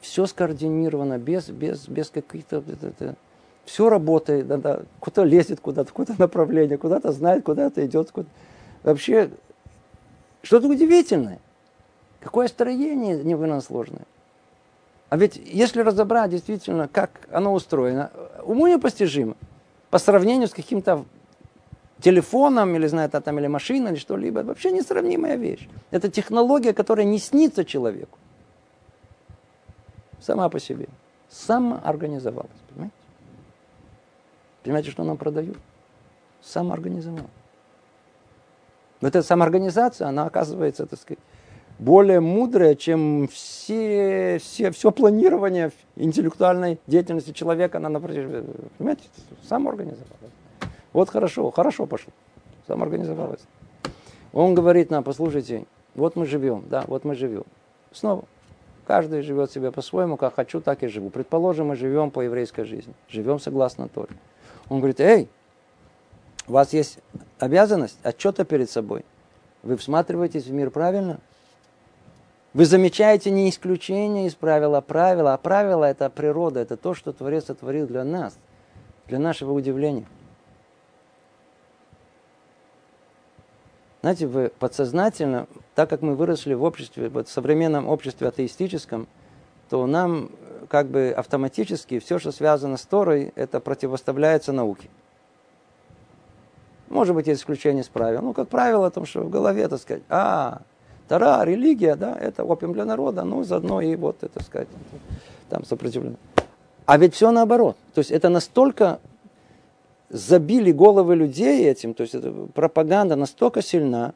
Все 0.00 0.26
скоординировано, 0.26 1.18
без, 1.18 1.48
без, 1.48 1.88
без 1.88 2.10
каких-то... 2.10 2.62
Все 3.64 3.88
работает, 3.88 4.46
да, 4.46 4.58
да. 4.58 4.82
куда-то 5.00 5.24
лезет 5.24 5.58
куда-то, 5.58 5.88
какое-то 5.88 6.14
направление, 6.18 6.78
куда-то 6.78 7.10
знает, 7.10 7.44
куда-то 7.44 7.84
идет. 7.84 8.12
Куда 8.12 8.28
Вообще, 8.84 9.30
что-то 10.42 10.68
удивительное. 10.68 11.40
Какое 12.20 12.46
строение 12.46 13.16
невыносимо 13.22 13.60
сложное. 13.60 14.06
А 15.08 15.16
ведь 15.16 15.36
если 15.36 15.80
разобрать 15.80 16.30
действительно, 16.30 16.88
как 16.88 17.10
оно 17.30 17.52
устроено, 17.52 18.10
уму 18.44 18.68
непостижимо. 18.68 19.36
По 19.90 19.98
сравнению 19.98 20.48
с 20.48 20.52
каким-то 20.52 21.04
телефоном, 22.00 22.74
или, 22.76 22.86
знает, 22.86 23.12
там, 23.12 23.38
или 23.38 23.46
машиной, 23.46 23.92
или 23.92 23.98
что-либо, 23.98 24.40
вообще 24.40 24.70
несравнимая 24.70 25.36
вещь. 25.36 25.68
Это 25.90 26.10
технология, 26.10 26.72
которая 26.72 27.06
не 27.06 27.18
снится 27.18 27.64
человеку. 27.64 28.18
Сама 30.20 30.48
по 30.48 30.58
себе. 30.58 30.88
Самоорганизовалась, 31.28 32.50
понимаете? 32.68 32.94
Понимаете, 34.62 34.90
что 34.90 35.04
нам 35.04 35.16
продают? 35.16 35.58
Самоорганизовалась. 36.42 37.30
Вот 39.00 39.08
эта 39.08 39.22
самоорганизация, 39.22 40.08
она 40.08 40.24
оказывается, 40.24 40.86
так 40.86 40.98
сказать, 40.98 41.18
более 41.78 42.20
мудрая, 42.20 42.74
чем 42.74 43.28
все, 43.28 44.38
все, 44.42 44.70
все 44.70 44.90
планирование 44.90 45.70
интеллектуальной 45.96 46.80
деятельности 46.86 47.32
человека. 47.32 47.78
Она, 47.78 48.00
понимаете, 48.00 49.02
сам 49.46 49.68
организовалась. 49.68 50.32
Вот 50.96 51.10
хорошо, 51.10 51.50
хорошо 51.50 51.84
пошло. 51.84 52.10
Сам 52.66 52.82
организовалась. 52.82 53.42
Он 54.32 54.54
говорит 54.54 54.88
нам, 54.88 55.04
послушайте, 55.04 55.66
вот 55.94 56.16
мы 56.16 56.24
живем, 56.24 56.64
да, 56.70 56.84
вот 56.86 57.04
мы 57.04 57.14
живем. 57.14 57.44
Снова, 57.92 58.24
каждый 58.86 59.20
живет 59.20 59.50
себя 59.50 59.72
по-своему, 59.72 60.16
как 60.16 60.36
хочу, 60.36 60.62
так 60.62 60.82
и 60.82 60.86
живу. 60.86 61.10
Предположим, 61.10 61.66
мы 61.66 61.76
живем 61.76 62.10
по 62.10 62.22
еврейской 62.22 62.64
жизни, 62.64 62.94
живем 63.10 63.38
согласно 63.38 63.88
Торе. 63.88 64.16
Он 64.70 64.78
говорит, 64.78 64.98
эй, 65.00 65.28
у 66.48 66.52
вас 66.52 66.72
есть 66.72 66.98
обязанность 67.38 67.98
отчета 68.02 68.46
перед 68.46 68.70
собой. 68.70 69.04
Вы 69.62 69.76
всматриваетесь 69.76 70.46
в 70.46 70.52
мир 70.52 70.70
правильно? 70.70 71.20
Вы 72.54 72.64
замечаете 72.64 73.30
не 73.30 73.50
исключение 73.50 74.28
из 74.28 74.34
правила, 74.34 74.78
а 74.78 74.80
правила, 74.80 75.34
а 75.34 75.36
правила 75.36 75.84
это 75.84 76.08
природа, 76.08 76.60
это 76.60 76.78
то, 76.78 76.94
что 76.94 77.12
Творец 77.12 77.44
сотворил 77.44 77.86
для 77.86 78.02
нас, 78.02 78.38
для 79.08 79.18
нашего 79.18 79.52
удивления. 79.52 80.06
Знаете, 84.06 84.28
вы 84.28 84.52
подсознательно, 84.60 85.48
так 85.74 85.90
как 85.90 86.00
мы 86.00 86.14
выросли 86.14 86.54
в 86.54 86.62
обществе, 86.62 87.08
вот 87.08 87.26
в 87.26 87.32
современном 87.32 87.88
обществе 87.88 88.28
атеистическом, 88.28 89.08
то 89.68 89.84
нам 89.84 90.30
как 90.68 90.86
бы 90.86 91.10
автоматически 91.10 91.98
все, 91.98 92.20
что 92.20 92.30
связано 92.30 92.76
с 92.76 92.82
Торой, 92.82 93.32
это 93.34 93.58
противоставляется 93.58 94.52
науке. 94.52 94.88
Может 96.88 97.16
быть, 97.16 97.26
есть 97.26 97.40
исключение 97.40 97.82
с 97.82 97.88
правил. 97.88 98.22
Ну, 98.22 98.32
как 98.32 98.48
правило, 98.48 98.86
о 98.86 98.90
том, 98.92 99.06
что 99.06 99.22
в 99.22 99.28
голове, 99.28 99.66
так 99.66 99.80
сказать, 99.80 100.04
а, 100.08 100.60
Тара, 101.08 101.42
религия, 101.42 101.96
да, 101.96 102.16
это 102.16 102.44
опиум 102.44 102.74
для 102.74 102.84
народа, 102.84 103.24
ну, 103.24 103.42
заодно 103.42 103.80
и 103.80 103.96
вот, 103.96 104.22
это 104.22 104.40
сказать, 104.44 104.68
там 105.48 105.64
сопротивление. 105.64 106.18
А 106.84 106.96
ведь 106.96 107.12
все 107.12 107.32
наоборот. 107.32 107.76
То 107.92 107.98
есть 107.98 108.12
это 108.12 108.28
настолько 108.28 109.00
забили 110.08 110.72
головы 110.72 111.16
людей 111.16 111.66
этим, 111.66 111.94
то 111.94 112.02
есть 112.02 112.14
это 112.14 112.32
пропаганда 112.54 113.16
настолько 113.16 113.62
сильна, 113.62 114.14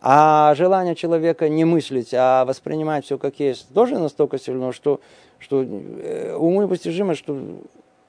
а 0.00 0.54
желание 0.54 0.94
человека 0.94 1.48
не 1.48 1.64
мыслить, 1.64 2.12
а 2.12 2.44
воспринимать 2.44 3.04
все 3.04 3.18
как 3.18 3.38
есть, 3.40 3.72
тоже 3.72 3.98
настолько 3.98 4.38
сильно, 4.38 4.72
что, 4.72 5.00
что 5.38 5.62
э, 5.62 6.34
уму 6.34 6.62
непостижимо, 6.62 7.14
что 7.14 7.40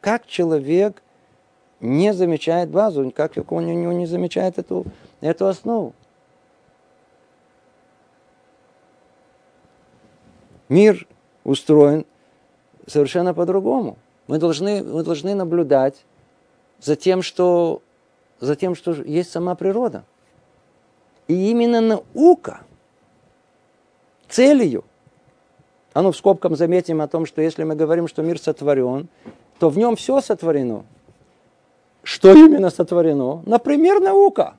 как 0.02 0.26
человек 0.26 1.02
не 1.80 2.14
замечает 2.14 2.70
базу, 2.70 3.12
как 3.12 3.52
он 3.52 3.66
не 3.66 4.06
замечает 4.06 4.58
эту, 4.58 4.86
эту 5.22 5.48
основу. 5.48 5.94
Мир 10.70 11.08
устроен 11.44 12.06
совершенно 12.88 13.34
по-другому. 13.34 13.98
Мы 14.28 14.40
должны, 14.40 14.82
мы 14.82 15.04
должны 15.04 15.36
наблюдать 15.36 16.06
за 16.84 16.96
тем, 16.96 17.22
что, 17.22 17.82
за 18.40 18.56
тем, 18.56 18.76
что 18.76 18.92
есть 18.92 19.32
сама 19.32 19.56
природа. 19.56 20.04
И 21.28 21.50
именно 21.50 21.80
наука 21.80 22.62
целью, 24.28 24.84
а 25.94 26.02
ну 26.02 26.12
в 26.12 26.18
скобках 26.18 26.58
заметим 26.58 27.02
о 27.02 27.08
том, 27.08 27.26
что 27.26 27.42
если 27.42 27.64
мы 27.64 27.76
говорим, 27.76 28.08
что 28.08 28.22
мир 28.22 28.40
сотворен, 28.40 29.08
то 29.60 29.70
в 29.70 29.78
нем 29.78 29.96
все 29.96 30.20
сотворено. 30.20 30.84
Что 32.04 32.34
именно 32.34 32.70
сотворено? 32.70 33.42
Например, 33.46 34.02
наука. 34.02 34.56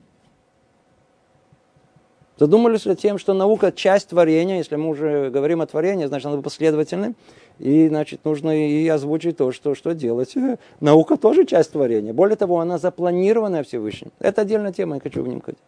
Задумались 2.37 2.85
ли 2.85 2.95
тем, 2.95 3.17
что 3.17 3.33
наука 3.33 3.71
часть 3.71 4.09
творения, 4.09 4.57
если 4.57 4.75
мы 4.75 4.89
уже 4.89 5.29
говорим 5.29 5.61
о 5.61 5.65
творении, 5.65 6.05
значит, 6.05 6.25
надо 6.25 6.37
быть 6.37 6.43
последовательным, 6.43 7.15
и, 7.59 7.87
значит, 7.87 8.25
нужно 8.25 8.67
и 8.67 8.87
озвучить 8.87 9.37
то, 9.37 9.51
что, 9.53 9.73
что 9.75 9.93
делать. 9.93 10.35
Наука 10.81 11.15
тоже 11.15 11.45
часть 11.45 11.71
творения. 11.71 12.13
Более 12.13 12.35
того, 12.35 12.59
она 12.59 12.77
запланированная 12.77 13.63
Всевышним. 13.63 14.11
Это 14.19 14.41
отдельная 14.41 14.73
тема, 14.73 14.95
я 14.95 15.01
хочу 15.01 15.23
в 15.23 15.27
нем 15.27 15.39
ходить. 15.39 15.61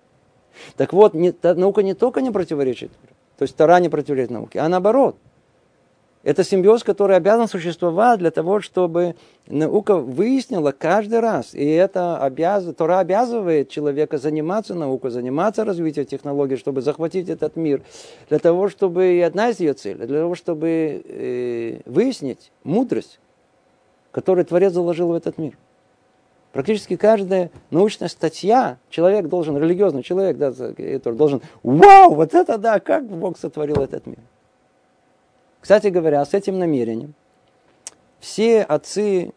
Так 0.75 0.91
вот, 0.91 1.13
не, 1.13 1.33
наука 1.41 1.83
не 1.83 1.93
только 1.93 2.21
не 2.21 2.31
противоречит, 2.31 2.91
то 3.37 3.43
есть 3.43 3.55
Тара 3.55 3.79
не 3.79 3.89
противоречит 3.89 4.31
науке, 4.31 4.59
а 4.59 4.67
наоборот– 4.67 5.15
это 6.23 6.43
симбиоз, 6.43 6.83
который 6.83 7.15
обязан 7.15 7.47
существовать 7.47 8.19
для 8.19 8.31
того, 8.31 8.59
чтобы 8.59 9.15
наука 9.47 9.95
выяснила 9.95 10.71
каждый 10.71 11.19
раз. 11.19 11.53
И 11.53 11.65
это 11.65 12.17
обяз... 12.17 12.65
Тора 12.75 12.99
обязывает 12.99 13.69
человека 13.69 14.17
заниматься 14.17 14.73
наукой, 14.73 15.11
заниматься 15.11 15.63
развитием 15.63 16.05
технологий, 16.05 16.57
чтобы 16.57 16.81
захватить 16.81 17.29
этот 17.29 17.55
мир. 17.55 17.81
Для 18.29 18.39
того, 18.39 18.67
чтобы 18.67 19.13
и 19.13 19.21
одна 19.21 19.49
из 19.49 19.59
ее 19.59 19.73
целей, 19.73 20.05
для 20.05 20.19
того, 20.19 20.35
чтобы 20.35 21.01
э, 21.05 21.81
выяснить 21.85 22.51
мудрость, 22.63 23.19
которую 24.11 24.45
Творец 24.45 24.73
заложил 24.73 25.09
в 25.09 25.13
этот 25.13 25.37
мир. 25.37 25.57
Практически 26.51 26.95
каждая 26.95 27.51
научная 27.69 28.07
статья, 28.07 28.79
человек 28.89 29.27
должен, 29.27 29.57
религиозный 29.57 30.01
человек, 30.01 30.37
да, 30.37 30.51
должен, 31.11 31.41
вау, 31.61 32.15
вот 32.15 32.33
это 32.33 32.57
да, 32.57 32.79
как 32.79 33.07
Бог 33.07 33.37
сотворил 33.37 33.75
этот 33.75 34.07
мир. 34.07 34.17
Кстати 35.61 35.87
говоря, 35.87 36.23
с 36.23 36.33
этим 36.33 36.59
намерением 36.59 37.13
все 38.19 38.63
отцы 38.63 39.31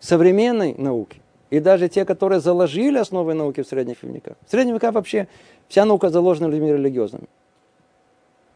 современной 0.00 0.74
науки, 0.74 1.20
и 1.50 1.60
даже 1.60 1.88
те, 1.88 2.04
которые 2.04 2.40
заложили 2.40 2.98
основы 2.98 3.34
науки 3.34 3.62
в 3.62 3.66
средних 3.66 4.02
веках. 4.02 4.36
В 4.46 4.50
средних 4.50 4.74
веках 4.74 4.94
вообще 4.94 5.28
вся 5.68 5.84
наука 5.84 6.10
заложена 6.10 6.46
людьми 6.46 6.72
религиозными. 6.72 7.26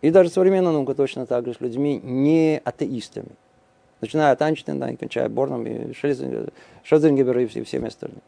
И 0.03 0.11
даже 0.11 0.31
современная 0.31 0.73
наука 0.73 0.95
точно 0.95 1.27
так 1.27 1.47
же 1.47 1.55
с 1.55 1.61
людьми 1.61 2.01
не 2.03 2.61
атеистами. 2.65 3.31
Начиная 4.01 4.33
от 4.33 4.43
Айнштейна 4.43 4.93
и 4.93 4.97
кончая 4.97 5.29
Борном, 5.29 5.67
и 5.67 5.93
Шрёдингера 5.95 7.43
и 7.43 7.47
всеми 7.47 7.89
остальными. 7.89 8.23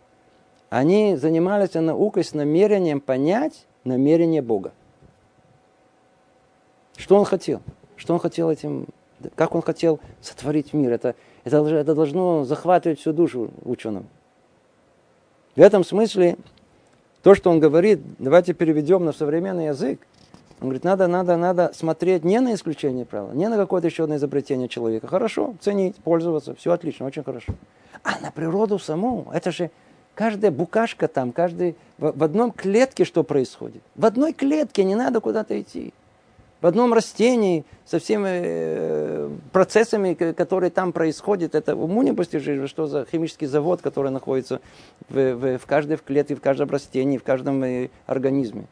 Они 0.70 1.16
занимались 1.16 1.74
наукой 1.74 2.24
с 2.24 2.34
намерением 2.34 3.00
понять 3.00 3.66
намерение 3.84 4.42
Бога. 4.42 4.72
Что 6.96 7.16
он 7.16 7.24
хотел? 7.24 7.60
Что 7.99 8.14
он 8.14 8.20
хотел 8.20 8.51
этим, 8.51 8.86
как 9.34 9.55
он 9.55 9.62
хотел 9.62 10.01
сотворить 10.22 10.72
мир. 10.72 10.92
Это, 10.92 11.14
это, 11.44 11.59
это 11.66 11.94
должно 11.94 12.44
захватывать 12.44 13.01
всю 13.01 13.12
душу 13.12 13.51
ученым. 13.64 14.07
В 15.57 15.61
этом 15.61 15.84
смысле 15.84 16.36
то, 17.22 17.34
что 17.34 17.51
он 17.51 17.59
говорит, 17.59 18.01
давайте 18.18 18.55
переведем 18.55 19.05
на 19.05 19.12
современный 19.12 19.66
язык. 19.66 20.01
Он 20.61 20.68
говорит, 20.68 20.84
надо, 20.84 21.07
надо, 21.09 21.36
надо 21.36 21.72
смотреть 21.74 22.24
не 22.24 22.40
на 22.40 22.55
исключение 22.55 23.05
правила, 23.05 23.32
не 23.32 23.49
на 23.49 23.57
какое-то 23.57 23.86
еще 23.88 24.05
одно 24.05 24.16
изобретение 24.16 24.68
человека. 24.68 25.07
Хорошо, 25.07 25.55
ценить, 25.61 25.96
пользоваться, 25.96 26.55
все 26.55 26.72
отлично, 26.72 27.07
очень 27.07 27.22
хорошо. 27.22 27.53
А 28.03 28.18
на 28.20 28.30
природу 28.30 28.78
саму, 28.78 29.26
это 29.32 29.53
же 29.53 29.70
каждая 30.14 30.51
букашка 30.51 31.07
там, 31.07 31.32
каждый 31.32 31.76
в, 31.99 32.16
в 32.16 32.24
одном 32.24 32.51
клетке 32.51 33.05
что 33.05 33.22
происходит. 33.22 33.82
В 33.94 34.05
одной 34.05 34.32
клетке 34.32 34.84
не 34.84 34.94
надо 34.94 35.20
куда-то 35.20 35.61
идти 35.61 35.92
в 36.61 36.66
одном 36.66 36.92
растении 36.92 37.64
со 37.84 37.98
всеми 37.98 38.28
э, 38.28 39.30
процессами, 39.52 40.14
которые 40.14 40.70
там 40.70 40.92
происходят, 40.92 41.54
это 41.54 41.76
уму 41.76 42.02
непостижимо, 42.02 42.66
что 42.66 42.86
за 42.86 43.06
химический 43.11 43.46
завод, 43.46 43.80
который 43.80 44.11
находится 44.11 44.61
в, 45.09 45.34
в, 45.34 45.59
в 45.59 45.66
каждой 45.66 45.98
клетке, 45.98 46.34
в 46.34 46.40
каждом 46.40 46.68
растении, 46.70 47.16
в 47.16 47.22
каждом 47.22 47.62
э, 47.62 47.90
организме. 48.06 48.66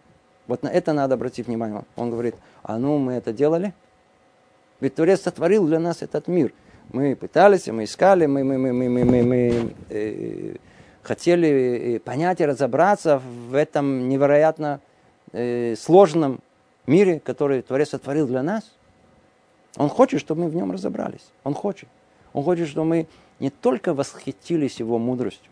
Вот 0.49 0.63
на 0.63 0.69
это 0.69 0.93
надо 0.93 1.15
обратить 1.15 1.47
внимание. 1.47 1.85
Он 1.97 2.11
говорит, 2.11 2.35
а 2.63 2.79
ну 2.79 2.99
мы 2.99 3.15
это 3.15 3.33
делали? 3.33 3.73
Ведь 4.81 4.95
Творец 4.95 5.23
сотворил 5.23 5.67
для 5.67 5.79
нас 5.79 6.03
этот 6.03 6.29
мир. 6.29 6.53
Мы 6.93 7.17
пытались, 7.17 7.67
мы 7.69 7.85
искали, 7.85 8.27
мы, 8.27 8.45
мы, 8.45 8.59
мы, 8.59 8.73
мы, 8.73 8.89
мы, 8.89 9.05
мы, 9.05 9.23
мы 9.23 9.75
э, 9.91 10.57
хотели 11.03 11.99
понять 11.99 12.41
и 12.41 12.47
разобраться 12.47 13.21
в 13.49 13.55
этом 13.55 14.09
невероятно 14.09 14.81
э, 15.33 15.75
сложном 15.77 16.41
мире, 16.87 17.21
который 17.21 17.63
Творец 17.63 17.91
сотворил 17.91 18.27
для 18.27 18.43
нас, 18.43 18.73
Он 19.77 19.89
хочет, 19.89 20.21
чтобы 20.21 20.45
мы 20.45 20.49
в 20.49 20.55
нем 20.55 20.73
разобрались. 20.73 21.33
Он 21.45 21.55
хочет. 21.55 21.89
Он 22.33 22.45
хочет, 22.45 22.69
чтобы 22.69 22.87
мы 22.87 23.09
не 23.41 23.51
только 23.51 23.95
восхитились 23.95 24.79
Его 24.81 24.99
мудростью, 24.99 25.51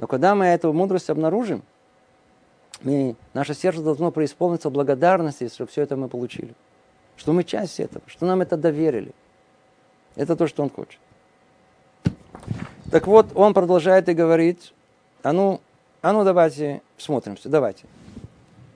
но 0.00 0.06
когда 0.06 0.34
мы 0.34 0.46
эту 0.46 0.72
мудрость 0.72 1.10
обнаружим, 1.10 1.62
мы, 2.82 3.16
наше 3.34 3.52
сердце 3.52 3.82
должно 3.82 4.10
преисполниться 4.10 4.70
благодарности, 4.70 5.48
что 5.48 5.66
все 5.66 5.82
это 5.82 5.94
мы 5.96 6.08
получили. 6.08 6.54
Что 7.18 7.34
мы 7.34 7.44
часть 7.44 7.78
этого, 7.80 8.02
что 8.06 8.24
нам 8.24 8.40
это 8.40 8.56
доверили. 8.56 9.12
Это 10.16 10.36
то, 10.36 10.46
что 10.46 10.62
он 10.62 10.70
хочет. 10.70 10.98
Так 12.90 13.06
вот, 13.06 13.26
он 13.34 13.52
продолжает 13.52 14.08
и 14.08 14.14
говорит, 14.14 14.72
а 15.22 15.34
ну, 15.34 15.60
а 16.00 16.14
ну 16.14 16.24
давайте 16.24 16.80
смотримся, 16.96 17.50
давайте. 17.50 17.84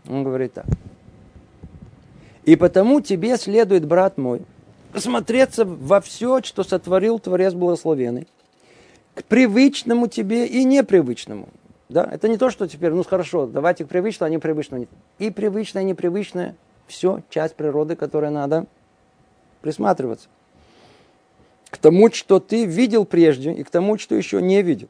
Он 0.07 0.22
говорит 0.22 0.53
так. 0.53 0.66
И 2.45 2.57
потому 2.57 3.01
тебе 3.01 3.36
следует, 3.36 3.86
брат 3.86 4.18
мой, 4.18 4.42
смотреться 4.95 5.64
во 5.64 6.01
все, 6.01 6.42
что 6.42 6.62
сотворил 6.62 7.18
Творец 7.18 7.55
Благословенный, 7.55 8.28
к 9.14 9.24
привычному 9.24 10.09
тебе 10.09 10.47
и 10.47 10.64
непривычному. 10.64 11.49
Да? 11.88 12.09
Это 12.11 12.28
не 12.28 12.36
то, 12.36 12.51
что 12.51 12.66
теперь, 12.66 12.92
ну 12.92 13.03
хорошо, 13.03 13.47
давайте 13.47 13.84
к 13.84 13.88
привычному, 13.88 14.28
а 14.28 14.30
непривычному. 14.30 14.86
И 15.18 15.30
привычное, 15.30 15.82
и 15.82 15.86
непривычное, 15.86 16.55
все 16.86 17.22
часть 17.30 17.55
природы, 17.55 17.97
которой 17.97 18.30
надо 18.30 18.66
присматриваться. 19.62 20.28
К 21.70 21.78
тому, 21.78 22.11
что 22.12 22.40
ты 22.40 22.66
видел 22.66 23.05
прежде, 23.05 23.53
и 23.53 23.62
к 23.62 23.70
тому, 23.70 23.99
что 23.99 24.14
еще 24.14 24.42
не 24.42 24.62
видел. 24.62 24.88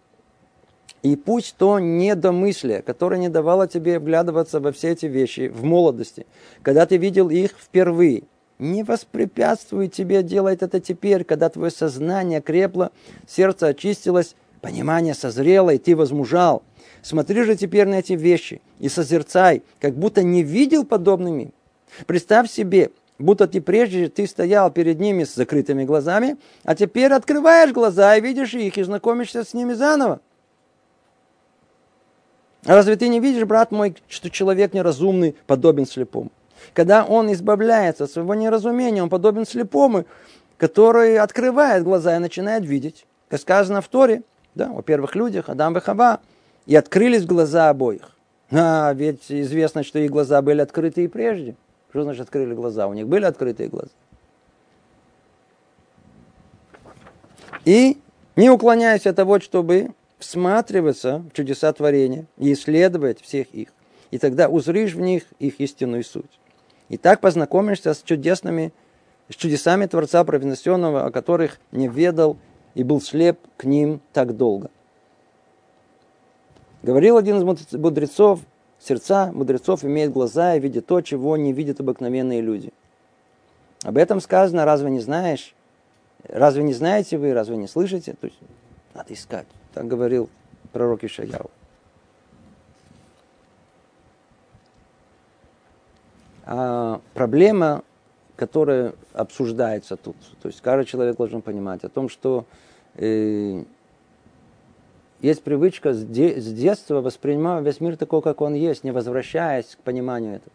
И 1.05 1.17
пусть 1.17 1.57
то 1.59 1.79
недомыслие, 1.79 2.81
которое 2.81 3.21
не 3.21 3.29
давало 3.29 3.69
тебе 3.69 3.99
вглядываться 3.99 4.59
во 4.59 4.73
все 4.73 4.93
эти 4.93 5.05
вещи 5.05 5.49
в 5.49 5.63
молодости, 5.63 6.27
когда 6.63 6.87
ты 6.87 6.97
видел 6.97 7.29
их 7.29 7.51
впервые, 7.61 8.23
не 8.59 8.83
воспрепятствует 8.85 9.93
тебе 9.93 10.23
делать 10.23 10.63
это 10.63 10.81
теперь, 10.81 11.25
когда 11.25 11.51
твое 11.51 11.71
сознание 11.71 12.41
крепло, 12.41 12.91
сердце 13.29 13.67
очистилось, 13.67 14.35
понимание 14.63 15.13
созрело, 15.13 15.69
и 15.75 15.79
ты 15.79 15.95
возмужал. 15.95 16.63
Смотри 17.03 17.43
же 17.43 17.55
теперь 17.55 17.87
на 17.87 17.97
эти 17.97 18.15
вещи 18.15 18.63
и 18.79 18.89
созерцай, 18.89 19.63
как 19.81 19.95
будто 19.97 20.23
не 20.23 20.43
видел 20.43 20.87
подобными. 20.87 21.53
Представь 22.07 22.51
себе, 22.51 22.93
будто 23.19 23.47
ты 23.47 23.61
прежде 23.61 24.09
ты 24.09 24.27
стоял 24.27 24.71
перед 24.71 25.01
ними 25.01 25.25
с 25.25 25.35
закрытыми 25.35 25.85
глазами, 25.85 26.39
а 26.63 26.75
теперь 26.75 27.13
открываешь 27.13 27.73
глаза 27.73 28.17
и 28.17 28.23
видишь 28.23 28.55
их, 28.55 28.79
и 28.79 28.83
знакомишься 28.83 29.45
с 29.45 29.53
ними 29.53 29.75
заново. 29.75 30.23
Разве 32.65 32.97
ты 32.97 33.09
не 33.09 33.21
видишь, 33.21 33.45
брат 33.45 33.71
мой, 33.73 33.97
что 34.09 34.31
человек 34.31 34.73
неразумный 34.73 35.37
подобен 35.47 35.87
слепому? 35.87 36.31
Когда 36.73 37.05
он 37.05 37.31
избавляется 37.33 38.05
от 38.05 38.11
своего 38.11 38.35
неразумения, 38.35 39.03
он 39.03 39.11
подобен 39.11 39.47
слепому, 39.47 40.07
который 40.57 41.19
открывает 41.19 41.85
глаза 41.85 42.17
и 42.17 42.19
начинает 42.19 42.65
видеть. 42.65 43.07
Как 43.29 43.41
сказано 43.41 43.83
в 43.83 43.89
Торе, 43.89 44.23
да, 44.55 44.71
о 44.71 44.83
первых 44.83 45.15
людях, 45.15 45.49
Адам 45.49 45.77
и 45.77 45.81
Хава, 45.81 46.21
и 46.67 46.75
открылись 46.75 47.27
глаза 47.27 47.69
обоих. 47.69 48.13
А, 48.51 48.93
ведь 48.95 49.25
известно, 49.29 49.83
что 49.83 49.99
их 49.99 50.11
глаза 50.11 50.41
были 50.41 50.61
открыты 50.61 51.05
и 51.05 51.09
прежде. 51.09 51.57
Что 51.91 52.05
значит 52.05 52.23
открыли 52.23 52.55
глаза? 52.55 52.87
У 52.87 52.95
них 52.95 53.07
были 53.07 53.25
открытые 53.25 53.69
глаза. 53.69 53.91
И 57.65 57.99
не 58.37 58.51
уклоняясь 58.51 59.07
от 59.07 59.17
того, 59.17 59.41
чтобы 59.41 59.91
всматриваться 60.19 61.25
в 61.31 61.33
чудеса 61.33 61.73
творения 61.73 62.27
и 62.39 62.53
исследовать 62.53 63.21
всех 63.21 63.49
их. 63.55 63.69
И 64.11 64.19
тогда 64.19 64.49
узришь 64.49 64.95
в 64.95 65.01
них 65.01 65.25
их 65.39 65.61
истинную 65.61 66.05
суть. 66.05 66.39
И 66.89 66.97
так 66.97 67.21
познакомишься 67.21 67.95
с 67.95 68.03
чудесными, 68.03 68.73
с 69.29 69.35
чудесами 69.35 69.87
Творца 69.87 70.23
Провиносенного, 70.25 71.07
о 71.07 71.11
которых 71.11 71.59
не 71.73 71.89
ведал 71.89 72.37
и 72.75 72.85
был 72.85 73.01
слеп 73.01 73.39
к 73.57 73.65
ним 73.65 74.01
так 74.13 74.37
долго. 74.37 74.71
Говорил 76.83 77.17
один 77.17 77.39
из 77.39 77.73
мудрецов, 77.73 78.41
сердца 78.79 79.33
мудрецов 79.33 79.85
имеют 79.85 80.13
глаза 80.13 80.55
и 80.55 80.61
видят 80.61 80.87
то, 80.87 81.01
чего 81.01 81.37
не 81.37 81.53
видят 81.53 81.81
обыкновенные 81.81 82.43
люди. 82.43 82.73
Об 83.83 83.97
этом 83.97 84.21
сказано, 84.21 84.65
разве 84.65 84.91
не 84.91 85.01
знаешь? 85.01 85.55
Разве 86.29 86.63
не 86.63 86.73
знаете 86.73 87.19
вы, 87.19 87.33
разве 87.33 87.57
не 87.57 87.69
слышите? 87.69 88.15
То 88.21 88.27
есть 88.27 88.39
надо 88.95 89.13
искать. 89.13 89.47
Так 89.75 89.89
говорил 89.89 90.31
пророк 90.73 91.03
Ишаяу. 91.03 91.51
А 96.47 97.01
проблема, 97.13 97.83
которая 98.37 98.95
обсуждается 99.13 99.97
тут, 99.97 100.17
то 100.41 100.49
есть 100.49 100.61
каждый 100.61 100.87
человек 100.87 101.17
должен 101.17 101.43
понимать 101.43 101.83
о 101.85 101.89
том, 101.89 102.09
что 102.09 102.45
э, 102.95 103.65
есть 105.21 105.43
привычка 105.43 105.93
с, 105.93 106.05
де, 106.05 106.41
с 106.41 106.53
детства 106.53 107.01
воспринимать 107.01 107.65
весь 107.65 107.81
мир 107.81 107.97
такой, 107.97 108.23
как 108.23 108.43
он 108.43 108.55
есть, 108.55 108.85
не 108.85 108.93
возвращаясь 108.93 109.75
к 109.75 109.79
пониманию 109.79 110.37
этого. 110.37 110.53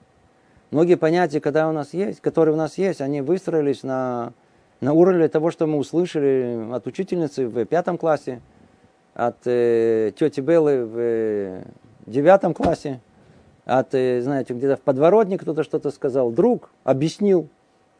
Многие 0.72 0.95
понятия, 0.95 1.41
когда 1.41 1.67
у 1.67 1.72
нас 1.74 1.93
есть, 1.93 2.22
которые 2.22 2.53
у 2.53 2.57
нас 2.57 2.78
есть, 2.78 3.01
они 3.01 3.22
выстроились 3.22 3.84
на, 3.84 4.32
на 4.80 4.93
уровне 4.93 5.28
того, 5.28 5.49
что 5.49 5.65
мы 5.65 5.78
услышали 5.78 6.72
от 6.72 6.86
учительницы 6.86 7.47
в 7.47 7.65
пятом 7.65 7.97
классе, 7.97 8.41
от 9.20 9.45
э, 9.45 10.13
тети 10.17 10.39
Беллы 10.39 10.86
в 10.86 10.97
э, 10.97 11.63
девятом 12.05 12.53
классе, 12.53 13.01
от, 13.65 13.93
э, 13.93 14.22
знаете, 14.22 14.53
где-то 14.53 14.78
в 14.78 14.82
подворотне 14.82 15.38
кто-то 15.38 15.63
что-то 15.63 15.91
сказал, 15.91 16.32
друг 16.32 16.70
объяснил, 16.86 17.49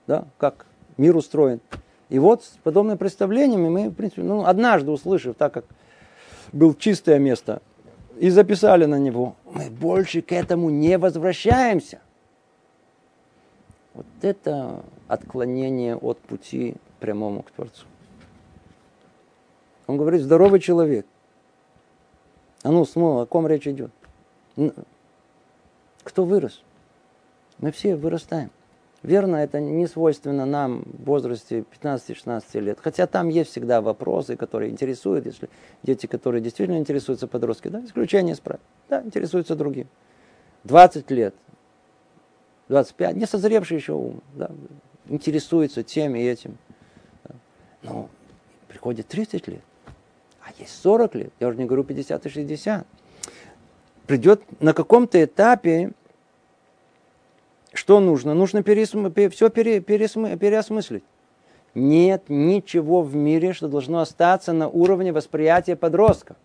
да, 0.08 0.26
как 0.38 0.66
мир 0.98 1.18
устроен. 1.18 1.60
И 2.08 2.20
вот 2.20 2.46
с 2.46 2.58
подобными 2.64 2.98
представлениями 2.98 3.68
мы, 3.68 3.90
в 3.90 3.96
принципе, 3.96 4.24
ну, 4.24 4.46
однажды 4.46 4.92
услышав, 4.92 5.36
так 5.36 5.54
как 5.54 5.66
был 6.54 6.74
чистое 6.74 7.20
место, 7.20 7.62
и 8.18 8.30
записали 8.30 8.86
на 8.86 8.98
него, 8.98 9.36
мы 9.44 9.70
больше 9.70 10.22
к 10.22 10.32
этому 10.32 10.70
не 10.70 10.98
возвращаемся. 10.98 12.00
Вот 13.94 14.06
это 14.22 14.84
отклонение 15.10 15.98
от 15.98 16.18
пути 16.20 16.76
прямому 17.02 17.44
к 17.44 17.52
Творцу. 17.52 17.86
Он 19.90 19.98
говорит, 19.98 20.22
здоровый 20.22 20.60
человек. 20.60 21.08
А 22.62 22.70
ну, 22.70 22.86
смотри, 22.86 23.24
о 23.24 23.26
ком 23.26 23.48
речь 23.48 23.66
идет? 23.66 23.90
Кто 26.04 26.26
вырос? 26.26 26.62
Мы 27.58 27.72
все 27.72 27.96
вырастаем. 27.96 28.52
Верно, 29.02 29.38
это 29.38 29.60
не 29.60 29.88
свойственно 29.88 30.46
нам 30.46 30.84
в 30.84 31.06
возрасте 31.06 31.66
15-16 31.82 32.60
лет. 32.60 32.78
Хотя 32.80 33.08
там 33.08 33.30
есть 33.30 33.50
всегда 33.50 33.82
вопросы, 33.82 34.36
которые 34.36 34.70
интересуют, 34.70 35.26
если 35.26 35.50
дети, 35.82 36.06
которые 36.06 36.44
действительно 36.44 36.78
интересуются 36.78 37.26
подростки, 37.26 37.70
да, 37.70 37.84
исключение 37.84 38.36
из 38.36 38.40
правил, 38.40 38.62
да, 38.90 39.02
интересуются 39.02 39.56
другим. 39.56 39.88
20 40.66 41.10
лет, 41.10 41.34
25, 42.68 43.16
не 43.16 43.26
созревший 43.26 43.78
еще 43.78 43.94
ум, 43.94 44.22
да, 44.36 44.52
интересуется 45.08 45.82
тем 45.82 46.16
и 46.16 46.22
этим. 46.22 46.60
Да. 47.24 47.36
Но 47.82 48.10
приходит 48.68 49.08
30 49.08 49.48
лет, 49.48 49.64
а 50.50 50.62
есть 50.62 50.82
40 50.82 51.16
лет, 51.16 51.34
я 51.40 51.48
уже 51.48 51.58
не 51.58 51.66
говорю 51.66 51.84
50 51.84 52.26
и 52.26 52.30
60. 52.30 52.86
Придет 54.08 54.42
на 54.60 54.74
каком-то 54.74 55.24
этапе 55.24 55.92
что 57.74 58.00
нужно? 58.00 58.34
Нужно 58.34 58.64
пересм... 58.64 59.14
все 59.30 59.50
пере... 59.50 59.80
Пересм... 59.80 60.38
переосмыслить. 60.38 61.04
Нет 61.76 62.24
ничего 62.28 63.02
в 63.04 63.16
мире, 63.16 63.54
что 63.54 63.68
должно 63.68 64.00
остаться 64.00 64.54
на 64.54 64.68
уровне 64.68 65.14
восприятия 65.14 65.76
подростка. 65.76 66.36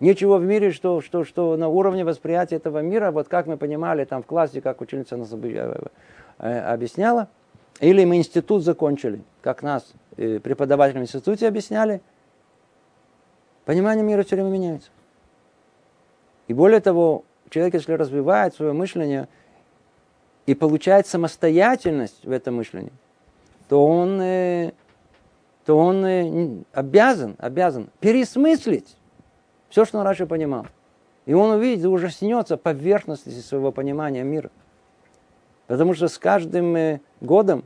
Ничего 0.00 0.38
в 0.38 0.44
мире, 0.44 0.70
что, 0.70 1.02
что, 1.02 1.24
что 1.24 1.56
на 1.56 1.68
уровне 1.68 2.04
восприятия 2.04 2.56
этого 2.56 2.80
мира, 2.80 3.10
вот 3.10 3.28
как 3.28 3.46
мы 3.46 3.56
понимали 3.56 4.04
там 4.04 4.22
в 4.22 4.26
классе, 4.26 4.60
как 4.60 4.80
ученица 4.80 5.16
нас 5.16 5.28
э, 5.32 5.88
э, 6.38 6.60
объясняла, 6.60 7.28
или 7.80 8.04
мы 8.04 8.16
институт 8.16 8.62
закончили, 8.64 9.20
как 9.42 9.62
нас 9.62 9.92
э, 10.16 10.38
преподаватели 10.38 11.00
в 11.00 11.02
институте 11.02 11.48
объясняли, 11.48 12.00
понимание 13.68 14.02
мира 14.02 14.22
все 14.22 14.34
время 14.34 14.48
меняется. 14.48 14.88
И 16.46 16.54
более 16.54 16.80
того, 16.80 17.26
человек, 17.50 17.74
если 17.74 17.92
развивает 17.92 18.54
свое 18.54 18.72
мышление, 18.72 19.28
и 20.46 20.54
получает 20.54 21.06
самостоятельность 21.06 22.24
в 22.24 22.30
этом 22.30 22.56
мышлении, 22.56 22.94
то 23.68 23.84
он, 23.84 24.22
э, 24.22 24.72
то 25.66 25.76
он 25.76 26.02
э, 26.02 26.62
обязан, 26.72 27.36
обязан 27.36 27.90
пересмыслить 28.00 28.96
все, 29.68 29.84
что 29.84 29.98
он 29.98 30.04
раньше 30.04 30.24
понимал. 30.24 30.66
И 31.26 31.34
он 31.34 31.50
увидит, 31.50 31.84
ужаснется 31.84 32.56
поверхности 32.56 33.28
своего 33.28 33.70
понимания 33.70 34.22
мира. 34.22 34.50
Потому 35.66 35.92
что 35.92 36.08
с 36.08 36.16
каждым 36.16 36.74
э, 36.74 37.00
годом 37.20 37.64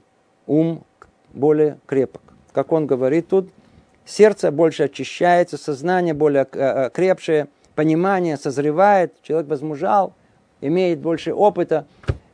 ум 0.49 0.83
более 1.33 1.79
крепок. 1.87 2.23
Как 2.53 2.73
он 2.73 2.89
говорит 2.89 3.29
тут, 3.29 3.51
сердце 4.05 4.51
больше 4.51 4.85
очищается, 4.85 5.57
сознание 5.57 6.15
более 6.15 6.45
крепшее, 6.45 7.49
понимание 7.75 8.37
созревает, 8.37 9.15
человек 9.23 9.49
возмужал, 9.49 10.15
имеет 10.61 11.01
больше 11.01 11.33
опыта 11.33 11.87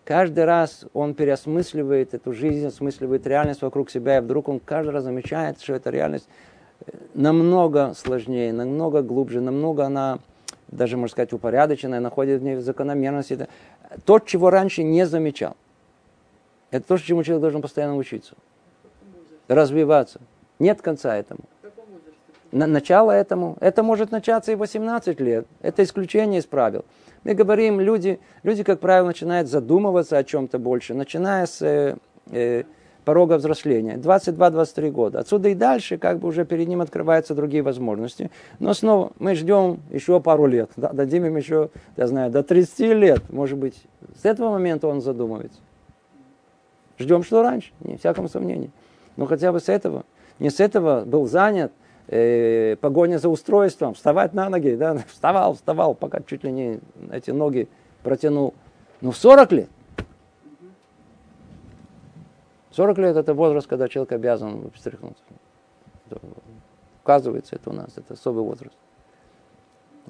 каждый 0.08 0.46
раз 0.46 0.86
он 0.94 1.12
переосмысливает 1.12 2.14
эту 2.14 2.32
жизнь, 2.32 2.66
осмысливает 2.66 3.26
реальность 3.26 3.60
вокруг 3.60 3.90
себя, 3.90 4.16
и 4.16 4.20
вдруг 4.22 4.48
он 4.48 4.58
каждый 4.58 4.88
раз 4.88 5.04
замечает, 5.04 5.60
что 5.60 5.74
эта 5.74 5.90
реальность 5.90 6.26
э, 6.86 6.92
намного 7.12 7.92
сложнее, 7.92 8.54
намного 8.54 9.02
глубже, 9.02 9.42
намного 9.42 9.84
она, 9.84 10.20
даже 10.68 10.96
можно 10.96 11.12
сказать, 11.12 11.34
упорядоченная, 11.34 12.00
находит 12.00 12.40
в 12.40 12.42
ней 12.42 12.56
закономерности. 12.56 13.48
То, 14.06 14.18
чего 14.18 14.48
раньше 14.48 14.82
не 14.82 15.04
замечал. 15.04 15.58
Это 16.70 16.88
то, 16.88 16.96
чему 16.96 17.22
человек 17.22 17.42
должен 17.42 17.60
постоянно 17.60 17.96
учиться. 17.96 18.34
Развиваться. 19.46 20.22
Нет 20.58 20.80
конца 20.80 21.18
этому. 21.18 21.40
На, 22.50 22.66
начало 22.66 23.12
этому. 23.12 23.56
Это 23.60 23.82
может 23.82 24.10
начаться 24.10 24.52
и 24.52 24.54
18 24.54 25.20
лет. 25.20 25.46
Это 25.60 25.82
исключение 25.82 26.40
из 26.40 26.46
правил. 26.46 26.84
Мы 27.24 27.34
говорим, 27.34 27.80
люди, 27.80 28.20
люди, 28.42 28.62
как 28.62 28.80
правило, 28.80 29.08
начинают 29.08 29.48
задумываться 29.48 30.16
о 30.16 30.24
чем-то 30.24 30.58
больше, 30.58 30.94
начиная 30.94 31.46
с 31.46 31.60
э, 31.60 31.96
э, 32.30 32.62
порога 33.04 33.34
взросления. 33.34 33.96
22-23 33.96 34.90
года. 34.90 35.18
Отсюда 35.18 35.50
и 35.50 35.54
дальше, 35.54 35.98
как 35.98 36.20
бы 36.20 36.28
уже 36.28 36.46
перед 36.46 36.68
ним 36.68 36.80
открываются 36.80 37.34
другие 37.34 37.62
возможности. 37.62 38.30
Но 38.60 38.72
снова 38.72 39.12
мы 39.18 39.34
ждем 39.34 39.80
еще 39.90 40.20
пару 40.20 40.46
лет. 40.46 40.70
Да, 40.76 40.90
дадим 40.92 41.26
им 41.26 41.36
еще, 41.36 41.70
я 41.96 42.06
знаю, 42.06 42.30
до 42.30 42.42
30 42.42 42.78
лет, 42.96 43.30
может 43.30 43.58
быть. 43.58 43.82
С 44.22 44.24
этого 44.24 44.50
момента 44.50 44.88
он 44.88 45.02
задумывается. 45.02 45.60
Ждем, 46.98 47.22
что 47.22 47.42
раньше, 47.42 47.72
не 47.80 47.96
всяком 47.96 48.28
сомнении. 48.28 48.70
Но 49.16 49.26
хотя 49.26 49.52
бы 49.52 49.60
с 49.60 49.68
этого. 49.68 50.04
Не 50.38 50.48
с 50.48 50.60
этого 50.60 51.04
был 51.04 51.26
занят– 51.26 51.72
э, 52.08 52.76
погоня 52.80 53.18
за 53.18 53.28
устройством, 53.28 53.94
вставать 53.94 54.34
на 54.34 54.48
ноги, 54.48 54.74
да, 54.74 54.96
вставал, 55.08 55.54
вставал, 55.54 55.94
пока 55.94 56.20
чуть 56.20 56.44
ли 56.44 56.52
не 56.52 56.80
эти 57.10 57.30
ноги 57.30 57.68
протянул. 58.02 58.54
Ну, 59.00 59.12
в 59.12 59.16
40 59.16 59.52
лет. 59.52 59.70
40 62.72 62.98
лет 62.98 63.16
это 63.16 63.34
возраст, 63.34 63.66
когда 63.66 63.88
человек 63.88 64.12
обязан 64.12 64.70
встряхнуться. 64.74 65.22
Указывается 67.02 67.56
это 67.56 67.70
у 67.70 67.72
нас, 67.72 67.90
это 67.96 68.14
особый 68.14 68.44
возраст. 68.44 68.76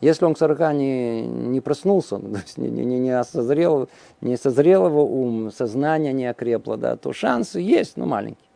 Если 0.01 0.25
он 0.25 0.35
к 0.35 0.39
40 0.39 0.75
не, 0.75 1.27
не 1.27 1.61
проснулся, 1.61 2.19
не, 2.57 2.69
не, 2.69 2.99
не, 2.99 3.25
созрел, 3.25 3.89
не 4.21 4.37
созрел 4.37 4.87
его 4.87 5.05
ум, 5.05 5.51
сознание 5.51 6.13
не 6.13 6.27
окрепло, 6.27 6.77
да, 6.77 6.97
то 6.97 7.13
шансы 7.13 7.61
есть, 7.61 7.97
но 7.97 8.07
маленькие. 8.07 8.49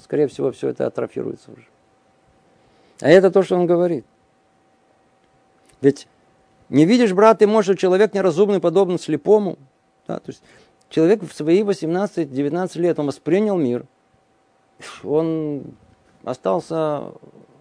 Скорее 0.00 0.26
всего, 0.28 0.50
все 0.52 0.68
это 0.68 0.86
атрофируется 0.86 1.52
уже. 1.52 1.66
А 3.02 3.08
это 3.08 3.32
то, 3.32 3.42
что 3.42 3.56
он 3.56 3.66
говорит. 3.66 4.04
Ведь 5.80 6.06
Не 6.68 6.86
видишь, 6.86 7.12
брат, 7.12 7.40
ты 7.40 7.46
можешь, 7.46 7.78
человек 7.78 8.14
неразумный, 8.14 8.60
подобно 8.60 8.98
слепому. 8.98 9.58
Да, 10.06 10.20
то 10.20 10.30
есть 10.30 10.42
человек 10.88 11.22
в 11.22 11.34
свои 11.34 11.62
18-19 11.62 12.78
лет, 12.78 12.98
он 12.98 13.06
воспринял 13.06 13.58
мир, 13.58 13.84
он 15.02 15.64
остался 16.22 17.12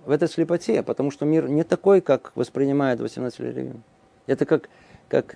в 0.06 0.12
этой 0.12 0.30
слепоте, 0.30 0.84
потому 0.84 1.10
что 1.10 1.26
мир 1.26 1.50
не 1.50 1.64
такой, 1.64 2.02
как 2.02 2.32
воспринимает 2.36 3.00
18-летний 3.00 3.62
ребенок. 3.62 3.82
Это 4.28 4.46
как, 4.46 4.70
как 5.10 5.36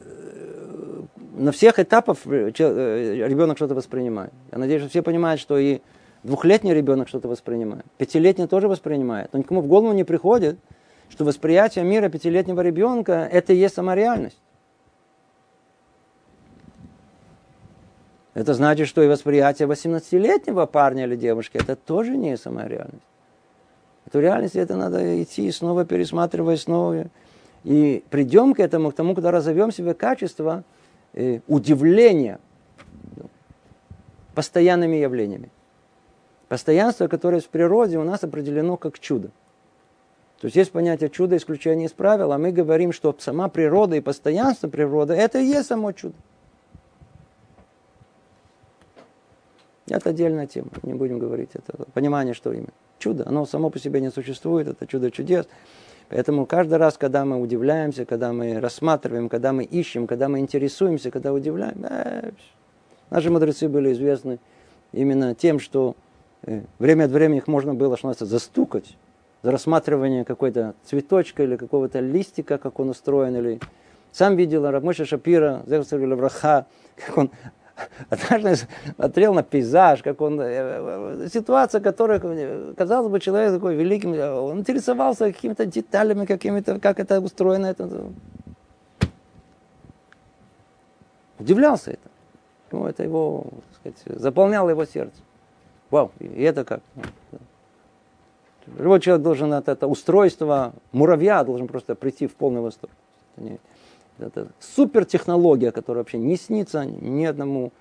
э, 0.00 1.02
на 1.36 1.52
всех 1.52 1.78
этапах 1.78 2.18
э, 2.26 2.50
э, 2.58 3.28
ребенок 3.28 3.56
что-то 3.56 3.74
воспринимает. 3.74 4.32
Я 4.50 4.58
надеюсь, 4.58 4.82
что 4.82 4.90
все 4.90 5.02
понимают, 5.02 5.40
что 5.40 5.56
и 5.56 5.80
двухлетний 6.22 6.74
ребенок 6.74 7.08
что-то 7.08 7.28
воспринимает. 7.28 7.84
Пятилетний 7.98 8.46
тоже 8.46 8.68
воспринимает. 8.68 9.32
Но 9.32 9.38
никому 9.38 9.60
в 9.60 9.66
голову 9.66 9.92
не 9.92 10.04
приходит, 10.04 10.58
что 11.08 11.24
восприятие 11.24 11.84
мира 11.84 12.08
пятилетнего 12.08 12.60
ребенка– 12.60 13.28
это 13.32 13.52
и 13.52 13.56
есть 13.56 13.74
сама 13.74 13.94
реальность. 13.94 14.38
Это 18.34 18.52
значит, 18.52 18.86
что 18.88 19.02
и 19.02 19.08
восприятие 19.08 19.66
18-летнего 19.66 20.66
парня 20.66 21.04
или 21.04 21.16
девушки– 21.16 21.56
это 21.58 21.74
тоже 21.74 22.16
не 22.16 22.36
сама 22.36 22.68
реальность. 22.68 23.02
Эту 24.06 24.20
реальность 24.20 24.56
это 24.56 24.76
надо 24.76 25.22
идти 25.22 25.50
снова 25.50 25.84
пересматривать 25.84 26.60
снова. 26.60 27.06
И 27.64 28.04
придем 28.10 28.54
к 28.54 28.60
этому, 28.60 28.90
к 28.90 28.94
тому, 28.94 29.14
когда 29.14 29.30
разовьем 29.30 29.72
себе 29.72 29.94
качество 29.94 30.64
э, 31.14 31.40
удивления 31.48 32.38
постоянными 34.34 34.96
явлениями. 34.96 35.50
Постоянство, 36.48 37.08
которое 37.08 37.40
в 37.40 37.48
природе 37.48 37.98
у 37.98 38.04
нас 38.04 38.22
определено 38.22 38.76
как 38.76 38.98
чудо. 38.98 39.30
То 40.40 40.46
есть 40.46 40.56
есть 40.56 40.70
понятие 40.70 41.10
чуда, 41.10 41.36
исключение 41.36 41.86
из 41.86 41.92
правил, 41.92 42.30
а 42.32 42.38
мы 42.38 42.52
говорим, 42.52 42.92
что 42.92 43.14
сама 43.18 43.48
природа 43.48 43.96
и 43.96 44.00
постоянство 44.00 44.68
природы– 44.68 45.14
это 45.14 45.38
и 45.38 45.46
есть 45.46 45.68
само 45.68 45.92
чудо. 45.92 46.14
Это 49.88 50.10
отдельная 50.10 50.46
тема, 50.46 50.68
не 50.82 50.94
будем 50.94 51.18
говорить 51.18 51.50
это. 51.54 51.84
Понимание, 51.94 52.34
что 52.34 52.52
именно. 52.52 52.72
Чудо, 52.98 53.24
оно 53.26 53.46
само 53.46 53.70
по 53.70 53.78
себе 53.78 54.00
не 54.00 54.10
существует, 54.10 54.68
это 54.68 54.86
чудо 54.86 55.10
чудес. 55.10 55.46
Поэтому 56.08 56.46
каждый 56.46 56.78
раз, 56.78 56.96
когда 56.96 57.24
мы 57.24 57.40
удивляемся, 57.40 58.04
когда 58.04 58.32
мы 58.32 58.60
рассматриваем, 58.60 59.28
когда 59.28 59.52
мы 59.52 59.64
ищем, 59.64 60.06
когда 60.06 60.28
мы 60.28 60.38
интересуемся, 60.38 61.10
когда 61.10 61.32
удивляем, 61.32 61.84
э, 61.84 62.30
наши 63.10 63.30
мудрецы 63.30 63.68
были 63.68 63.92
известны 63.92 64.38
именно 64.92 65.34
тем, 65.34 65.58
что 65.58 65.96
время 66.78 67.04
от 67.04 67.10
времени 67.10 67.38
их 67.38 67.48
можно 67.48 67.74
было, 67.74 67.96
что 67.96 68.08
называется, 68.08 68.26
застукать 68.26 68.96
за 69.42 69.50
рассматривание 69.50 70.24
какой-то 70.24 70.74
цветочка 70.84 71.42
или 71.42 71.56
какого-то 71.56 72.00
листика, 72.00 72.58
как 72.58 72.80
он 72.80 72.90
устроен, 72.90 73.36
или 73.36 73.60
сам 74.12 74.36
видел 74.36 74.68
Рабмоша 74.68 75.04
Шапира, 75.04 75.62
Враха, 75.66 76.66
как 76.96 77.18
он 77.18 77.30
однажды 78.08 78.66
смотрел 78.96 79.34
на 79.34 79.42
пейзаж, 79.42 80.02
как 80.02 80.20
он... 80.20 80.40
Э, 80.40 80.46
э, 81.24 81.28
ситуация, 81.32 81.80
которая, 81.80 82.20
казалось 82.74 83.10
бы, 83.10 83.20
человек 83.20 83.52
такой 83.52 83.74
великим, 83.74 84.12
он 84.12 84.60
интересовался 84.60 85.32
какими-то 85.32 85.66
деталями, 85.66 86.24
какими-то, 86.24 86.80
как 86.80 86.98
это 87.00 87.20
устроено. 87.20 87.66
Это, 87.66 88.10
удивлялся 91.38 91.92
это. 91.92 92.10
Ну, 92.72 92.86
это 92.86 93.02
его, 93.02 93.46
так 93.82 93.94
сказать, 93.94 94.20
заполняло 94.20 94.70
его 94.70 94.84
сердце. 94.84 95.16
Вау, 95.90 96.10
и 96.18 96.42
это 96.42 96.64
как? 96.64 96.80
Любой 98.78 99.00
человек 99.00 99.22
должен 99.22 99.52
от 99.52 99.68
этого 99.68 99.90
устройства 99.90 100.72
муравья 100.92 101.44
должен 101.44 101.68
просто 101.68 101.94
прийти 101.94 102.26
в 102.26 102.34
полный 102.34 102.60
восторг. 102.60 102.92
Это 104.18 104.48
супертехнология, 104.60 105.70
которая 105.70 106.02
вообще 106.02 106.18
не 106.18 106.36
снится 106.36 106.84
ни 106.84 107.24
одному 107.24 107.72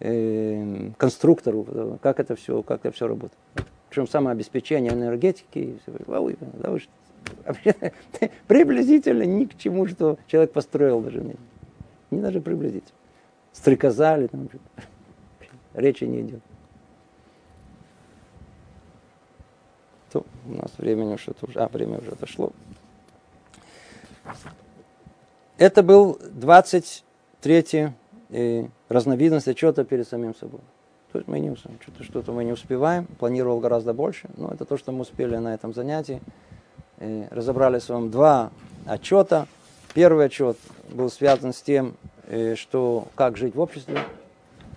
э, 0.00 0.90
конструктору, 0.98 1.98
как 2.02 2.20
это 2.20 2.34
все, 2.36 2.62
как 2.62 2.80
это 2.84 2.94
все 2.94 3.06
работает. 3.06 3.38
Причем 3.88 4.08
самообеспечение 4.08 4.92
энергетики. 4.92 5.78
Да 5.86 6.20
вы, 6.20 6.36
вообще, 7.46 7.74
приблизительно 8.48 9.22
ни 9.22 9.44
к 9.44 9.56
чему, 9.56 9.86
что 9.86 10.18
человек 10.26 10.52
построил 10.52 11.00
даже 11.00 11.20
не, 11.20 11.36
не 12.10 12.20
даже 12.20 12.40
приблизительно. 12.40 12.98
Стрекозали, 13.52 14.26
там, 14.26 14.48
речи 15.74 16.04
не 16.04 16.22
идет. 16.22 16.40
То, 20.14 20.24
у 20.46 20.52
нас 20.52 20.70
времени 20.78 21.14
уже, 21.14 21.34
а, 21.56 21.66
время 21.66 21.98
уже 21.98 22.12
отошло. 22.12 22.52
Это 25.58 25.82
был 25.82 26.20
23-й 26.22 27.92
э, 28.30 28.68
разновидность 28.88 29.48
отчета 29.48 29.82
перед 29.82 30.06
самим 30.06 30.36
собой. 30.36 30.60
То 31.10 31.18
есть 31.18 31.26
мы 31.26 31.40
не 31.40 31.56
что-то, 31.56 32.04
что-то 32.04 32.30
мы 32.30 32.44
не 32.44 32.52
успеваем, 32.52 33.06
планировал 33.06 33.58
гораздо 33.58 33.92
больше, 33.92 34.30
но 34.36 34.50
это 34.50 34.64
то, 34.64 34.76
что 34.76 34.92
мы 34.92 35.00
успели 35.00 35.34
на 35.36 35.52
этом 35.52 35.74
занятии. 35.74 36.22
Э, 36.98 37.26
разобрали 37.32 37.80
с 37.80 37.88
вами 37.88 38.08
два 38.08 38.52
отчета. 38.86 39.48
Первый 39.94 40.26
отчет 40.26 40.56
был 40.92 41.10
связан 41.10 41.52
с 41.52 41.60
тем, 41.60 41.96
э, 42.28 42.54
что 42.54 43.08
как 43.16 43.36
жить 43.36 43.56
в 43.56 43.60
обществе, 43.60 43.98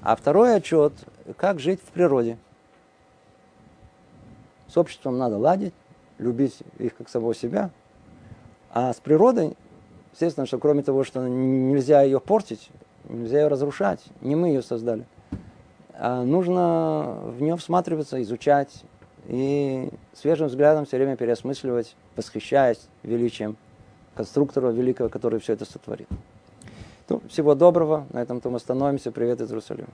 а 0.02 0.16
второй 0.16 0.56
отчет, 0.56 0.94
как 1.38 1.60
жить 1.60 1.80
в 1.80 1.92
природе. 1.92 2.40
С 4.68 4.78
обществом 4.78 5.18
надо 5.18 5.38
ладить, 5.38 5.74
любить 6.18 6.60
их 6.78 6.96
как 6.96 7.10
самого 7.10 7.34
себя, 7.34 7.72
а 8.72 8.94
с 8.94 8.98
природой 8.98 9.56
Естественно, 10.18 10.48
что 10.48 10.58
кроме 10.58 10.82
того, 10.82 11.04
что 11.04 11.28
нельзя 11.28 12.02
ее 12.02 12.20
портить, 12.20 12.72
нельзя 13.08 13.42
ее 13.42 13.50
разрушать, 13.50 14.04
не 14.22 14.36
мы 14.36 14.48
ее 14.48 14.64
создали, 14.64 15.06
а 15.94 16.24
нужно 16.24 17.20
в 17.24 17.40
нее 17.40 17.56
всматриваться, 17.56 18.20
изучать 18.24 18.84
и 19.28 19.92
свежим 20.14 20.48
взглядом 20.48 20.88
все 20.88 20.98
время 20.98 21.18
переосмысливать, 21.18 21.96
восхищаясь 22.16 22.88
величием 23.04 23.58
конструктора 24.16 24.72
великого, 24.72 25.10
который 25.10 25.40
все 25.40 25.54
это 25.54 25.66
сотворил. 25.66 26.08
Ну, 27.10 27.22
всего 27.30 27.54
доброго, 27.54 28.08
на 28.10 28.20
этом 28.20 28.42
то 28.42 28.50
мы 28.50 28.56
остановимся. 28.56 29.12
Привет 29.12 29.40
из 29.40 29.52
Иерусалима. 29.52 29.90